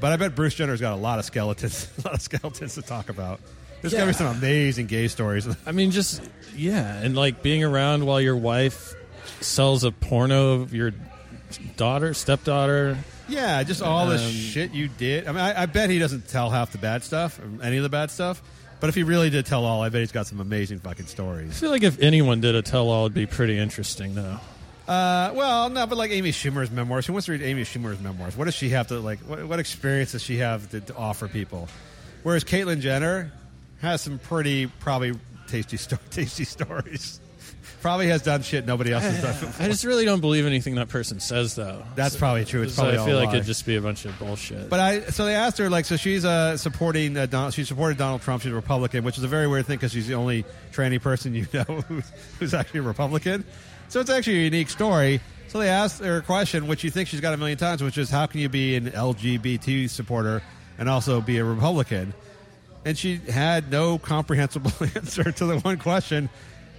[0.00, 2.82] but I bet Bruce Jenner's got a lot of skeletons, a lot of skeletons to
[2.82, 3.40] talk about.
[3.80, 4.00] There's Yeah.
[4.00, 5.48] gonna be some amazing gay stories.
[5.66, 6.22] I mean, just
[6.56, 8.94] yeah, and like being around while your wife
[9.40, 10.92] sells a porno of your
[11.76, 12.98] daughter, stepdaughter.
[13.28, 15.26] Yeah, just all the Um, shit you did.
[15.28, 17.88] I mean, I, I bet he doesn't tell half the bad stuff, any of the
[17.88, 18.42] bad stuff.
[18.80, 21.50] But if he really did tell all, I bet he's got some amazing fucking stories.
[21.50, 24.38] I feel like if anyone did a tell-all, it'd be pretty interesting, though.
[24.88, 27.06] Uh, well, no, but like Amy Schumer's memoirs.
[27.06, 28.36] Who wants to read Amy Schumer's memoirs?
[28.38, 29.18] What does she have to like?
[29.20, 31.68] What, what experience does she have to, to offer people?
[32.22, 33.30] Whereas Caitlyn Jenner
[33.80, 35.12] has some pretty probably
[35.46, 37.20] tasty sto- tasty stories.
[37.82, 39.52] probably has done shit nobody else has done.
[39.58, 41.82] I just really don't believe anything that person says, though.
[41.94, 42.62] That's probably true.
[42.62, 43.34] It's So probably I feel all like lie.
[43.36, 44.68] it'd just be a bunch of bullshit.
[44.68, 47.96] But I so they asked her like so she's uh, supporting uh, Donald she supported
[47.98, 50.44] Donald Trump she's a Republican which is a very weird thing because she's the only
[50.72, 53.44] tranny person you know who's, who's actually a Republican
[53.88, 57.08] so it's actually a unique story so they asked her a question which you think
[57.08, 60.42] she's got a million times which is how can you be an LGBT supporter
[60.78, 62.12] and also be a Republican
[62.84, 66.28] and she had no comprehensible answer to the one question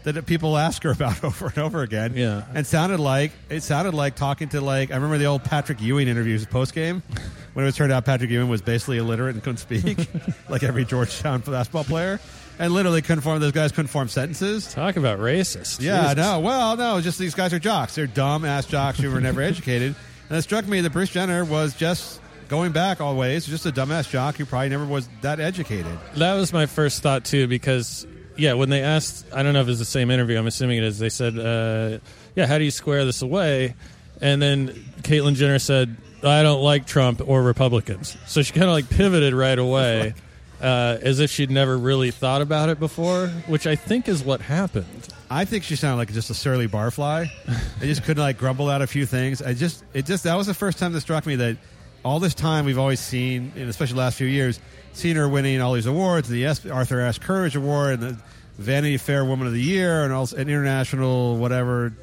[0.03, 2.13] that people ask her about over and over again.
[2.15, 2.43] Yeah.
[2.55, 6.07] and sounded like it sounded like talking to like I remember the old Patrick Ewing
[6.07, 7.03] interviews post game
[7.53, 10.07] when it was turned out Patrick Ewing was basically illiterate and couldn't speak,
[10.49, 12.19] like every Georgetown basketball player,
[12.57, 13.39] and literally couldn't form.
[13.39, 14.73] Those guys couldn't form sentences.
[14.73, 15.81] Talk about racist.
[15.81, 16.17] Yeah, Jesus.
[16.17, 16.39] no.
[16.39, 17.93] Well, no, just these guys are jocks.
[17.95, 19.95] They're dumb ass jocks who were never educated.
[20.29, 22.21] And it struck me that Bruce Jenner was just
[22.51, 25.97] going back always, just a dumbass jock who probably never was that educated.
[26.17, 28.05] That was my first thought too, because
[28.35, 30.37] yeah, when they asked, I don't know if it's the same interview.
[30.37, 30.99] I'm assuming it is.
[30.99, 31.99] They said, uh,
[32.35, 33.75] "Yeah, how do you square this away?"
[34.19, 34.67] And then
[35.01, 39.33] Caitlyn Jenner said, "I don't like Trump or Republicans." So she kind of like pivoted
[39.33, 40.13] right away,
[40.61, 44.41] uh, as if she'd never really thought about it before, which I think is what
[44.41, 45.07] happened.
[45.29, 47.29] I think she sounded like just a surly barfly.
[47.47, 49.41] I just couldn't like grumble out a few things.
[49.41, 51.55] I just it just that was the first time that struck me that
[52.03, 54.59] all this time we've always seen, and especially the last few years,
[54.93, 58.17] seen her winning all these awards, the Arthur Ashe Courage Award and the
[58.57, 61.93] Vanity Fair Woman of the Year, and also an international whatever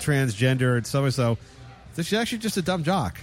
[0.00, 1.38] transgender and so and so.
[1.96, 3.18] She's actually just a dumb jock.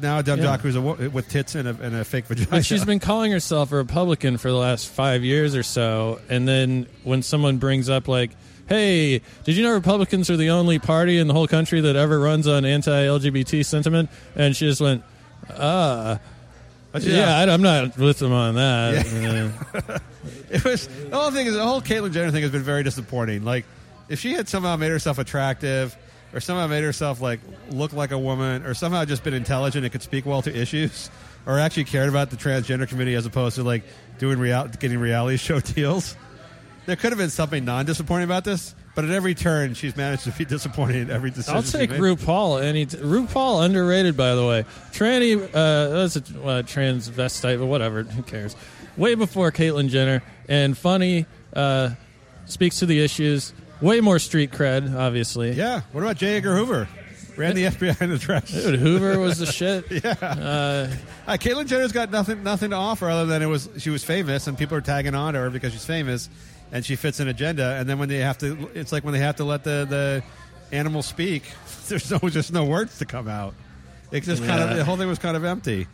[0.00, 0.44] now a dumb Yeah.
[0.44, 2.48] jock who's a, with tits and a, and a fake vagina.
[2.50, 6.46] But she's been calling herself a Republican for the last five years or so, and
[6.46, 8.30] then when someone brings up like,
[8.68, 12.20] "Hey, did you know Republicans are the only party in the whole country that ever
[12.20, 15.02] runs on anti-LGBT sentiment?" and she just went,
[15.50, 16.18] "Uh,
[17.00, 19.52] yeah, I, I'm not with them on that."
[19.88, 19.98] Uh,
[20.50, 23.44] It was the whole thing is the whole Caitlyn Jenner thing has been very disappointing.
[23.44, 23.64] Like,
[24.08, 25.96] if she had somehow made herself attractive,
[26.32, 27.40] or somehow made herself like
[27.70, 31.10] look like a woman, or somehow just been intelligent and could speak well to issues,
[31.46, 33.82] or actually cared about the transgender community as opposed to like
[34.18, 36.16] doing real getting reality show deals,
[36.86, 38.74] there could have been something non-disappointing about this.
[38.96, 41.54] But at every turn, she's managed to be disappointing in every decision.
[41.54, 41.90] I'll take.
[41.90, 42.62] RuPaul.
[42.62, 44.64] Any t- RuPaul underrated, by the way.
[44.92, 48.02] Tranny, uh, that's a uh, transvestite, but whatever.
[48.02, 48.56] Who cares?
[48.96, 51.26] Way before Caitlyn Jenner, and funny.
[51.52, 51.90] Uh,
[52.46, 53.52] speaks to the issues.
[53.82, 55.52] Way more street cred, obviously.
[55.52, 55.82] Yeah.
[55.92, 56.36] What about J.
[56.38, 56.88] Edgar Hoover?
[57.36, 58.50] Ran the FBI in the trash.
[58.50, 59.84] Dude, Hoover was the shit.
[59.90, 60.12] Yeah.
[61.26, 64.46] Uh, Caitlyn Jenner's got nothing nothing to offer other than it was she was famous
[64.46, 66.30] and people are tagging on to her because she's famous
[66.72, 67.74] and she fits an agenda.
[67.78, 70.76] And then when they have to, it's like when they have to let the the
[70.76, 71.44] animal speak.
[71.88, 73.54] There's no just no words to come out.
[74.12, 75.86] It's just kind of the whole thing was kind of empty.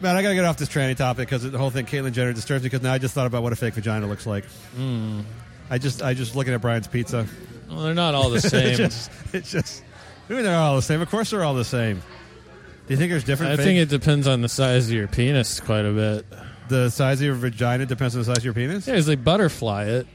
[0.00, 2.62] Man, I gotta get off this tranny topic because the whole thing Caitlyn Jenner disturbs
[2.62, 4.44] me because now I just thought about what a fake vagina looks like.
[4.76, 5.20] Hmm.
[5.70, 7.26] I just I just looking at Brian's pizza.
[7.68, 8.76] Well, they're not all the It's same.
[8.76, 9.82] just, it's just.
[10.30, 11.00] I mean, they're all the same.
[11.02, 11.96] Of course, they're all the same.
[12.86, 13.52] Do you think there's different?
[13.52, 16.26] I fake- think it depends on the size of your penis quite a bit.
[16.68, 18.86] The size of your vagina depends on the size of your penis.
[18.86, 20.06] Yeah, 'cause they butterfly it.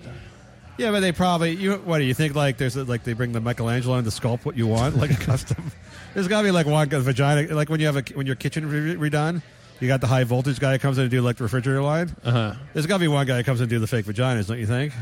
[0.77, 1.51] Yeah, but they probably.
[1.55, 2.35] You what do you think?
[2.35, 5.11] Like there's a, like they bring the Michelangelo and the sculpt what you want, like
[5.11, 5.71] a custom.
[6.13, 8.67] There's got to be like one vagina, like when you have a when your kitchen
[8.69, 9.41] re- redone.
[9.79, 12.15] You got the high voltage guy that comes in to do like the refrigerator line.
[12.23, 12.53] Uh huh.
[12.73, 14.59] There's got to be one guy that comes in to do the fake vaginas, don't
[14.59, 14.93] you think?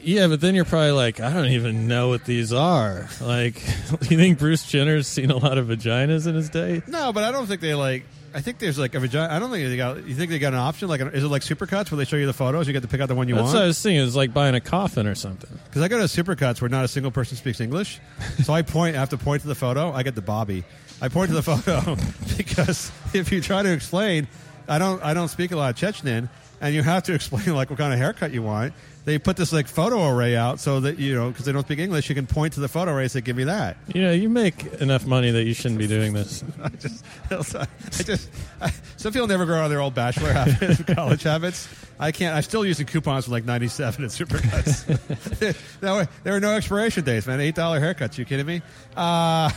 [0.00, 3.08] Yeah, but then you're probably like, I don't even know what these are.
[3.20, 3.56] Like,
[4.10, 6.82] you think Bruce Jenner's seen a lot of vaginas in his day?
[6.88, 8.04] No, but I don't think they like.
[8.34, 9.32] I think there's like a vagina.
[9.32, 10.06] I don't think they got.
[10.06, 10.88] You think they got an option?
[10.88, 12.66] Like, is it like Supercuts where they show you the photos?
[12.66, 13.54] You get to pick out the one you That's want.
[13.54, 14.06] what I was thinking.
[14.06, 15.58] It's like buying a coffin or something.
[15.66, 18.00] Because I go to Supercuts where not a single person speaks English,
[18.42, 18.96] so I point.
[18.96, 19.92] I have to point to the photo.
[19.92, 20.64] I get the Bobby.
[21.00, 21.96] I point to the photo
[22.36, 24.28] because if you try to explain,
[24.68, 25.02] I don't.
[25.02, 26.28] I don't speak a lot of Chechen,
[26.60, 28.72] and you have to explain like what kind of haircut you want.
[29.04, 31.80] They put this like photo array out so that you know because they don't speak
[31.80, 34.12] English, you can point to the photo array and say, "Give me that." You know,
[34.12, 36.44] you make enough money that you shouldn't be doing this.
[36.62, 38.30] I just, I just,
[38.60, 41.68] I, some people never grow out of their old bachelor habits, college habits.
[41.98, 42.36] I can't.
[42.36, 45.78] I'm still using coupons from like '97 at Supercuts.
[45.80, 47.40] there, there were no expiration dates, man.
[47.40, 48.18] Eight dollar haircuts.
[48.18, 48.62] You kidding me?
[48.96, 49.50] Uh,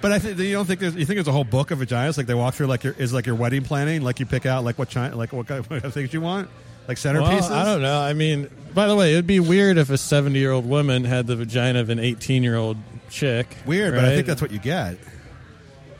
[0.00, 2.16] but I think you don't think there's, you think there's a whole book of vaginas
[2.16, 4.64] like they walk through like your is like your wedding planning like you pick out
[4.64, 6.48] like what China, like what kind of things you want
[6.88, 7.50] like centerpieces.
[7.50, 8.00] Well, I don't know.
[8.00, 11.26] I mean, by the way, it'd be weird if a 70 year old woman had
[11.26, 12.76] the vagina of an 18 year old
[13.10, 13.46] chick.
[13.66, 14.98] Weird, but I think that's what you get.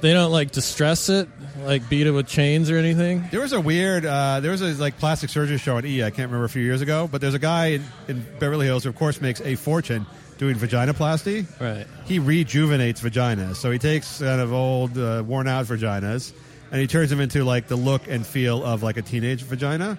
[0.00, 1.28] They don't like distress it,
[1.64, 3.24] like beat it with chains or anything.
[3.30, 6.02] There was a weird, uh, there was a like plastic surgery show on E.
[6.02, 8.84] I can't remember a few years ago, but there's a guy in, in Beverly Hills
[8.84, 10.06] who, of course, makes a fortune
[10.38, 11.46] doing vaginoplasty.
[11.60, 11.86] Right.
[12.06, 16.32] He rejuvenates vaginas, so he takes kind of old, uh, worn out vaginas,
[16.72, 19.98] and he turns them into like the look and feel of like a teenage vagina.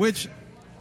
[0.00, 0.28] Which,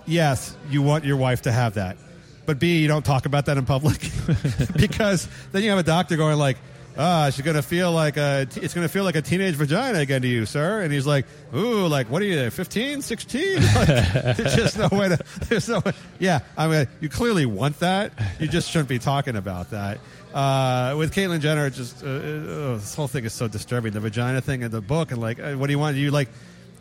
[0.06, 1.98] yes, you want your wife to have that,
[2.46, 4.00] but B, you don't talk about that in public
[4.78, 6.56] because then you have a doctor going like.
[6.98, 8.48] Ah, she's gonna feel like a.
[8.56, 10.82] It's gonna feel like a teenage vagina again to you, sir.
[10.82, 13.62] And he's like, "Ooh, like what are you, 15, 16?
[13.76, 15.20] Like, there's just no way to.
[15.48, 15.94] There's no way.
[16.18, 18.12] Yeah, I mean, you clearly want that.
[18.40, 20.00] You just shouldn't be talking about that.
[20.34, 23.94] Uh, with Caitlyn Jenner, just uh, uh, this whole thing is so disturbing.
[23.94, 25.96] The vagina thing in the book, and like, uh, what do you want?
[25.96, 26.30] You like,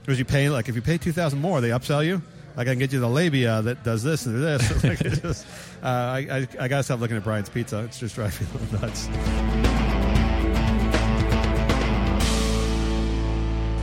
[0.09, 2.21] was you pay like if you pay two thousand more, they upsell you.
[2.57, 4.85] Like I can get you the labia that does this and this.
[4.85, 5.47] like, just,
[5.81, 7.85] uh, I, I, I gotta stop looking at Brian's pizza.
[7.85, 9.09] It's just driving me nuts.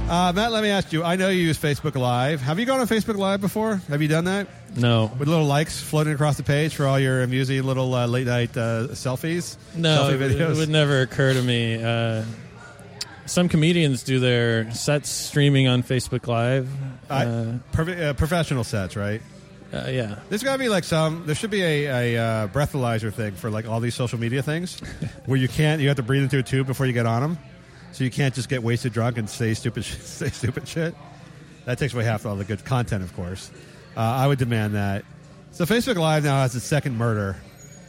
[0.07, 1.03] Uh, Matt, let me ask you.
[1.03, 2.39] I know you use Facebook Live.
[2.41, 3.77] Have you gone on Facebook Live before?
[3.89, 5.11] Have you done that No.
[5.18, 8.56] with little likes floating across the page for all your amusing little uh, late night
[8.56, 9.57] uh, selfies?
[9.76, 10.52] No, selfie it, videos.
[10.52, 11.81] it would never occur to me.
[13.26, 16.69] Some comedians do their sets streaming on Facebook Live.
[17.10, 19.22] I- Uh, Prof- uh, professional sets, right?
[19.73, 20.19] uh, yeah.
[20.30, 21.23] There's got to be like some.
[21.26, 21.85] There should be a,
[22.15, 24.80] a uh, breathalyzer thing for like all these social media things,
[25.26, 25.81] where you can't.
[25.81, 27.38] You have to breathe into a tube before you get on them,
[27.91, 30.95] so you can't just get wasted drunk and say stupid, sh- say stupid shit.
[31.65, 33.49] That takes away half all the good content, of course.
[33.97, 35.03] Uh, I would demand that.
[35.52, 37.35] So Facebook Live now has its second murder.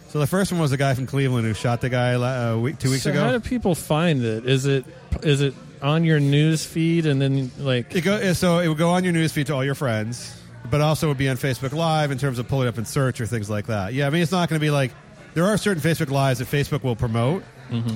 [0.09, 2.79] So the first one was the guy from Cleveland who shot the guy uh, week,
[2.79, 3.23] two weeks so ago.
[3.25, 4.47] how do people find it?
[4.47, 4.85] Is it
[5.23, 8.91] is it on your news feed and then like It go, so it would go
[8.91, 11.73] on your news feed to all your friends, but also it would be on Facebook
[11.73, 13.93] Live in terms of pulling up in search or things like that.
[13.93, 14.93] Yeah, I mean, it's not going to be like
[15.35, 17.43] there are certain Facebook Lives that Facebook will promote,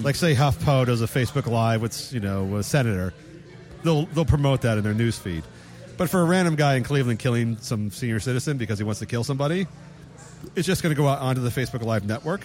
[0.02, 3.14] Like say HuffPo does a Facebook Live with you know a senator,
[3.82, 5.44] they'll they'll promote that in their news feed.
[5.96, 9.06] But for a random guy in Cleveland killing some senior citizen because he wants to
[9.06, 9.66] kill somebody,
[10.56, 12.42] it's just going to go out onto the Facebook Live network.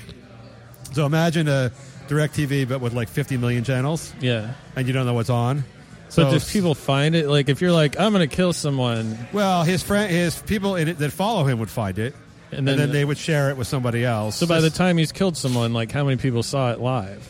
[0.93, 1.71] So imagine a
[2.07, 4.53] DirecTV but with like 50 million channels Yeah.
[4.75, 5.63] and you don't know what's on.
[6.07, 9.17] But So if people find it, like if you're like, I'm going to kill someone,
[9.33, 12.13] well, his friend, his people in it that follow him would find it,
[12.51, 14.35] and and then, then, they would share it with somebody else.
[14.37, 17.27] so by the time he's killed someone, like how many people saw it live?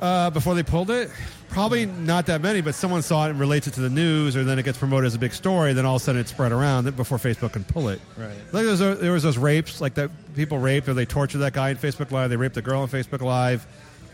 [0.00, 1.10] uh, before they pulled it,
[1.52, 4.42] probably not that many, but someone saw it and relates it to the news, or
[4.42, 5.72] then it gets promoted as a big story.
[5.72, 8.00] Then all of a sudden it spread around before Facebook can pull it.
[8.16, 8.30] Right.
[8.52, 11.52] Like there was, there was those rapes, like that people raped or they tortured that
[11.52, 12.30] guy in Facebook Live.
[12.30, 13.66] They raped a girl on Facebook Live,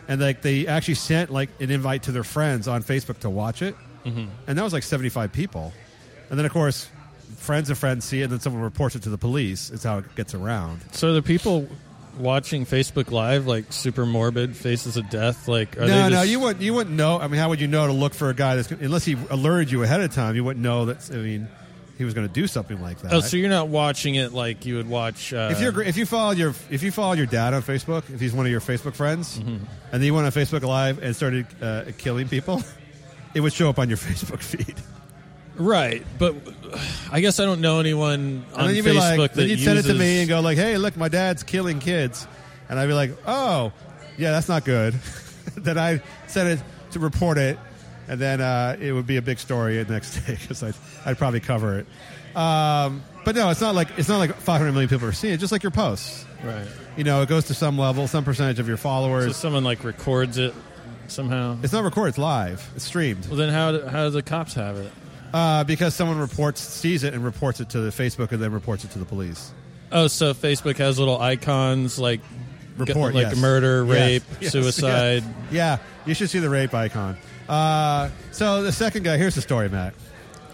[0.09, 3.63] and like they actually sent like an invite to their friends on Facebook to watch
[3.63, 3.75] it,
[4.05, 4.27] mm-hmm.
[4.47, 5.73] and that was like seventy five people,
[6.31, 6.89] and then of course.
[7.37, 9.71] Friends of friends see it, and then someone reports it to the police.
[9.71, 10.81] It's how it gets around.
[10.93, 11.69] So the people
[12.19, 16.23] watching Facebook Live, like super morbid faces of death, like are no, they just, no,
[16.23, 16.61] you wouldn't.
[16.63, 17.19] You wouldn't know.
[17.19, 19.71] I mean, how would you know to look for a guy that's unless he alerted
[19.71, 20.35] you ahead of time?
[20.37, 21.11] You wouldn't know that.
[21.13, 21.49] I mean,
[21.97, 23.13] he was going to do something like that.
[23.13, 25.33] Oh, so you're not watching it like you would watch.
[25.33, 28.21] Uh, if you're if you follow your if you follow your dad on Facebook, if
[28.21, 29.51] he's one of your Facebook friends, Mm-hmm.
[29.51, 32.63] and then you went on Facebook Live and started uh, killing people,
[33.35, 34.75] it would show up on your Facebook feed.
[35.59, 36.35] Right, but
[37.11, 39.49] I guess I don't know anyone And on then you'd be Facebook like, that then
[39.49, 42.27] you'd send it to me and go like, "Hey, look, my dad's killing kids,"
[42.69, 43.73] and I'd be like, "Oh,
[44.17, 44.95] yeah, that's not good."
[45.57, 46.61] then I send it
[46.93, 47.59] to report it,
[48.09, 50.75] and then uh, it would be a big story the next day because I'd,
[51.05, 51.87] I'd probably cover it.
[52.37, 55.39] Um, but no, it's not like it's not like 500 million people are seeing it.
[55.39, 56.67] Just like your posts, right.
[56.97, 59.37] you know, it goes to some level, some percentage of your So followers.
[59.37, 60.55] someone like records it
[61.09, 61.57] somehow.
[61.63, 62.71] it's not recorded; it's live.
[62.77, 64.93] It's streamed Well, then how do, how do the cops have it?
[65.33, 68.85] Uh, because someone reports, sees it, and reports it to the Facebook, and then reports
[68.85, 69.53] it to the police.
[69.91, 72.21] Oh, so Facebook has little icons like
[72.77, 73.37] report like yes.
[73.37, 75.23] murder, Yes, rape, yes, suicide.
[75.23, 75.33] Yeah.
[75.51, 77.17] yeah, you should see the rape icon.
[77.49, 79.95] Uh, so the second guy, here's the story, Matt.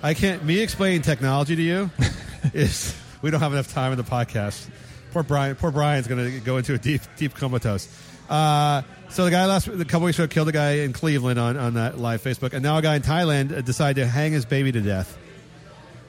[0.03, 0.45] I can't.
[0.45, 1.91] Me explaining technology to you
[2.55, 4.69] is we don't have enough time in the podcast.
[5.13, 5.57] Poor Brian.
[5.57, 7.89] Poor Brian's going to go into a deep, deep comatose.
[8.29, 8.83] Uh,
[9.15, 11.75] so the guy last a couple weeks ago killed a guy in Cleveland on, on
[11.75, 14.81] that live Facebook, and now a guy in Thailand decided to hang his baby to
[14.81, 15.17] death.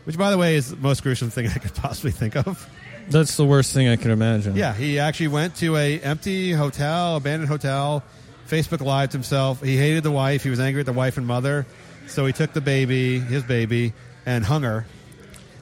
[0.05, 2.67] Which, by the way, is the most gruesome thing I could possibly think of.
[3.09, 4.55] That's the worst thing I can imagine.
[4.55, 8.03] Yeah, he actually went to a empty hotel, abandoned hotel.
[8.49, 9.61] Facebook lived himself.
[9.61, 10.43] He hated the wife.
[10.43, 11.67] He was angry at the wife and mother,
[12.07, 13.93] so he took the baby, his baby,
[14.25, 14.85] and hung her.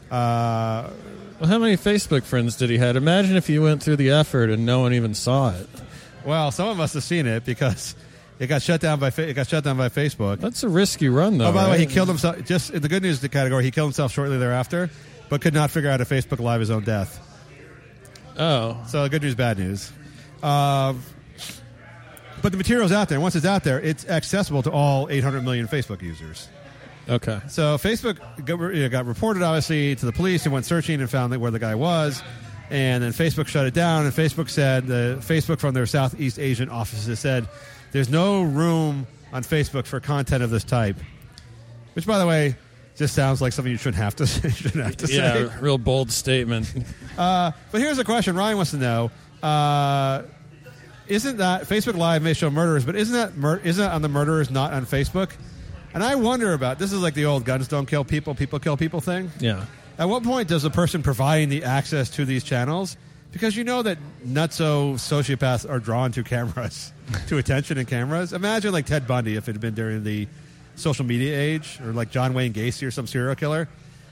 [0.10, 0.90] Uh,
[1.42, 2.96] Well, how many Facebook friends did he had?
[2.96, 5.68] Imagine if he went through the effort and no one even saw it.
[6.26, 7.96] Well, someone must have seen it because
[8.40, 10.40] it got shut down by Fa- it got shut down by Facebook.
[10.40, 11.48] That's a risky run, though.
[11.48, 12.44] oh, by the way, he killed himself.
[12.46, 14.90] Just in the good news category, he killed himself shortly thereafter,
[15.30, 17.20] but could not figure out a Facebook Live his own death.
[18.38, 19.92] Oh, So good news, bad news.
[20.42, 21.02] Um,
[22.42, 23.20] but the material's out there.
[23.20, 26.48] Once it's out there, it's accessible to all 800 million Facebook users.
[27.08, 27.40] okay.
[27.48, 31.10] So Facebook got, you know, got reported, obviously, to the police and went searching and
[31.10, 32.22] found where the guy was.
[32.70, 34.06] And then Facebook shut it down.
[34.06, 37.48] And Facebook said, the Facebook from their Southeast Asian offices said,
[37.92, 40.96] there's no room on Facebook for content of this type.
[41.94, 42.56] Which, by the way,
[42.96, 45.16] just sounds like something you shouldn't have to, shouldn't have to say.
[45.16, 46.72] Yeah, real bold statement.
[47.16, 49.12] Uh, but here's a question Ryan wants to know.
[49.44, 50.24] Uh,
[51.08, 54.10] isn't that Facebook Live may show murderers, but isn't that mur- isn't that on the
[54.10, 55.30] murderers not on Facebook?
[55.94, 58.78] And I wonder about this is like the old guns don't kill people, people kill
[58.78, 59.30] people thing.
[59.40, 59.66] yeah.
[59.98, 62.98] At what point does the person providing the access to these channels,
[63.32, 66.92] because you know that nutso sociopaths are drawn to cameras,
[67.28, 68.34] to attention and cameras.
[68.34, 70.28] Imagine like Ted Bundy if it had been during the
[70.76, 73.70] social media age, or like John Wayne Gacy or some serial killer,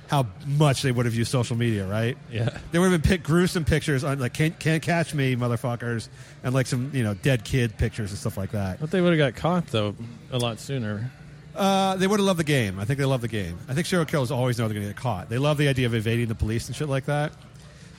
[0.07, 2.17] how much they would have used social media, right?
[2.31, 2.49] Yeah.
[2.71, 6.09] they would have been pic- gruesome pictures on like can't, can't catch me, motherfuckers,
[6.43, 8.79] and like some you know dead kid pictures and stuff like that.
[8.79, 9.95] But they would have got caught though
[10.31, 11.09] a lot sooner.
[11.56, 12.80] Uh, they would have loved the game.
[12.80, 13.57] I think they love the game.
[13.68, 15.30] I think serial killers always know they're going to get caught.
[15.30, 17.34] They love the idea of evading the police and shit like that.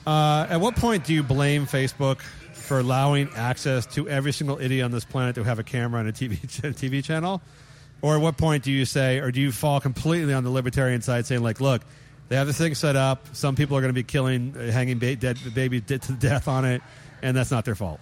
[0.06, 4.84] Uh, at what point do you blame Facebook for allowing access to every single idiot
[4.84, 7.42] on this planet to have a camera and a TV TV channel?
[8.00, 11.02] Or at what point do you say, or do you fall completely on the libertarian
[11.02, 11.82] side, saying like, look,
[12.28, 13.26] they have this thing set up.
[13.34, 16.64] Some people are going to be killing, uh, hanging ba- dead babies to death on
[16.64, 16.82] it,
[17.20, 18.00] and that's not their fault.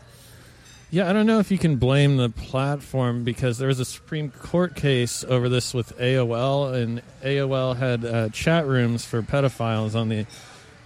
[0.92, 4.32] Yeah, I don't know if you can blame the platform because there was a Supreme
[4.32, 10.08] Court case over this with AOL, and AOL had uh, chat rooms for pedophiles on
[10.08, 10.26] the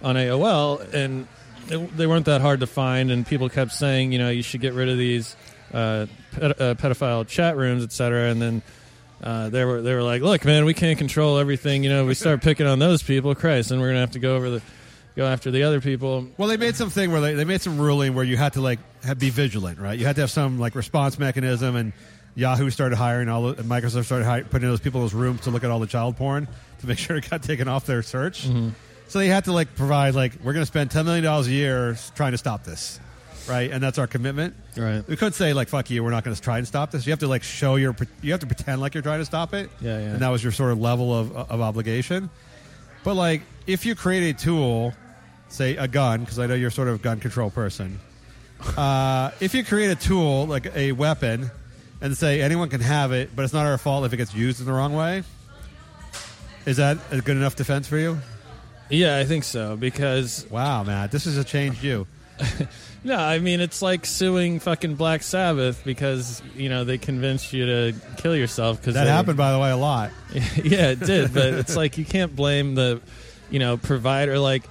[0.03, 1.27] on AOL, and
[1.69, 3.09] it, they weren't that hard to find.
[3.09, 5.35] And people kept saying, you know, you should get rid of these
[5.73, 8.29] uh, ped- uh, pedophile chat rooms, etc.
[8.29, 8.61] And then
[9.23, 11.83] uh, they were they were like, look, man, we can't control everything.
[11.83, 14.35] You know, we start picking on those people, Christ, and we're gonna have to go
[14.35, 14.61] over the
[15.15, 16.27] go after the other people.
[16.37, 18.79] Well, they made something where they, they made some ruling where you had to like
[19.03, 19.97] have, be vigilant, right?
[19.97, 21.93] You had to have some like response mechanism, and
[22.35, 25.41] Yahoo started hiring all, the, and Microsoft started hi- putting those people in those rooms
[25.41, 26.47] to look at all the child porn
[26.79, 28.47] to make sure it got taken off their search.
[28.47, 28.69] Mm-hmm.
[29.07, 31.51] So they had to like provide like we're going to spend ten million dollars a
[31.51, 32.99] year trying to stop this,
[33.47, 33.71] right?
[33.71, 34.55] And that's our commitment.
[34.75, 35.07] Right.
[35.07, 37.05] We couldn't say like fuck you, we're not going to try and stop this.
[37.05, 39.53] You have to like show your you have to pretend like you're trying to stop
[39.53, 39.69] it.
[39.79, 40.05] Yeah, yeah.
[40.05, 42.31] And that was your sort of level of of obligation.
[43.03, 44.93] But like if you create a tool,
[45.49, 47.99] say a gun, because I know you're sort of a gun control person.
[48.77, 51.51] Uh, if you create a tool like a weapon
[52.01, 54.59] and say anyone can have it, but it's not our fault if it gets used
[54.59, 55.23] in the wrong way,
[56.65, 58.17] is that a good enough defense for you?
[58.89, 62.07] Yeah, I think so because Wow, Matt, this has changed you.
[63.03, 67.65] no, I mean it's like suing fucking Black Sabbath because you know they convinced you
[67.65, 70.11] to kill yourself because That happened, by the way, a lot.
[70.33, 73.01] yeah, it did, but it's like you can't blame the
[73.49, 74.37] you know provider.
[74.37, 74.63] Like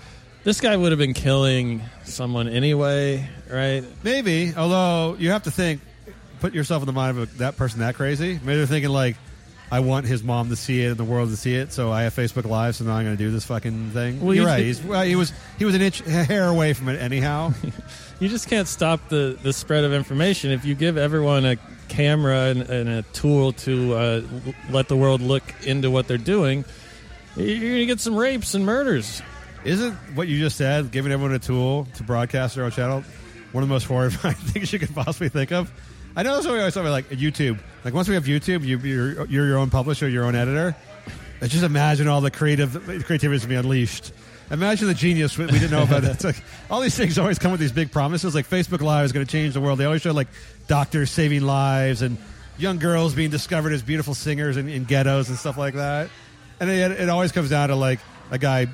[0.44, 3.82] this guy would have been killing someone anyway, right?
[4.02, 5.80] Maybe, although you have to think,
[6.40, 8.34] put yourself in the mind of that person that crazy.
[8.42, 9.16] Maybe they're thinking like,
[9.72, 12.02] I want his mom to see it and the world to see it, so I
[12.02, 14.20] have Facebook Live, so now I'm going to do this fucking thing.
[14.20, 14.62] Well, You're you- right.
[14.64, 17.52] He's, well, he was he was an inch a hair away from it anyhow.
[18.20, 20.52] You just can't stop the, the spread of information.
[20.52, 21.56] If you give everyone a
[21.88, 24.22] camera and, and a tool to uh,
[24.70, 26.64] let the world look into what they're doing,
[27.36, 29.20] you're going to get some rapes and murders.
[29.64, 33.02] Isn't what you just said, giving everyone a tool to broadcast their own channel,
[33.52, 35.72] one of the most horrifying things you could possibly think of?
[36.14, 37.58] I know that's what we always talk about, like YouTube.
[37.82, 40.76] Like once we have YouTube, you, you're, you're your own publisher, your own editor.
[41.40, 42.72] I just imagine all the creative
[43.06, 44.12] creativity to be unleashed.
[44.50, 46.04] Imagine the genius we we didn't know about.
[46.04, 48.34] It's like all these things always come with these big promises.
[48.34, 49.78] Like Facebook Live is going to change the world.
[49.78, 50.28] They always show like
[50.66, 52.18] doctors saving lives and
[52.58, 56.10] young girls being discovered as beautiful singers in, in ghettos and stuff like that.
[56.60, 58.00] And it, it always comes down to like
[58.30, 58.68] a guy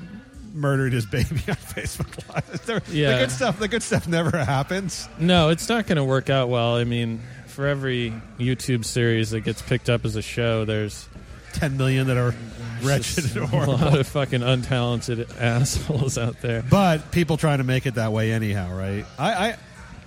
[0.53, 2.49] murdered his baby on Facebook Live.
[2.53, 3.13] It's Yeah.
[3.13, 3.59] The good stuff.
[3.59, 5.07] The good stuff never happens.
[5.19, 6.75] No, it's not going to work out well.
[6.75, 11.07] I mean, for every YouTube series that gets picked up as a show, there's
[11.53, 12.33] Ten million that are
[12.81, 16.63] wretched and a lot of fucking untalented assholes out there.
[16.63, 19.05] but people trying to make it that way anyhow, right?
[19.19, 19.57] I, I,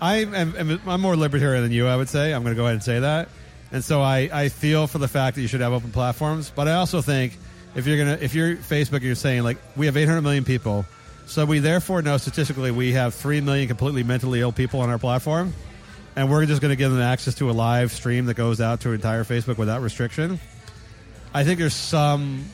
[0.00, 1.86] I am I'm more libertarian than you.
[1.86, 3.28] I would say I'm going to go ahead and say that,
[3.72, 6.50] and so I, I feel for the fact that you should have open platforms.
[6.54, 7.36] But I also think
[7.74, 10.84] if you're gonna if you're Facebook, and you're saying like we have 800 million people,
[11.26, 14.98] so we therefore know statistically we have three million completely mentally ill people on our
[14.98, 15.54] platform,
[16.16, 18.80] and we're just going to give them access to a live stream that goes out
[18.80, 20.38] to entire Facebook without restriction.
[21.32, 22.44] I think there's some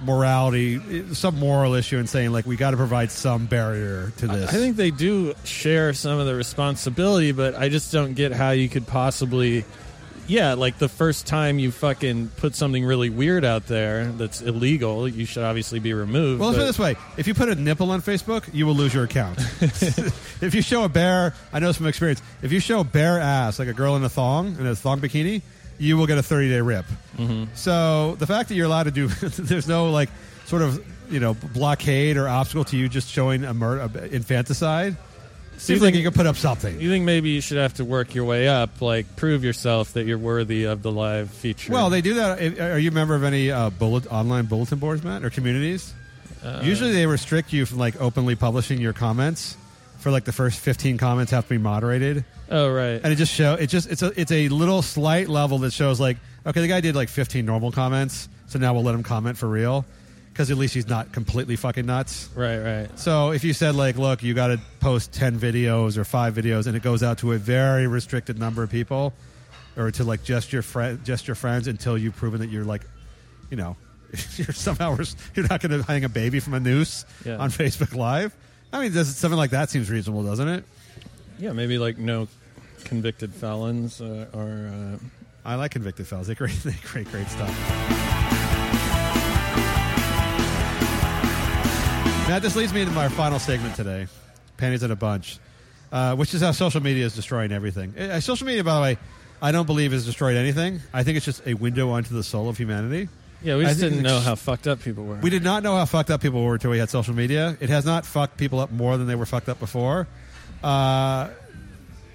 [0.00, 4.48] morality, some moral issue in saying like we got to provide some barrier to this.
[4.50, 8.50] I think they do share some of the responsibility, but I just don't get how
[8.50, 9.64] you could possibly.
[10.26, 15.08] Yeah, like the first time you fucking put something really weird out there that's illegal,
[15.08, 16.40] you should obviously be removed.
[16.40, 18.74] Well, let's put it this way: if you put a nipple on Facebook, you will
[18.74, 19.38] lose your account.
[19.60, 22.22] if you show a bare, I know this from experience.
[22.42, 25.00] If you show a bare ass, like a girl in a thong in a thong
[25.00, 25.42] bikini,
[25.78, 26.86] you will get a 30 day rip.
[27.16, 27.54] Mm-hmm.
[27.54, 30.10] So the fact that you're allowed to do, there's no like
[30.46, 34.96] sort of you know blockade or obstacle to you just showing a, mur- a infanticide.
[35.58, 36.80] Seems like think- you could put up something.
[36.80, 40.04] You think maybe you should have to work your way up, like prove yourself that
[40.06, 41.72] you're worthy of the live feature?
[41.72, 42.60] Well, they do that.
[42.60, 45.94] Are you a member of any uh, bullet online bulletin boards, Matt, or communities?
[46.42, 49.56] Uh, Usually, they restrict you from like openly publishing your comments.
[50.00, 53.00] For like the first fifteen comments have to be moderated, oh right.
[53.02, 55.98] and it just show it just it's a it's a little slight level that shows
[55.98, 59.38] like okay the guy did like fifteen normal comments, so now we'll let him comment
[59.38, 59.86] for real
[60.34, 62.28] because at least he's not completely fucking nuts.
[62.34, 62.98] Right, right.
[62.98, 66.66] So if you said like, look, you got to post ten videos or five videos,
[66.66, 69.12] and it goes out to a very restricted number of people,
[69.76, 72.82] or to like just your friend, just your friends, until you've proven that you're like,
[73.48, 73.76] you know,
[74.36, 74.96] you're somehow
[75.36, 77.36] you're not going to hang a baby from a noose Yeah.
[77.36, 78.34] on Facebook Live.
[78.72, 80.64] I mean, does, something like that seems reasonable, doesn't it?
[81.38, 82.26] Yeah, maybe like no
[82.84, 84.72] convicted felons uh, or.
[84.94, 84.98] Uh,
[85.44, 86.26] I like convicted felons.
[86.26, 88.13] They great, they great, great stuff.
[92.26, 94.06] Matt, this leads me into my final segment today,
[94.56, 95.38] panties in a bunch,
[95.92, 97.96] uh, which is how social media is destroying everything.
[97.96, 98.98] Uh, social media, by the way,
[99.42, 100.80] I don't believe has destroyed anything.
[100.92, 103.10] I think it's just a window onto the soul of humanity.
[103.42, 105.16] yeah, we just didn't know how fucked up people were.
[105.16, 107.58] We did not know how fucked up people were until we had social media.
[107.60, 110.08] It has not fucked people up more than they were fucked up before.
[110.62, 111.28] Uh,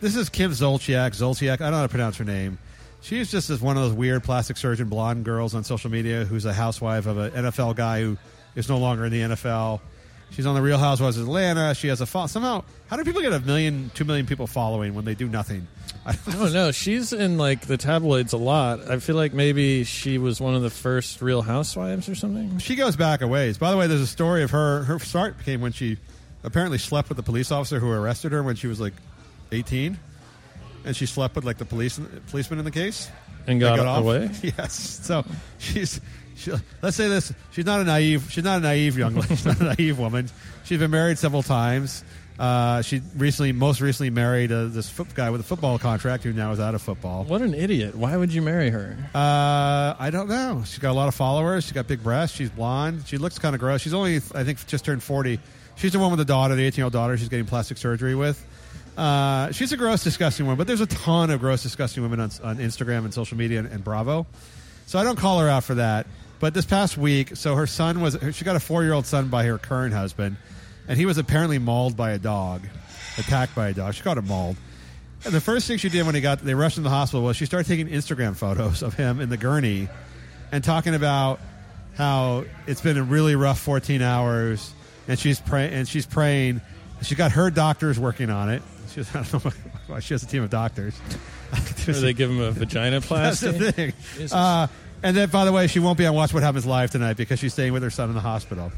[0.01, 1.11] this is Kim Zolciak.
[1.11, 2.57] Zolciak, I don't know how to pronounce her name.
[3.01, 6.45] She's just as one of those weird plastic surgeon blonde girls on social media who's
[6.45, 8.17] a housewife of an NFL guy who
[8.55, 9.79] is no longer in the NFL.
[10.31, 11.73] She's on the Real Housewives of Atlanta.
[11.75, 12.63] She has a fo- somehow.
[12.87, 15.67] How do people get a million, two million people following when they do nothing?
[16.05, 16.71] I don't know.
[16.71, 18.89] She's in like the tabloids a lot.
[18.89, 22.59] I feel like maybe she was one of the first Real Housewives or something.
[22.59, 23.57] She goes back a ways.
[23.57, 24.83] By the way, there's a story of her.
[24.83, 25.97] Her start came when she
[26.43, 28.93] apparently slept with the police officer who arrested her when she was like
[29.51, 29.97] 18,
[30.85, 31.99] and she slept with like the police
[32.29, 33.09] policeman in the case.
[33.47, 33.99] And got, They off.
[34.01, 34.29] away.
[34.43, 34.73] Yes.
[34.73, 35.25] So
[35.57, 35.99] she's.
[36.39, 36.51] She,
[36.81, 38.31] let's say this: she's not a naive.
[38.31, 39.27] She's not a naive young lady.
[39.35, 40.29] She's not a naive woman.
[40.63, 42.03] She's been married several times.
[42.39, 46.31] Uh, she recently, most recently, married uh, this foot guy with a football contract who
[46.31, 47.25] now is out of football.
[47.25, 47.95] What an idiot!
[47.95, 48.95] Why would you marry her?
[49.13, 50.63] Uh, I don't know.
[50.65, 51.65] She's got a lot of followers.
[51.65, 52.37] She's got big breasts.
[52.37, 53.03] She's blonde.
[53.05, 53.81] She looks kind of gross.
[53.81, 55.39] She's only, I think, just turned forty.
[55.75, 57.17] She's the one with the daughter, the eighteen-year-old daughter.
[57.17, 58.45] She's getting plastic surgery with.
[58.97, 60.57] Uh, she's a gross, disgusting woman.
[60.57, 63.67] But there's a ton of gross, disgusting women on, on Instagram and social media and,
[63.67, 64.25] and Bravo.
[64.85, 66.07] So I don't call her out for that.
[66.39, 69.57] But this past week, so her son was, she got a four-year-old son by her
[69.57, 70.37] current husband,
[70.87, 72.61] and he was apparently mauled by a dog,
[73.17, 73.93] attacked by a dog.
[73.93, 74.55] She got him mauled.
[75.25, 77.23] And the first thing she did when he got, they rushed him to the hospital
[77.23, 79.89] was she started taking Instagram photos of him in the gurney,
[80.51, 81.39] and talking about
[81.95, 84.73] how it's been a really rough 14 hours,
[85.09, 86.61] and she's praying, and she's praying.
[87.01, 88.61] She got her doctors working on it.
[88.89, 89.51] She, I don't know
[89.85, 90.99] why she has a team of doctors.
[91.87, 93.93] Or they give him a vagina That's the thing.
[94.31, 94.65] Uh,
[95.03, 97.39] and then, by the way, she won't be on Watch What Happens Live tonight because
[97.39, 98.71] she's staying with her son in the hospital.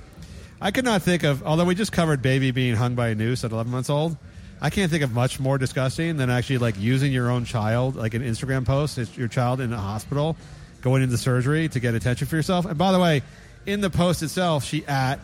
[0.59, 3.43] I could not think of, although we just covered baby being hung by a noose
[3.43, 4.15] at 11 months old,
[4.61, 8.13] I can't think of much more disgusting than actually like using your own child, like
[8.13, 10.37] an Instagram post, it's your child in a hospital,
[10.81, 12.65] going into surgery to get attention for yourself.
[12.65, 13.23] And by the way,
[13.65, 15.19] in the post itself, she at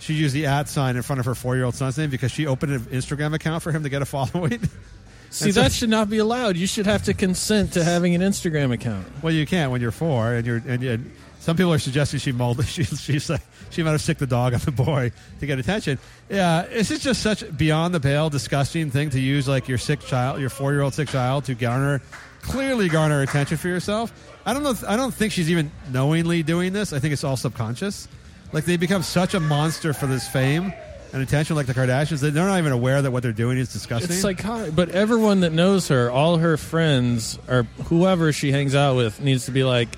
[0.00, 2.32] she used the at sign in front of her four year old son's name because
[2.32, 4.58] she opened an Instagram account for him to get a following.
[5.32, 6.56] See, And so- that should not be allowed.
[6.56, 9.06] You should have to consent to having an Instagram account.
[9.22, 11.10] Well, you can't when you're four, and you're and, and
[11.40, 12.66] some people are suggesting she molded.
[12.68, 13.40] She, she's like
[13.70, 15.10] she might have sicked the dog on the boy
[15.40, 15.98] to get attention.
[16.28, 20.00] Yeah, this is just such beyond the pale, disgusting thing to use like your sick
[20.00, 22.02] child, your four year old sick child, to garner
[22.42, 24.12] clearly garner attention for yourself.
[24.44, 24.74] I don't know.
[24.86, 26.92] I don't think she's even knowingly doing this.
[26.92, 28.06] I think it's all subconscious.
[28.52, 30.74] Like they become such a monster for this fame
[31.12, 32.20] and attention, like the Kardashians.
[32.20, 34.10] They're not even aware that what they're doing is disgusting.
[34.10, 34.74] It's psychotic.
[34.74, 39.46] But everyone that knows her, all her friends, or whoever she hangs out with, needs
[39.46, 39.88] to be like,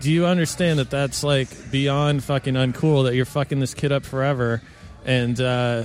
[0.00, 4.04] do you understand that that's like beyond fucking uncool that you're fucking this kid up
[4.04, 4.62] forever
[5.04, 5.84] and uh,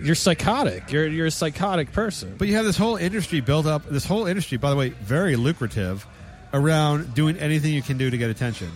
[0.00, 0.90] you're psychotic.
[0.90, 2.34] You're, you're a psychotic person.
[2.38, 3.86] But you have this whole industry built up.
[3.88, 6.06] This whole industry, by the way, very lucrative,
[6.52, 8.70] around doing anything you can do to get attention.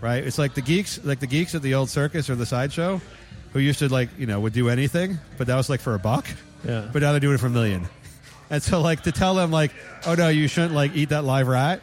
[0.00, 0.24] Right?
[0.24, 3.00] It's like the geeks, like the geeks at the old circus or the sideshow,
[3.54, 5.98] who used to like you know would do anything, but that was like for a
[5.98, 6.26] buck.
[6.66, 6.90] Yeah.
[6.92, 7.88] But now they're doing it for a million.
[8.50, 9.72] And so like to tell them like,
[10.06, 11.80] oh no, you shouldn't like eat that live rat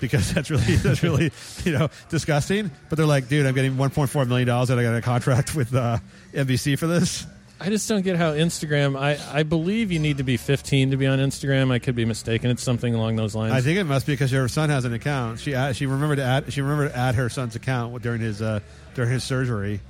[0.00, 1.30] because that's really that's really
[1.64, 2.70] you know disgusting.
[2.88, 5.74] But they're like, dude, I'm getting 1.4 million dollars and I got a contract with
[5.74, 5.98] uh,
[6.32, 7.26] NBC for this.
[7.60, 8.98] I just don't get how Instagram.
[8.98, 11.70] I, I believe you need to be 15 to be on Instagram.
[11.70, 12.50] I could be mistaken.
[12.50, 13.52] It's something along those lines.
[13.52, 15.38] I think it must be because her son has an account.
[15.38, 18.60] She she remembered to add she remembered to add her son's account during his uh,
[18.94, 19.80] during his surgery.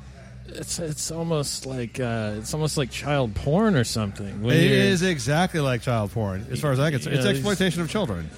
[0.56, 4.44] It's it's almost like uh, it's almost like child porn or something.
[4.44, 4.72] It
[5.02, 7.10] exactly like child porn, as far as I can see.
[7.10, 8.28] It's these- exploitation of children.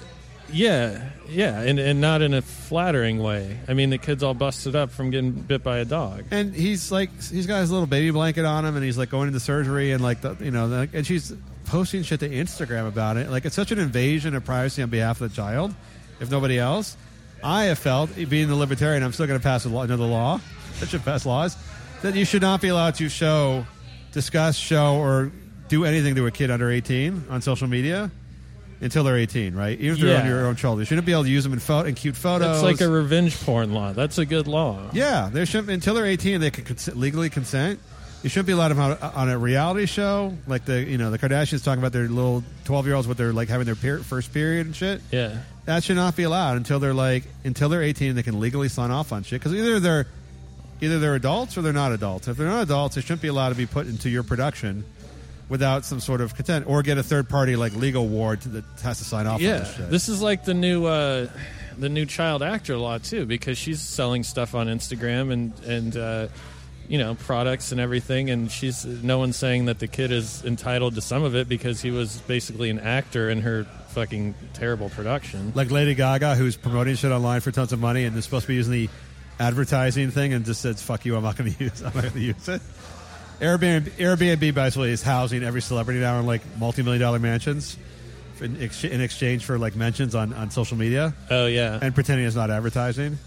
[0.51, 3.59] Yeah, yeah, and and not in a flattering way.
[3.67, 6.25] I mean, the kid's all busted up from getting bit by a dog.
[6.31, 9.27] And he's like, he's got his little baby blanket on him, and he's like going
[9.27, 11.33] into surgery, and like, the, you know, the, and she's
[11.65, 13.31] posting shit to Instagram about it.
[13.31, 15.73] Like, it's such an invasion of privacy on behalf of the child,
[16.19, 16.95] if nobody else.
[17.43, 20.39] I have felt, being the libertarian, I'm still going to pass another law
[20.79, 21.57] that should pass laws
[22.05, 23.65] that you should not be allowed to show,
[24.11, 25.31] discuss, show, or
[25.69, 28.11] do anything to a kid under 18 on social media
[28.79, 29.79] until they're 18, right?
[29.79, 31.59] Even if they're on your own child, you shouldn't be able to use them in,
[31.59, 32.57] pho- in cute photos.
[32.57, 33.91] It's like a revenge porn law.
[33.93, 34.89] That's a good law.
[34.93, 36.41] Yeah, they shouldn't until they're eighteen.
[36.41, 37.79] They can cons- legally consent.
[38.21, 41.17] You shouldn't be allowed them on, on a reality show like the you know the
[41.17, 44.31] Kardashians talking about their little twelve year olds with their like having their per- first
[44.31, 45.01] period and shit.
[45.11, 45.39] Yeah.
[45.65, 48.13] That should not be allowed until they're like until they're eighteen.
[48.15, 50.05] They can legally sign off on shit because either they're
[50.81, 52.27] either they're adults or they're not adults.
[52.27, 54.83] If they're not adults, they shouldn't be allowed to be put into your production
[55.47, 58.97] without some sort of consent or get a third party like legal ward that has
[58.97, 59.89] to sign off on Yeah, this shit.
[59.91, 61.27] this is like the new uh,
[61.77, 66.27] the new child actor law too, because she's selling stuff on Instagram and and uh,
[66.87, 70.95] you know products and everything, and she's no one's saying that the kid is entitled
[70.95, 75.51] to some of it because he was basically an actor in her fucking terrible production.
[75.55, 78.47] like Lady Gaga, who's promoting shit online for tons of money and is supposed to
[78.49, 78.89] be using the
[79.39, 81.79] advertising thing and just says "fuck you," I'm not going to use.
[81.81, 82.61] I'm not going to use it.
[83.39, 87.77] Airbnb, Airbnb basically is housing every celebrity now in like multi-million dollar mansions
[88.39, 92.25] in, ex- in exchange for like mentions on, on social media Oh yeah, and pretending
[92.25, 93.17] it's not advertising.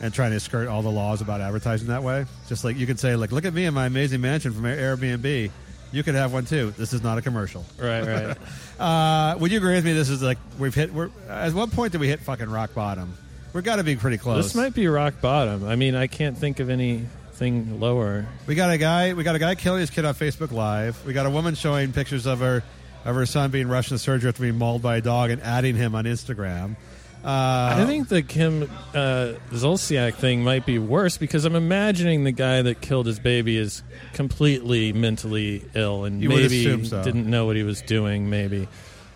[0.00, 2.26] and trying to skirt all the laws about advertising that way.
[2.48, 5.50] Just like you could say, like, look at me in my amazing mansion from Airbnb.
[5.92, 6.72] You could have one too.
[6.76, 7.64] This is not a commercial.
[7.78, 8.36] Right, right.
[8.80, 9.92] Uh, would you agree with me?
[9.92, 10.92] This is like we've hit.
[10.92, 13.16] We're at what point did we hit fucking rock bottom?
[13.52, 14.44] We've got to be pretty close.
[14.44, 15.64] this might be rock bottom.
[15.64, 18.26] I mean, I can't think of anything lower.
[18.46, 19.12] We got a guy.
[19.12, 21.04] We got a guy killing his kid on Facebook Live.
[21.06, 22.62] We got a woman showing pictures of her
[23.04, 25.76] of her son being rushed into surgery after being mauled by a dog and adding
[25.76, 26.76] him on Instagram.
[27.24, 28.64] Uh, I think the Kim
[28.94, 33.56] uh, Zolciak thing might be worse because I'm imagining the guy that killed his baby
[33.56, 37.02] is completely mentally ill and maybe so.
[37.04, 38.28] didn't know what he was doing.
[38.28, 38.66] Maybe,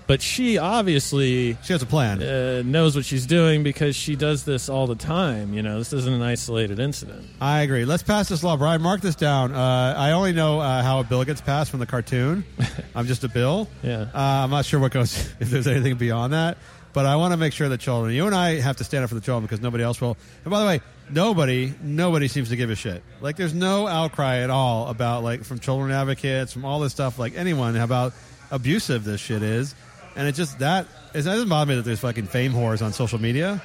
[0.06, 2.22] but she obviously she has a plan.
[2.22, 5.52] uh, knows what she's doing because she does this all the time.
[5.52, 7.26] You know, this isn't an isolated incident.
[7.40, 7.84] I agree.
[7.84, 8.82] Let's pass this law, Brian.
[8.82, 9.52] Mark this down.
[9.52, 12.44] Uh, I only know uh, how a bill gets passed from the cartoon.
[12.94, 13.68] I'm just a bill.
[13.82, 14.02] Yeah.
[14.14, 16.58] Uh, I'm not sure what goes if there's anything beyond that.
[16.92, 19.10] But I want to make sure that children, you and I, have to stand up
[19.10, 20.16] for the children because nobody else will.
[20.44, 20.80] And by the way,
[21.10, 23.02] nobody, nobody seems to give a shit.
[23.20, 27.18] Like, there's no outcry at all about like from children advocates, from all this stuff,
[27.18, 28.14] like anyone about
[28.50, 29.74] abusive this shit is.
[30.16, 33.20] And it just that it doesn't bother me that there's fucking fame whores on social
[33.20, 33.62] media.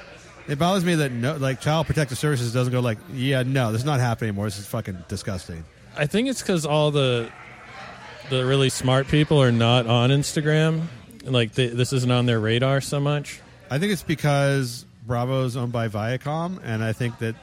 [0.48, 3.80] It bothers me that no, like Child Protective Services doesn't go like, yeah, no, this
[3.80, 4.46] is not happening anymore.
[4.46, 5.64] This is fucking disgusting.
[5.96, 7.30] I think it's because all the
[8.30, 10.84] the really smart people are not on Instagram.
[11.24, 13.40] Like they, this isn't on their radar so much.
[13.70, 17.34] I think it's because Bravo's owned by Viacom, and I think that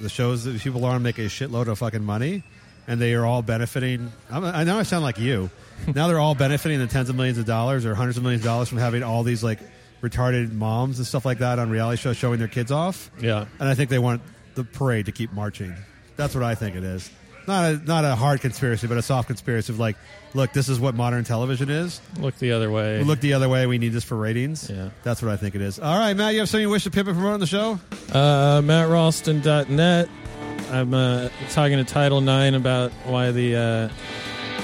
[0.00, 2.42] the shows that people are on make a shitload of fucking money,
[2.88, 4.12] and they are all benefiting.
[4.30, 5.50] I'm, I know I sound like you.
[5.94, 8.46] Now they're all benefiting the tens of millions of dollars or hundreds of millions of
[8.46, 9.60] dollars from having all these like
[10.02, 13.10] retarded moms and stuff like that on reality shows showing their kids off.
[13.20, 13.46] Yeah.
[13.58, 14.22] And I think they want
[14.54, 15.74] the parade to keep marching.
[16.16, 17.10] That's what I think it is.
[17.46, 19.96] Not a not a hard conspiracy, but a soft conspiracy of like,
[20.34, 22.00] look, this is what modern television is.
[22.18, 22.98] Look the other way.
[22.98, 23.66] We look the other way.
[23.66, 24.68] We need this for ratings.
[24.68, 24.90] Yeah.
[25.04, 25.78] That's what I think it is.
[25.78, 27.78] All right, Matt, you have something you wish to pimp and promote on the show?
[28.12, 30.08] Uh, MattRalston.net.
[30.72, 33.88] I'm uh, talking to Title IX about why the uh,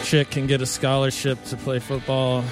[0.02, 2.44] chick can get a scholarship to play football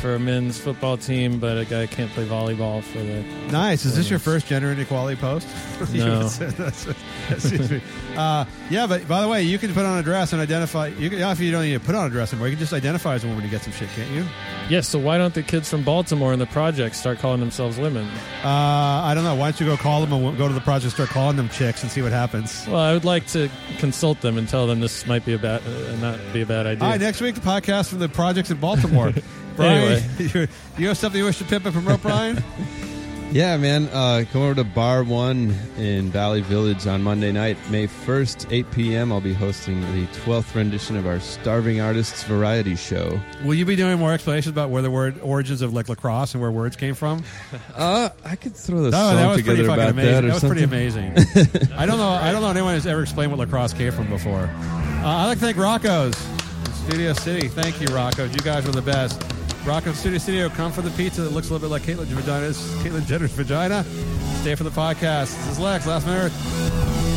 [0.00, 3.22] for a men's football team, but a guy can't play volleyball for the.
[3.52, 3.84] Nice.
[3.84, 5.46] Is this your first gender inequality post?
[5.94, 6.28] No.
[6.28, 6.86] That's-
[7.30, 7.80] excuse me.
[8.14, 10.88] Uh, yeah, but by the way, you can put on a dress and identify.
[10.88, 12.72] You can, if you don't need to put on a dress anymore, you can just
[12.74, 14.24] identify as a woman to get some shit, can't you?
[14.68, 18.06] Yeah, so why don't the kids from Baltimore in the project start calling themselves women?
[18.44, 19.34] Uh, I don't know.
[19.34, 21.82] Why don't you go call them and go to the project, start calling them chicks,
[21.82, 22.66] and see what happens?
[22.66, 23.48] Well, I would like to
[23.78, 26.66] consult them and tell them this might be a bad, uh, not be a bad
[26.66, 26.84] idea.
[26.84, 29.12] All right, next week the podcast from the projects in Baltimore.
[29.60, 30.30] Brian, Anyway.
[30.34, 30.48] you,
[30.82, 32.42] you have something you wish to pimp and promote, Brian?
[33.32, 33.88] Yeah, man.
[33.92, 38.70] Uh, come over to Bar One in Valley Village on Monday night, May 1st, 8
[38.72, 39.12] p.m.
[39.12, 43.20] I'll be hosting the 12th rendition of our Starving Artists Variety Show.
[43.44, 46.42] Will you be doing more explanations about where the word origins of like lacrosse and
[46.42, 47.22] where words came from?
[47.76, 50.12] Uh, I could throw the No, song that was pretty together about amazing.
[50.12, 50.68] that or That was something.
[50.68, 51.72] pretty amazing.
[51.78, 52.08] I don't know.
[52.08, 54.50] I don't know anyone who's ever explained what lacrosse came from before.
[54.50, 56.16] Uh, I'd like to thank Rocco's
[56.84, 57.46] Studio City.
[57.46, 58.32] Thank you, Rocco's.
[58.34, 59.22] You guys were the best.
[59.64, 60.48] Rocco's Studio Studio.
[60.48, 63.84] Come for the pizza that looks a little bit like Caitlyn Vagina's Caitlyn Jenner's vagina.
[64.40, 65.36] Stay for the podcast.
[65.36, 65.86] This is Lex.
[65.86, 67.09] Last minute.